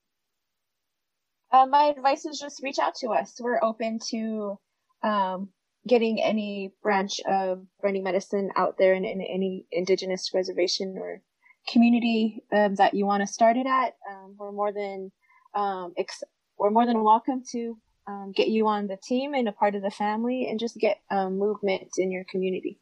Uh, 1.53 1.67
my 1.67 1.85
advice 1.85 2.25
is 2.25 2.41
just 2.41 2.63
reach 2.65 2.81
out 2.81 2.97
to 2.97 3.11
us. 3.11 3.39
We're 3.41 3.63
open 3.63 4.01
to 4.11 4.59
um, 5.05 5.51
getting 5.87 6.21
any 6.21 6.73
branch 6.83 7.21
of 7.31 7.65
running 7.81 8.03
medicine 8.03 8.51
out 8.57 8.77
there 8.77 8.95
in, 8.95 9.05
in 9.05 9.21
any 9.21 9.67
indigenous 9.71 10.31
reservation 10.35 10.97
or 10.99 11.23
community 11.69 12.43
um, 12.53 12.75
that 12.75 12.95
you 12.95 13.07
want 13.07 13.21
to 13.21 13.33
start 13.33 13.57
it 13.57 13.67
at. 13.67 13.95
Um, 14.11 14.35
we're 14.37 14.51
more 14.51 14.73
than 14.73 15.13
um, 15.55 15.93
ex- 15.97 16.25
we're 16.59 16.71
more 16.71 16.87
than 16.87 17.05
welcome 17.05 17.45
to 17.53 17.79
um, 18.09 18.33
get 18.35 18.49
you 18.49 18.67
on 18.67 18.89
the 18.89 18.99
team 19.01 19.33
and 19.35 19.49
a 19.49 19.53
part 19.53 19.77
of 19.77 19.83
the 19.83 19.93
family, 19.93 20.49
and 20.51 20.59
just 20.59 20.77
get 20.77 20.99
um, 21.09 21.39
movement 21.39 21.93
in 21.99 22.11
your 22.11 22.25
community. 22.29 22.81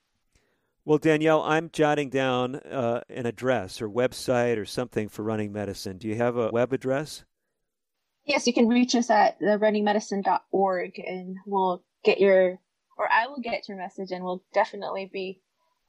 Well, 0.84 0.98
Danielle, 0.98 1.42
I'm 1.42 1.70
jotting 1.72 2.08
down 2.08 2.56
uh, 2.56 3.02
an 3.10 3.26
address 3.26 3.82
or 3.82 3.88
website 3.88 4.56
or 4.56 4.64
something 4.64 5.08
for 5.08 5.22
running 5.22 5.52
medicine. 5.52 5.98
Do 5.98 6.08
you 6.08 6.16
have 6.16 6.36
a 6.36 6.50
web 6.50 6.72
address? 6.72 7.24
Yes, 8.24 8.46
you 8.46 8.54
can 8.54 8.68
reach 8.68 8.94
us 8.94 9.10
at 9.10 9.40
therunningmedicine.org 9.40 10.98
and 10.98 11.36
we'll 11.46 11.82
get 12.04 12.20
your, 12.20 12.58
or 12.96 13.08
I 13.12 13.26
will 13.26 13.40
get 13.40 13.68
your 13.68 13.76
message 13.76 14.10
and 14.10 14.24
we'll 14.24 14.42
definitely 14.54 15.10
be 15.12 15.40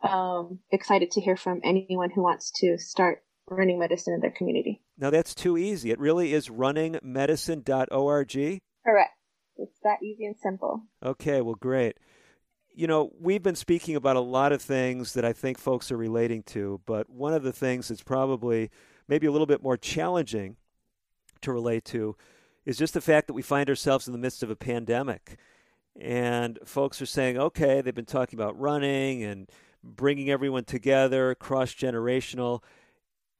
um, 0.03 0.59
excited 0.71 1.11
to 1.11 1.21
hear 1.21 1.37
from 1.37 1.61
anyone 1.63 2.09
who 2.09 2.23
wants 2.23 2.51
to 2.59 2.77
start 2.77 3.23
running 3.49 3.79
medicine 3.79 4.13
in 4.13 4.19
their 4.19 4.31
community. 4.31 4.81
Now, 4.97 5.09
that's 5.09 5.33
too 5.35 5.57
easy. 5.57 5.91
It 5.91 5.99
really 5.99 6.33
is 6.33 6.49
runningmedicine.org. 6.49 8.59
Correct. 8.85 9.11
It's 9.57 9.79
that 9.83 10.03
easy 10.03 10.25
and 10.25 10.35
simple. 10.41 10.83
Okay, 11.03 11.41
well, 11.41 11.55
great. 11.55 11.97
You 12.73 12.87
know, 12.87 13.11
we've 13.19 13.43
been 13.43 13.55
speaking 13.55 13.95
about 13.95 14.15
a 14.15 14.21
lot 14.21 14.53
of 14.53 14.61
things 14.61 15.13
that 15.13 15.25
I 15.25 15.33
think 15.33 15.57
folks 15.57 15.91
are 15.91 15.97
relating 15.97 16.41
to, 16.43 16.79
but 16.85 17.09
one 17.09 17.33
of 17.33 17.43
the 17.43 17.51
things 17.51 17.89
that's 17.89 18.03
probably 18.03 18.71
maybe 19.09 19.27
a 19.27 19.31
little 19.31 19.45
bit 19.45 19.61
more 19.61 19.75
challenging 19.75 20.55
to 21.41 21.51
relate 21.51 21.83
to 21.85 22.15
is 22.65 22.77
just 22.77 22.93
the 22.93 23.01
fact 23.01 23.27
that 23.27 23.33
we 23.33 23.41
find 23.41 23.67
ourselves 23.67 24.07
in 24.07 24.13
the 24.13 24.19
midst 24.19 24.41
of 24.41 24.49
a 24.49 24.55
pandemic. 24.55 25.37
And 25.99 26.59
folks 26.65 27.01
are 27.01 27.05
saying, 27.07 27.37
okay, 27.37 27.81
they've 27.81 27.93
been 27.93 28.05
talking 28.05 28.39
about 28.39 28.57
running 28.57 29.23
and 29.23 29.49
bringing 29.83 30.29
everyone 30.29 30.63
together, 30.63 31.35
cross 31.35 31.73
generational. 31.73 32.63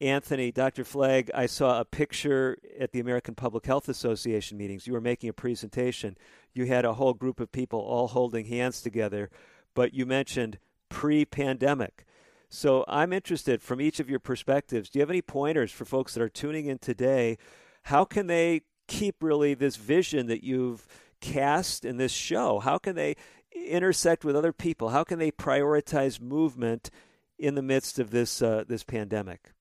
Anthony, 0.02 0.52
Dr. 0.52 0.84
Fleg, 0.84 1.30
I 1.32 1.46
saw 1.46 1.80
a 1.80 1.86
picture 1.86 2.58
at 2.80 2.92
the 2.92 3.00
American 3.00 3.36
Public 3.36 3.68
Health 3.68 3.88
Association 3.88 4.58
meetings. 4.58 4.88
You 4.88 4.94
were 4.94 5.02
making 5.02 5.30
a 5.30 5.34
presentation. 5.34 6.18
You 6.54 6.66
had 6.66 6.86
a 6.86 6.96
whole 6.96 7.14
group 7.14 7.40
of 7.40 7.52
people 7.52 7.80
all 7.80 8.08
holding 8.08 8.46
hands 8.46 8.82
together, 8.82 9.30
but 9.76 9.94
you 9.94 10.08
mentioned 10.08 10.58
pre 10.90 11.24
pandemic. 11.24 12.06
So 12.50 12.84
I'm 12.88 13.14
interested 13.14 13.62
from 13.62 13.80
each 13.80 14.00
of 14.00 14.10
your 14.10 14.20
perspectives. 14.20 14.90
Do 14.90 14.98
you 14.98 15.02
have 15.02 15.12
any 15.12 15.22
pointers 15.22 15.72
for 15.72 15.86
folks 15.86 16.16
that 16.16 16.24
are 16.24 16.30
tuning 16.30 16.66
in 16.66 16.80
today? 16.80 17.38
How 17.84 18.04
can 18.04 18.26
they 18.26 18.62
keep 18.88 19.18
really 19.22 19.54
this 19.54 19.76
vision 19.76 20.26
that 20.28 20.44
you've 20.44 20.88
cast 21.22 21.86
in 21.86 21.98
this 21.98 22.12
show? 22.12 22.60
How 22.60 22.80
can 22.80 22.96
they 22.96 23.16
intersect 23.56 24.26
with 24.26 24.36
other 24.36 24.52
people? 24.52 24.90
How 24.90 25.04
can 25.04 25.20
they 25.20 25.32
prioritize 25.32 26.20
movement 26.20 26.90
in 27.38 27.54
the 27.54 27.62
midst 27.62 28.00
of 28.00 28.10
this 28.10 28.42
uh, 28.42 28.64
this 28.68 28.84
pandemic? 28.84 29.52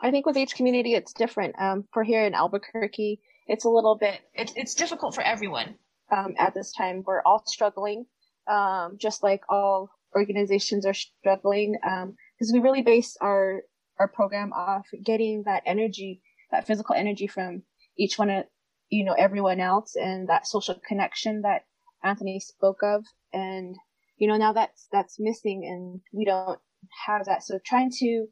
I 0.00 0.10
think 0.10 0.26
with 0.26 0.36
each 0.36 0.54
community, 0.54 0.94
it's 0.94 1.12
different. 1.12 1.54
Um, 1.58 1.84
for 1.92 2.04
here 2.04 2.24
in 2.24 2.34
Albuquerque, 2.34 3.20
it's 3.46 3.64
a 3.64 3.68
little 3.68 3.96
bit, 3.96 4.20
it's, 4.34 4.52
it's 4.56 4.74
difficult 4.74 5.14
for 5.14 5.22
everyone 5.22 5.74
um, 6.14 6.34
at 6.38 6.54
this 6.54 6.72
time. 6.72 7.02
We're 7.06 7.22
all 7.22 7.42
struggling, 7.46 8.06
um, 8.48 8.96
just 9.00 9.22
like 9.22 9.42
all 9.48 9.90
organizations 10.14 10.86
are 10.86 10.94
struggling, 10.94 11.76
because 11.82 12.50
um, 12.50 12.54
we 12.54 12.60
really 12.60 12.82
base 12.82 13.16
our, 13.20 13.62
our 13.98 14.08
program 14.08 14.52
off 14.52 14.86
getting 15.04 15.42
that 15.46 15.62
energy, 15.66 16.22
that 16.52 16.66
physical 16.66 16.94
energy 16.94 17.26
from 17.26 17.62
each 17.96 18.18
one 18.18 18.30
of, 18.30 18.44
you 18.90 19.04
know, 19.04 19.14
everyone 19.18 19.60
else 19.60 19.96
and 19.96 20.28
that 20.28 20.46
social 20.46 20.80
connection 20.86 21.42
that 21.42 21.62
Anthony 22.04 22.40
spoke 22.40 22.82
of. 22.82 23.04
And, 23.32 23.74
you 24.16 24.28
know, 24.28 24.36
now 24.36 24.52
that's, 24.52 24.86
that's 24.92 25.16
missing 25.18 25.64
and 25.66 26.00
we 26.12 26.24
don't, 26.24 26.58
have 27.06 27.24
that. 27.26 27.42
So 27.42 27.58
trying 27.66 27.90
to 27.98 28.26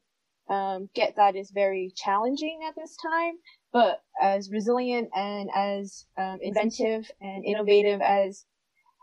um, 0.49 0.89
get 0.95 1.17
that 1.17 1.37
is 1.37 1.51
very 1.51 1.93
challenging 1.97 2.61
at 2.69 2.75
this 2.77 2.97
time. 2.97 3.35
But 3.73 4.03
as 4.21 4.51
resilient 4.51 5.11
and 5.15 5.51
as 5.55 6.07
um, 6.17 6.39
inventive 6.41 7.11
and 7.21 7.45
innovative 7.45 8.01
as 8.01 8.45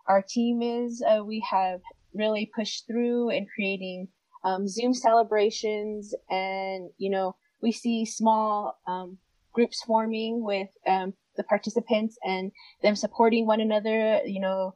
our 0.08 0.22
team 0.22 0.62
is, 0.62 1.04
uh, 1.08 1.24
we 1.24 1.46
have 1.50 1.82
really 2.14 2.50
pushed 2.56 2.88
through 2.88 3.30
in 3.30 3.48
creating 3.54 4.08
um, 4.44 4.68
Zoom 4.68 4.94
celebrations, 4.94 6.14
and 6.30 6.90
you 6.98 7.10
know 7.10 7.36
we 7.62 7.72
see 7.72 8.06
small 8.06 8.78
um, 8.88 9.18
groups 9.54 9.82
forming 9.84 10.44
with 10.44 10.70
um, 10.88 11.14
the 11.38 11.44
participants 11.44 12.18
and 12.24 12.52
them 12.82 12.96
supporting 12.96 13.46
one 13.46 13.62
another. 13.62 14.22
You 14.26 14.42
know, 14.42 14.76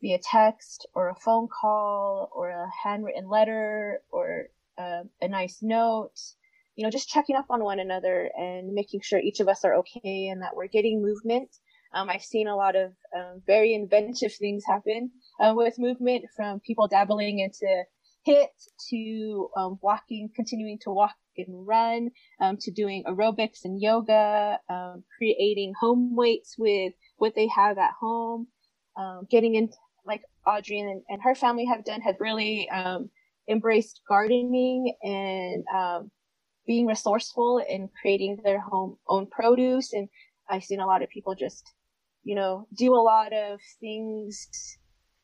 via 0.00 0.18
text 0.18 0.86
or 0.94 1.08
a 1.08 1.14
phone 1.14 1.48
call 1.48 2.30
or 2.32 2.50
a 2.50 2.70
handwritten 2.84 3.28
letter 3.28 4.00
or 4.10 4.48
uh, 4.78 5.02
a 5.20 5.28
nice 5.28 5.58
note. 5.62 6.14
You 6.76 6.84
know, 6.84 6.90
just 6.90 7.08
checking 7.08 7.36
up 7.36 7.46
on 7.50 7.64
one 7.64 7.80
another 7.80 8.30
and 8.38 8.72
making 8.72 9.00
sure 9.02 9.18
each 9.18 9.40
of 9.40 9.48
us 9.48 9.64
are 9.64 9.74
okay 9.76 10.28
and 10.28 10.42
that 10.42 10.54
we're 10.54 10.68
getting 10.68 11.02
movement. 11.02 11.50
Um, 11.92 12.08
I've 12.08 12.22
seen 12.22 12.46
a 12.46 12.56
lot 12.56 12.76
of 12.76 12.92
um, 13.16 13.42
very 13.46 13.74
inventive 13.74 14.32
things 14.34 14.64
happen 14.66 15.10
uh, 15.40 15.54
with 15.56 15.78
movement 15.78 16.26
from 16.36 16.60
people 16.60 16.86
dabbling 16.86 17.40
into 17.40 17.84
hit 18.24 18.50
to 18.90 19.48
um, 19.56 19.78
walking, 19.80 20.30
continuing 20.36 20.78
to 20.82 20.90
walk 20.90 21.14
and 21.36 21.66
run, 21.66 22.10
um, 22.40 22.56
to 22.58 22.70
doing 22.70 23.04
aerobics 23.04 23.64
and 23.64 23.80
yoga, 23.80 24.58
um, 24.68 25.02
creating 25.16 25.72
home 25.80 26.14
weights 26.14 26.56
with 26.58 26.92
what 27.16 27.34
they 27.34 27.48
have 27.48 27.78
at 27.78 27.92
home, 27.98 28.48
um, 28.96 29.26
getting 29.30 29.54
in 29.54 29.70
like 30.04 30.22
Audrey 30.46 30.80
and, 30.80 31.02
and, 31.08 31.22
her 31.22 31.34
family 31.34 31.66
have 31.66 31.84
done 31.84 32.00
have 32.00 32.16
really 32.18 32.68
embraced 33.48 34.00
gardening 34.08 34.94
and 35.02 35.64
um, 35.74 36.10
being 36.66 36.86
resourceful 36.86 37.64
in 37.68 37.88
creating 38.00 38.38
their 38.44 38.60
home 38.60 38.96
own 39.08 39.26
produce. 39.26 39.92
And 39.92 40.08
I've 40.48 40.64
seen 40.64 40.80
a 40.80 40.86
lot 40.86 41.02
of 41.02 41.08
people 41.08 41.34
just, 41.34 41.72
you 42.24 42.34
know, 42.34 42.66
do 42.76 42.94
a 42.94 43.00
lot 43.00 43.32
of 43.32 43.60
things 43.80 44.48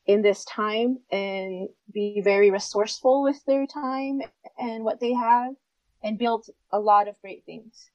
in 0.05 0.21
this 0.21 0.45
time 0.45 0.97
and 1.11 1.67
be 1.93 2.21
very 2.23 2.51
resourceful 2.51 3.23
with 3.23 3.43
their 3.45 3.65
time 3.65 4.21
and 4.57 4.83
what 4.83 4.99
they 4.99 5.13
have 5.13 5.53
and 6.03 6.17
build 6.19 6.45
a 6.71 6.79
lot 6.79 7.07
of 7.07 7.19
great 7.21 7.43
things. 7.45 7.89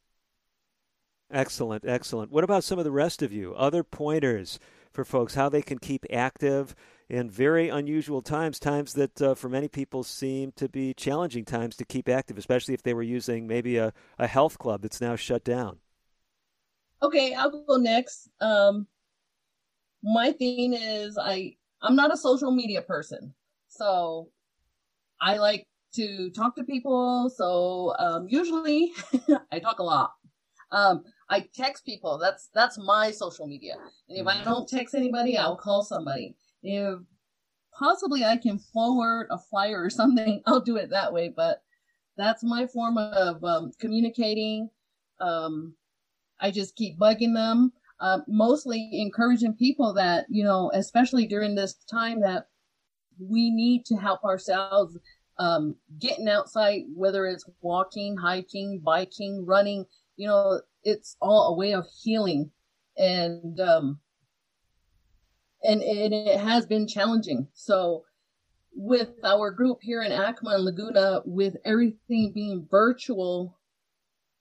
Excellent, 1.32 1.84
excellent. 1.86 2.32
What 2.32 2.42
about 2.42 2.64
some 2.64 2.78
of 2.78 2.84
the 2.84 2.90
rest 2.90 3.22
of 3.22 3.32
you? 3.32 3.54
Other 3.54 3.84
pointers 3.84 4.58
for 4.92 5.04
folks 5.04 5.34
how 5.34 5.48
they 5.48 5.62
can 5.62 5.78
keep 5.78 6.04
active 6.12 6.74
in 7.10 7.28
very 7.28 7.68
unusual 7.68 8.22
times, 8.22 8.60
times 8.60 8.92
that 8.94 9.20
uh, 9.20 9.34
for 9.34 9.48
many 9.48 9.66
people 9.66 10.04
seem 10.04 10.52
to 10.52 10.68
be 10.68 10.94
challenging 10.94 11.44
times 11.44 11.76
to 11.76 11.84
keep 11.84 12.08
active, 12.08 12.38
especially 12.38 12.72
if 12.72 12.84
they 12.84 12.94
were 12.94 13.02
using 13.02 13.48
maybe 13.48 13.76
a, 13.76 13.92
a 14.18 14.28
health 14.28 14.58
club 14.58 14.82
that's 14.82 15.00
now 15.00 15.16
shut 15.16 15.42
down. 15.42 15.78
Okay, 17.02 17.34
I'll 17.34 17.50
go 17.50 17.76
next. 17.76 18.28
Um, 18.40 18.86
my 20.04 20.30
thing 20.32 20.72
is 20.72 21.18
I 21.18 21.56
I'm 21.82 21.96
not 21.96 22.12
a 22.12 22.16
social 22.16 22.52
media 22.52 22.80
person, 22.80 23.34
so 23.68 24.28
I 25.20 25.38
like 25.38 25.66
to 25.94 26.30
talk 26.30 26.54
to 26.56 26.64
people. 26.64 27.28
So 27.34 27.94
um, 27.98 28.28
usually 28.28 28.92
I 29.52 29.58
talk 29.58 29.80
a 29.80 29.82
lot. 29.82 30.12
Um, 30.70 31.02
I 31.28 31.46
text 31.54 31.84
people. 31.84 32.18
That's 32.18 32.50
that's 32.54 32.78
my 32.78 33.10
social 33.10 33.48
media. 33.48 33.74
And 34.08 34.18
if 34.18 34.26
I 34.26 34.34
mm-hmm. 34.34 34.44
don't 34.44 34.68
text 34.68 34.94
anybody, 34.94 35.36
I'll 35.36 35.56
call 35.56 35.82
somebody. 35.82 36.36
If 36.62 37.00
possibly 37.78 38.24
I 38.24 38.36
can 38.36 38.58
forward 38.58 39.28
a 39.30 39.38
flyer 39.38 39.82
or 39.82 39.90
something, 39.90 40.42
I'll 40.46 40.60
do 40.60 40.76
it 40.76 40.90
that 40.90 41.12
way. 41.12 41.32
But 41.34 41.62
that's 42.16 42.42
my 42.42 42.66
form 42.66 42.98
of 42.98 43.42
um, 43.44 43.72
communicating. 43.78 44.70
Um, 45.20 45.74
I 46.40 46.50
just 46.50 46.76
keep 46.76 46.98
bugging 46.98 47.34
them, 47.34 47.72
uh, 48.00 48.20
mostly 48.26 48.88
encouraging 48.92 49.54
people 49.54 49.94
that 49.94 50.26
you 50.28 50.44
know, 50.44 50.70
especially 50.74 51.26
during 51.26 51.54
this 51.54 51.74
time, 51.90 52.20
that 52.20 52.48
we 53.18 53.50
need 53.50 53.84
to 53.86 53.96
help 53.96 54.24
ourselves 54.24 54.96
um, 55.38 55.74
getting 55.98 56.28
outside, 56.28 56.82
whether 56.94 57.26
it's 57.26 57.44
walking, 57.62 58.16
hiking, 58.16 58.80
biking, 58.84 59.44
running, 59.46 59.86
you 60.16 60.28
know, 60.28 60.60
it's 60.84 61.16
all 61.20 61.54
a 61.54 61.56
way 61.56 61.72
of 61.72 61.86
healing. 62.02 62.50
And, 62.98 63.58
um, 63.58 63.98
and, 65.62 65.82
and 65.82 66.14
it 66.14 66.40
has 66.40 66.66
been 66.66 66.86
challenging. 66.86 67.48
So 67.54 68.04
with 68.74 69.10
our 69.24 69.50
group 69.50 69.78
here 69.82 70.02
in 70.02 70.12
Acoma 70.12 70.54
and 70.54 70.64
Laguna, 70.64 71.22
with 71.24 71.56
everything 71.64 72.32
being 72.32 72.66
virtual, 72.70 73.58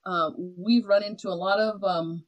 um, 0.06 0.56
we've 0.58 0.86
run 0.86 1.04
into 1.04 1.30
a 1.30 1.36
lot 1.36 1.60
of, 1.60 1.84
um, 1.84 2.24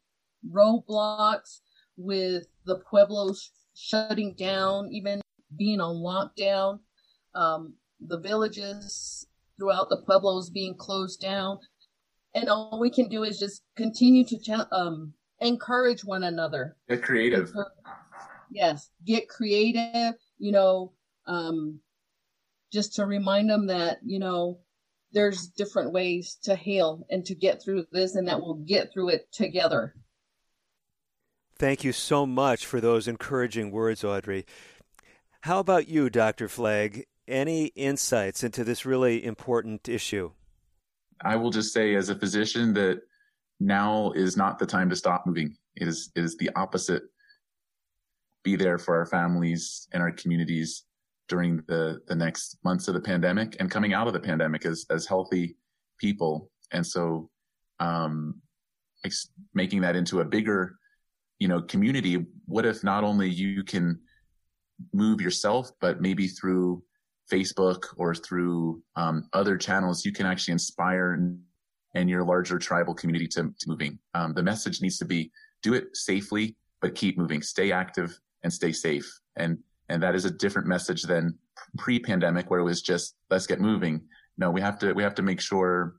roadblocks 0.49 1.61
with 1.97 2.47
the 2.65 2.77
pueblos 2.89 3.51
shutting 3.75 4.33
down, 4.33 4.89
even 4.91 5.21
being 5.57 5.79
on 5.79 5.95
lockdown. 5.97 6.79
Um, 7.35 7.75
the 7.99 8.19
villages 8.19 9.27
throughout 9.57 9.89
the 9.89 10.01
pueblos 10.05 10.49
being 10.49 10.75
closed 10.75 11.21
down. 11.21 11.59
And 12.33 12.49
all 12.49 12.79
we 12.79 12.89
can 12.89 13.07
do 13.09 13.23
is 13.23 13.37
just 13.37 13.61
continue 13.75 14.25
to 14.25 14.67
um, 14.71 15.13
encourage 15.39 16.03
one 16.03 16.23
another. 16.23 16.77
Get 16.89 17.03
creative. 17.03 17.51
Yes, 18.51 18.89
get 19.05 19.29
creative, 19.29 20.15
you 20.37 20.51
know, 20.51 20.93
um, 21.25 21.79
just 22.71 22.95
to 22.95 23.05
remind 23.05 23.49
them 23.49 23.67
that, 23.67 23.99
you 24.05 24.19
know, 24.19 24.59
there's 25.13 25.47
different 25.47 25.91
ways 25.91 26.37
to 26.43 26.55
heal 26.55 27.05
and 27.09 27.25
to 27.25 27.35
get 27.35 27.63
through 27.63 27.85
this 27.91 28.15
and 28.15 28.27
that 28.27 28.41
we'll 28.41 28.55
get 28.55 28.93
through 28.93 29.09
it 29.09 29.31
together. 29.31 29.95
Thank 31.57 31.83
you 31.83 31.91
so 31.91 32.25
much 32.25 32.65
for 32.65 32.81
those 32.81 33.07
encouraging 33.07 33.71
words, 33.71 34.03
Audrey. 34.03 34.45
How 35.41 35.59
about 35.59 35.87
you, 35.87 36.09
Dr. 36.09 36.47
Fleg? 36.47 37.05
any 37.31 37.67
insights 37.67 38.43
into 38.43 38.63
this 38.63 38.85
really 38.85 39.23
important 39.23 39.89
issue? 39.89 40.31
I 41.23 41.35
will 41.35 41.49
just 41.49 41.73
say, 41.73 41.95
as 41.95 42.09
a 42.09 42.15
physician, 42.15 42.73
that 42.73 43.01
now 43.59 44.11
is 44.11 44.35
not 44.37 44.59
the 44.59 44.65
time 44.65 44.89
to 44.89 44.95
stop 44.95 45.25
moving. 45.25 45.55
It 45.75 45.87
is, 45.87 46.11
it 46.15 46.23
is 46.23 46.37
the 46.37 46.49
opposite. 46.55 47.03
Be 48.43 48.55
there 48.55 48.77
for 48.77 48.97
our 48.97 49.05
families 49.05 49.87
and 49.93 50.01
our 50.01 50.11
communities 50.11 50.85
during 51.29 51.63
the, 51.67 52.01
the 52.07 52.15
next 52.15 52.57
months 52.63 52.87
of 52.87 52.93
the 52.93 53.01
pandemic 53.01 53.55
and 53.59 53.71
coming 53.71 53.93
out 53.93 54.07
of 54.07 54.13
the 54.13 54.19
pandemic 54.19 54.65
as, 54.65 54.85
as 54.89 55.05
healthy 55.05 55.55
people. 55.99 56.49
And 56.71 56.85
so, 56.85 57.29
um, 57.79 58.41
ex- 59.05 59.29
making 59.53 59.81
that 59.81 59.95
into 59.95 60.21
a 60.21 60.25
bigger, 60.25 60.77
you 61.39 61.47
know, 61.47 61.61
community. 61.61 62.25
What 62.45 62.65
if 62.65 62.83
not 62.83 63.03
only 63.03 63.29
you 63.29 63.63
can 63.63 63.99
move 64.93 65.21
yourself, 65.21 65.71
but 65.79 66.01
maybe 66.01 66.27
through 66.27 66.83
Facebook 67.31 67.85
or 67.97 68.13
through 68.13 68.81
um, 68.95 69.27
other 69.33 69.57
channels, 69.57 70.05
you 70.05 70.11
can 70.11 70.25
actually 70.25 70.53
inspire 70.53 71.13
and 71.93 72.09
your 72.09 72.23
larger 72.23 72.57
tribal 72.57 72.93
community 72.93 73.27
to, 73.27 73.53
to 73.59 73.67
moving. 73.69 73.99
Um, 74.13 74.33
the 74.33 74.43
message 74.43 74.81
needs 74.81 74.97
to 74.99 75.05
be 75.05 75.31
do 75.61 75.73
it 75.73 75.95
safely, 75.95 76.55
but 76.81 76.95
keep 76.95 77.17
moving, 77.17 77.41
stay 77.41 77.71
active 77.71 78.17
and 78.43 78.51
stay 78.51 78.71
safe. 78.71 79.09
And, 79.37 79.57
and 79.89 80.01
that 80.03 80.15
is 80.15 80.25
a 80.25 80.31
different 80.31 80.67
message 80.67 81.03
than 81.03 81.37
pre-pandemic 81.77 82.49
where 82.49 82.59
it 82.59 82.63
was 82.63 82.81
just 82.81 83.15
let's 83.29 83.47
get 83.47 83.59
moving. 83.59 84.01
No, 84.37 84.49
we 84.49 84.61
have 84.61 84.79
to, 84.79 84.93
we 84.93 85.03
have 85.03 85.15
to 85.15 85.21
make 85.21 85.41
sure 85.41 85.95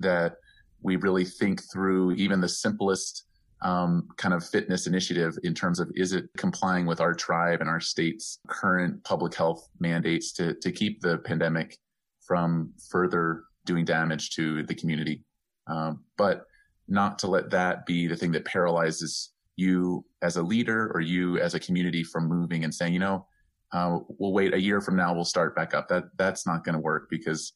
that 0.00 0.36
we 0.82 0.96
really 0.96 1.24
think 1.24 1.62
through 1.72 2.12
even 2.12 2.40
the 2.40 2.48
simplest 2.48 3.24
um, 3.62 4.08
kind 4.18 4.34
of 4.34 4.46
fitness 4.46 4.86
initiative 4.86 5.38
in 5.42 5.54
terms 5.54 5.80
of 5.80 5.90
is 5.94 6.12
it 6.12 6.28
complying 6.36 6.84
with 6.84 7.00
our 7.00 7.14
tribe 7.14 7.60
and 7.60 7.70
our 7.70 7.80
state's 7.80 8.38
current 8.46 9.02
public 9.04 9.34
health 9.34 9.68
mandates 9.80 10.32
to, 10.32 10.54
to 10.54 10.70
keep 10.70 11.00
the 11.00 11.18
pandemic 11.18 11.78
from 12.26 12.72
further 12.90 13.44
doing 13.64 13.84
damage 13.84 14.30
to 14.30 14.62
the 14.64 14.74
community. 14.74 15.24
Um, 15.66 16.04
but 16.18 16.44
not 16.88 17.18
to 17.20 17.26
let 17.26 17.50
that 17.50 17.86
be 17.86 18.06
the 18.06 18.16
thing 18.16 18.32
that 18.32 18.44
paralyzes 18.44 19.30
you 19.56 20.04
as 20.22 20.36
a 20.36 20.42
leader 20.42 20.90
or 20.94 21.00
you 21.00 21.38
as 21.38 21.54
a 21.54 21.60
community 21.60 22.02
from 22.02 22.28
moving 22.28 22.64
and 22.64 22.74
saying, 22.74 22.92
you 22.92 22.98
know, 22.98 23.26
uh, 23.72 23.98
we'll 24.18 24.32
wait 24.32 24.54
a 24.54 24.60
year 24.60 24.80
from 24.80 24.96
now, 24.96 25.14
we'll 25.14 25.24
start 25.24 25.56
back 25.56 25.74
up. 25.74 25.88
That 25.88 26.04
that's 26.16 26.46
not 26.46 26.64
going 26.64 26.74
to 26.74 26.80
work 26.80 27.08
because 27.10 27.52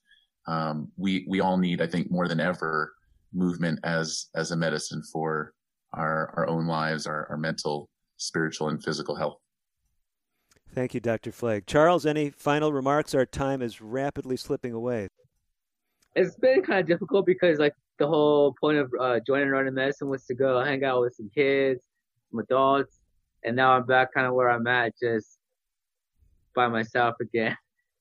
um, 0.47 0.91
we 0.97 1.27
we 1.29 1.41
all 1.41 1.57
need, 1.57 1.81
I 1.81 1.87
think, 1.87 2.11
more 2.11 2.29
than 2.29 2.41
ever, 2.41 2.95
movement 3.33 3.79
as 3.85 4.27
as 4.35 4.51
a 4.51 4.57
medicine 4.57 5.03
for 5.13 5.55
our, 5.93 6.33
our 6.37 6.49
own 6.49 6.67
lives, 6.67 7.07
our, 7.07 7.27
our 7.31 7.37
mental, 7.37 7.89
spiritual, 8.17 8.69
and 8.69 8.83
physical 8.83 9.15
health. 9.15 9.39
Thank 10.75 10.95
you, 10.95 11.01
Dr. 11.01 11.33
Fleg. 11.33 11.67
Charles, 11.67 12.05
any 12.05 12.31
final 12.31 12.73
remarks? 12.73 13.15
Our 13.15 13.25
time 13.27 13.63
is 13.63 13.81
rapidly 13.81 14.37
slipping 14.37 14.73
away. 14.73 15.09
It's 16.15 16.37
been 16.37 16.63
kind 16.63 16.81
of 16.81 16.87
difficult 16.87 17.27
because, 17.27 17.59
like, 17.59 17.75
the 17.99 18.07
whole 18.07 18.55
point 18.61 18.79
of 18.79 18.93
uh, 19.01 19.21
joining 19.27 19.49
running 19.49 19.75
medicine 19.75 20.09
was 20.09 20.25
to 20.27 20.35
go 20.35 20.63
hang 20.63 20.85
out 20.85 21.01
with 21.01 21.15
some 21.15 21.31
kids, 21.35 21.81
some 22.31 22.41
adults, 22.41 23.01
and 23.45 23.57
now 23.57 23.73
I'm 23.73 23.87
back 23.87 24.13
kind 24.13 24.27
of 24.27 24.35
where 24.35 24.51
I'm 24.51 24.67
at, 24.67 24.95
just 25.01 25.39
by 26.55 26.69
myself 26.69 27.15
again, 27.21 27.57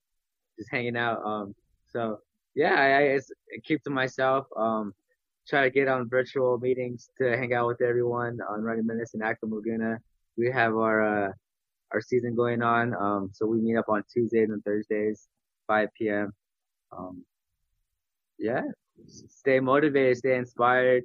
just 0.59 0.71
hanging 0.71 0.97
out. 0.97 1.23
Um, 1.25 1.55
So 1.87 2.19
yeah, 2.55 2.73
I, 2.73 3.15
I 3.15 3.19
keep 3.63 3.83
to 3.83 3.89
myself. 3.89 4.47
Um, 4.55 4.93
try 5.47 5.63
to 5.63 5.69
get 5.69 5.87
on 5.87 6.09
virtual 6.09 6.57
meetings 6.57 7.09
to 7.19 7.37
hang 7.37 7.53
out 7.53 7.67
with 7.67 7.81
everyone 7.81 8.39
on 8.49 8.61
Running 8.61 8.85
Medicine 8.85 9.21
Acoma 9.21 9.55
Laguna. 9.55 9.99
We 10.37 10.51
have 10.51 10.75
our 10.75 11.27
uh, 11.27 11.31
our 11.91 12.01
season 12.01 12.35
going 12.35 12.61
on. 12.61 12.93
Um, 12.95 13.29
so 13.33 13.45
we 13.45 13.59
meet 13.59 13.77
up 13.77 13.89
on 13.89 14.03
Tuesdays 14.11 14.49
and 14.49 14.63
Thursdays, 14.63 15.27
5 15.67 15.89
p.m. 15.97 16.33
Um, 16.91 17.23
yeah, 18.37 18.63
stay 19.07 19.59
motivated, 19.59 20.17
stay 20.17 20.35
inspired. 20.35 21.03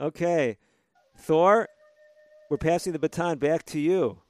Okay, 0.00 0.56
Thor, 1.20 1.68
we're 2.50 2.56
passing 2.56 2.92
the 2.92 2.98
baton 2.98 3.38
back 3.38 3.64
to 3.66 3.78
you. 3.78 4.22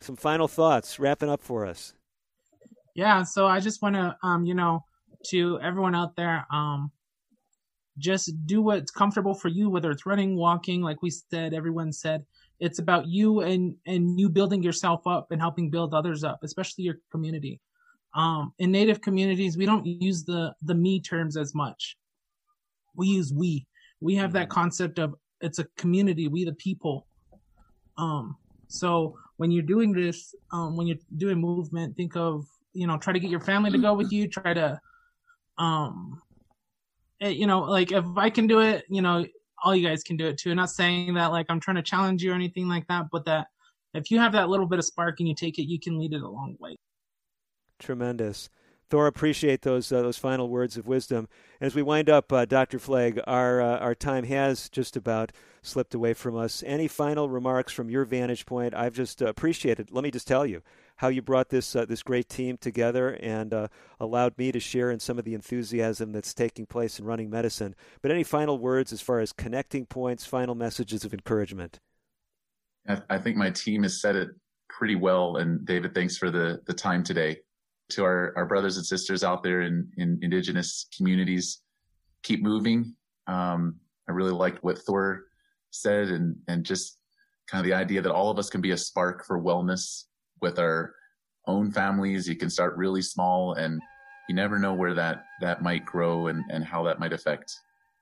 Some 0.00 0.16
final 0.16 0.48
thoughts, 0.48 0.98
wrapping 0.98 1.30
up 1.30 1.42
for 1.42 1.64
us. 1.64 1.94
Yeah, 2.94 3.22
so 3.22 3.46
I 3.46 3.60
just 3.60 3.82
want 3.82 3.94
to, 3.94 4.16
um, 4.22 4.44
you 4.44 4.54
know, 4.54 4.84
to 5.28 5.58
everyone 5.60 5.94
out 5.94 6.16
there, 6.16 6.46
um, 6.52 6.90
just 7.98 8.46
do 8.46 8.60
what's 8.60 8.90
comfortable 8.90 9.34
for 9.34 9.48
you, 9.48 9.70
whether 9.70 9.90
it's 9.90 10.04
running, 10.04 10.36
walking, 10.36 10.82
like 10.82 11.02
we 11.02 11.10
said, 11.10 11.54
everyone 11.54 11.92
said. 11.92 12.24
It's 12.60 12.78
about 12.78 13.06
you 13.06 13.40
and 13.40 13.76
and 13.86 14.18
you 14.18 14.28
building 14.28 14.62
yourself 14.62 15.06
up 15.06 15.30
and 15.30 15.40
helping 15.40 15.70
build 15.70 15.94
others 15.94 16.24
up, 16.24 16.40
especially 16.42 16.84
your 16.84 16.96
community. 17.10 17.60
Um, 18.14 18.52
in 18.58 18.70
Native 18.70 19.02
communities, 19.02 19.58
we 19.58 19.66
don't 19.66 19.86
use 19.86 20.24
the 20.24 20.54
the 20.62 20.74
me 20.74 21.00
terms 21.00 21.36
as 21.36 21.54
much. 21.54 21.96
We 22.94 23.08
use 23.08 23.32
we. 23.32 23.66
We 24.00 24.14
have 24.16 24.32
that 24.32 24.48
concept 24.48 24.98
of 24.98 25.14
it's 25.40 25.58
a 25.58 25.64
community, 25.76 26.28
we 26.28 26.44
the 26.44 26.54
people. 26.54 27.06
Um, 27.98 28.36
so 28.68 29.16
when 29.36 29.50
you're 29.50 29.62
doing 29.62 29.92
this, 29.92 30.34
um, 30.52 30.76
when 30.76 30.86
you're 30.86 30.98
doing 31.16 31.38
movement, 31.40 31.96
think 31.96 32.16
of 32.16 32.46
you 32.72 32.86
know 32.86 32.98
try 32.98 33.12
to 33.12 33.20
get 33.20 33.30
your 33.30 33.40
family 33.40 33.70
to 33.70 33.78
go 33.78 33.94
with 33.94 34.12
you. 34.12 34.28
Try 34.28 34.54
to, 34.54 34.80
um, 35.58 36.20
eh, 37.20 37.28
you 37.28 37.46
know, 37.46 37.60
like 37.60 37.92
if 37.92 38.04
I 38.16 38.30
can 38.30 38.46
do 38.46 38.60
it, 38.60 38.84
you 38.88 39.02
know, 39.02 39.24
all 39.62 39.74
you 39.74 39.86
guys 39.86 40.02
can 40.02 40.16
do 40.16 40.26
it 40.26 40.38
too. 40.38 40.50
I'm 40.50 40.56
not 40.56 40.70
saying 40.70 41.14
that 41.14 41.32
like 41.32 41.46
I'm 41.48 41.60
trying 41.60 41.76
to 41.76 41.82
challenge 41.82 42.22
you 42.22 42.32
or 42.32 42.34
anything 42.34 42.68
like 42.68 42.86
that, 42.88 43.06
but 43.10 43.24
that 43.26 43.48
if 43.94 44.10
you 44.10 44.18
have 44.18 44.32
that 44.32 44.48
little 44.48 44.66
bit 44.66 44.78
of 44.78 44.84
spark 44.84 45.20
and 45.20 45.28
you 45.28 45.34
take 45.34 45.58
it, 45.58 45.64
you 45.64 45.80
can 45.80 45.98
lead 45.98 46.12
it 46.12 46.22
a 46.22 46.28
long 46.28 46.56
way. 46.60 46.76
Tremendous. 47.78 48.48
Thor, 48.88 49.08
appreciate 49.08 49.62
those 49.62 49.90
uh, 49.90 50.02
those 50.02 50.18
final 50.18 50.48
words 50.48 50.76
of 50.76 50.86
wisdom. 50.86 51.28
And 51.60 51.66
as 51.66 51.74
we 51.74 51.82
wind 51.82 52.08
up, 52.08 52.32
uh, 52.32 52.44
Dr. 52.44 52.78
Fleg, 52.78 53.20
our 53.26 53.60
uh, 53.60 53.78
our 53.78 53.94
time 53.96 54.24
has 54.24 54.68
just 54.68 54.96
about 54.96 55.32
slipped 55.60 55.94
away 55.94 56.14
from 56.14 56.36
us. 56.36 56.62
Any 56.64 56.86
final 56.86 57.28
remarks 57.28 57.72
from 57.72 57.90
your 57.90 58.04
vantage 58.04 58.46
point? 58.46 58.74
I've 58.74 58.94
just 58.94 59.20
uh, 59.20 59.26
appreciated. 59.26 59.90
Let 59.90 60.04
me 60.04 60.12
just 60.12 60.28
tell 60.28 60.46
you 60.46 60.62
how 60.96 61.08
you 61.08 61.20
brought 61.20 61.48
this 61.48 61.74
uh, 61.74 61.84
this 61.84 62.04
great 62.04 62.28
team 62.28 62.58
together 62.58 63.18
and 63.20 63.52
uh, 63.52 63.68
allowed 63.98 64.38
me 64.38 64.52
to 64.52 64.60
share 64.60 64.92
in 64.92 65.00
some 65.00 65.18
of 65.18 65.24
the 65.24 65.34
enthusiasm 65.34 66.12
that's 66.12 66.32
taking 66.32 66.64
place 66.64 67.00
in 67.00 67.04
running 67.04 67.28
medicine. 67.28 67.74
But 68.02 68.12
any 68.12 68.22
final 68.22 68.56
words 68.56 68.92
as 68.92 69.00
far 69.00 69.18
as 69.18 69.32
connecting 69.32 69.86
points, 69.86 70.24
final 70.24 70.54
messages 70.54 71.04
of 71.04 71.12
encouragement? 71.12 71.80
I, 72.88 73.02
I 73.10 73.18
think 73.18 73.36
my 73.36 73.50
team 73.50 73.82
has 73.82 74.00
said 74.00 74.14
it 74.14 74.28
pretty 74.68 74.94
well. 74.94 75.38
And 75.38 75.66
David, 75.66 75.92
thanks 75.92 76.16
for 76.16 76.30
the 76.30 76.60
the 76.66 76.74
time 76.74 77.02
today 77.02 77.38
to 77.90 78.04
our, 78.04 78.32
our 78.36 78.46
brothers 78.46 78.76
and 78.76 78.86
sisters 78.86 79.22
out 79.22 79.42
there 79.42 79.62
in, 79.62 79.88
in 79.96 80.18
indigenous 80.22 80.86
communities, 80.96 81.62
keep 82.22 82.42
moving. 82.42 82.94
Um, 83.26 83.76
I 84.08 84.12
really 84.12 84.32
liked 84.32 84.62
what 84.62 84.78
Thor 84.78 85.24
said 85.70 86.08
and, 86.08 86.36
and 86.48 86.64
just 86.64 86.98
kind 87.48 87.60
of 87.60 87.68
the 87.68 87.76
idea 87.76 88.02
that 88.02 88.12
all 88.12 88.30
of 88.30 88.38
us 88.38 88.50
can 88.50 88.60
be 88.60 88.72
a 88.72 88.76
spark 88.76 89.24
for 89.24 89.40
wellness 89.40 90.04
with 90.40 90.58
our 90.58 90.94
own 91.46 91.70
families. 91.70 92.28
You 92.28 92.36
can 92.36 92.50
start 92.50 92.76
really 92.76 93.02
small 93.02 93.54
and 93.54 93.80
you 94.28 94.34
never 94.34 94.58
know 94.58 94.74
where 94.74 94.94
that, 94.94 95.24
that 95.40 95.62
might 95.62 95.84
grow 95.84 96.26
and, 96.26 96.42
and 96.50 96.64
how 96.64 96.82
that 96.84 96.98
might 96.98 97.12
affect 97.12 97.54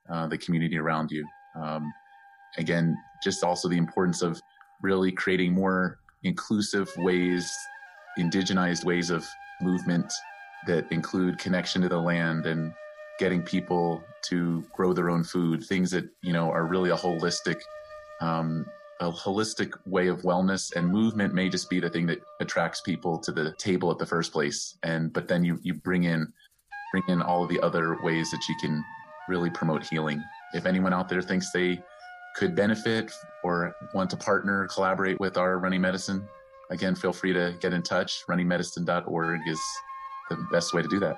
uh, 0.09 0.27
the 0.27 0.37
community 0.37 0.77
around 0.77 1.11
you. 1.11 1.25
Um, 1.59 1.93
again, 2.57 2.95
just 3.23 3.43
also 3.43 3.67
the 3.67 3.77
importance 3.77 4.21
of 4.21 4.41
really 4.81 5.11
creating 5.11 5.53
more 5.53 5.99
inclusive 6.23 6.89
ways, 6.97 7.51
indigenized 8.17 8.83
ways 8.83 9.09
of 9.11 9.25
movement 9.61 10.11
that 10.67 10.91
include 10.91 11.37
connection 11.37 11.81
to 11.81 11.89
the 11.89 11.99
land 11.99 12.45
and 12.45 12.73
getting 13.19 13.41
people 13.41 14.03
to 14.23 14.63
grow 14.73 14.93
their 14.93 15.09
own 15.09 15.23
food, 15.23 15.63
things 15.63 15.91
that, 15.91 16.05
you 16.21 16.33
know, 16.33 16.51
are 16.51 16.65
really 16.65 16.89
a 16.89 16.95
holistic, 16.95 17.57
um, 18.19 18.65
a 18.99 19.11
holistic 19.11 19.73
way 19.85 20.07
of 20.07 20.21
wellness 20.23 20.75
and 20.75 20.87
movement 20.87 21.33
may 21.33 21.47
just 21.49 21.69
be 21.69 21.79
the 21.79 21.89
thing 21.89 22.05
that 22.07 22.21
attracts 22.39 22.81
people 22.81 23.17
to 23.19 23.31
the 23.31 23.53
table 23.53 23.91
at 23.91 23.97
the 23.97 24.05
first 24.05 24.31
place. 24.31 24.77
And, 24.83 25.13
but 25.13 25.27
then 25.27 25.43
you, 25.43 25.59
you 25.61 25.73
bring 25.73 26.03
in, 26.03 26.31
bring 26.91 27.03
in 27.07 27.21
all 27.21 27.43
of 27.43 27.49
the 27.49 27.59
other 27.61 27.97
ways 28.03 28.31
that 28.31 28.41
you 28.49 28.55
can 28.59 28.83
really 29.29 29.49
promote 29.49 29.85
healing. 29.85 30.21
If 30.53 30.65
anyone 30.65 30.93
out 30.93 31.09
there 31.09 31.21
thinks 31.21 31.51
they 31.51 31.81
could 32.35 32.55
benefit 32.55 33.11
or 33.43 33.75
want 33.93 34.09
to 34.09 34.17
partner, 34.17 34.67
collaborate 34.67 35.19
with 35.19 35.37
our 35.37 35.57
running 35.59 35.81
medicine, 35.81 36.27
again, 36.69 36.95
feel 36.95 37.13
free 37.13 37.33
to 37.33 37.55
get 37.59 37.73
in 37.73 37.81
touch. 37.81 38.23
Runningmedicine.org 38.27 39.41
is 39.47 39.61
the 40.29 40.37
best 40.51 40.73
way 40.73 40.81
to 40.81 40.87
do 40.87 40.99
that. 40.99 41.17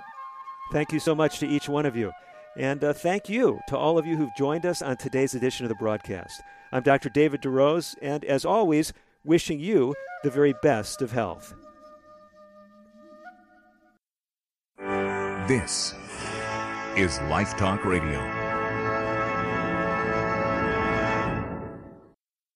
Thank 0.72 0.92
you 0.92 1.00
so 1.00 1.16
much 1.16 1.40
to 1.40 1.48
each 1.48 1.70
one 1.70 1.86
of 1.86 1.96
you. 1.96 2.12
And 2.58 2.84
uh, 2.84 2.94
thank 2.94 3.30
you 3.30 3.60
to 3.70 3.78
all 3.78 3.98
of 3.98 4.06
you 4.06 4.18
who've 4.18 4.36
joined 4.38 4.66
us 4.66 4.82
on 4.82 4.98
today's 4.98 5.36
edition 5.36 5.66
of 5.66 5.70
the 5.70 5.76
broadcast. 5.76 6.42
I'm 6.72 6.84
Dr. 6.84 7.10
David 7.10 7.42
DeRose, 7.42 7.96
and 8.02 8.26
as 8.26 8.46
always, 8.46 8.94
wishing 9.24 9.60
you 9.60 9.96
the 10.24 10.32
very 10.32 10.54
best 10.62 11.02
of 11.02 11.12
health. 11.12 11.54
This 15.48 15.94
is 16.98 17.22
Life 17.30 17.56
Talk 17.56 17.86
Radio. 17.86 18.47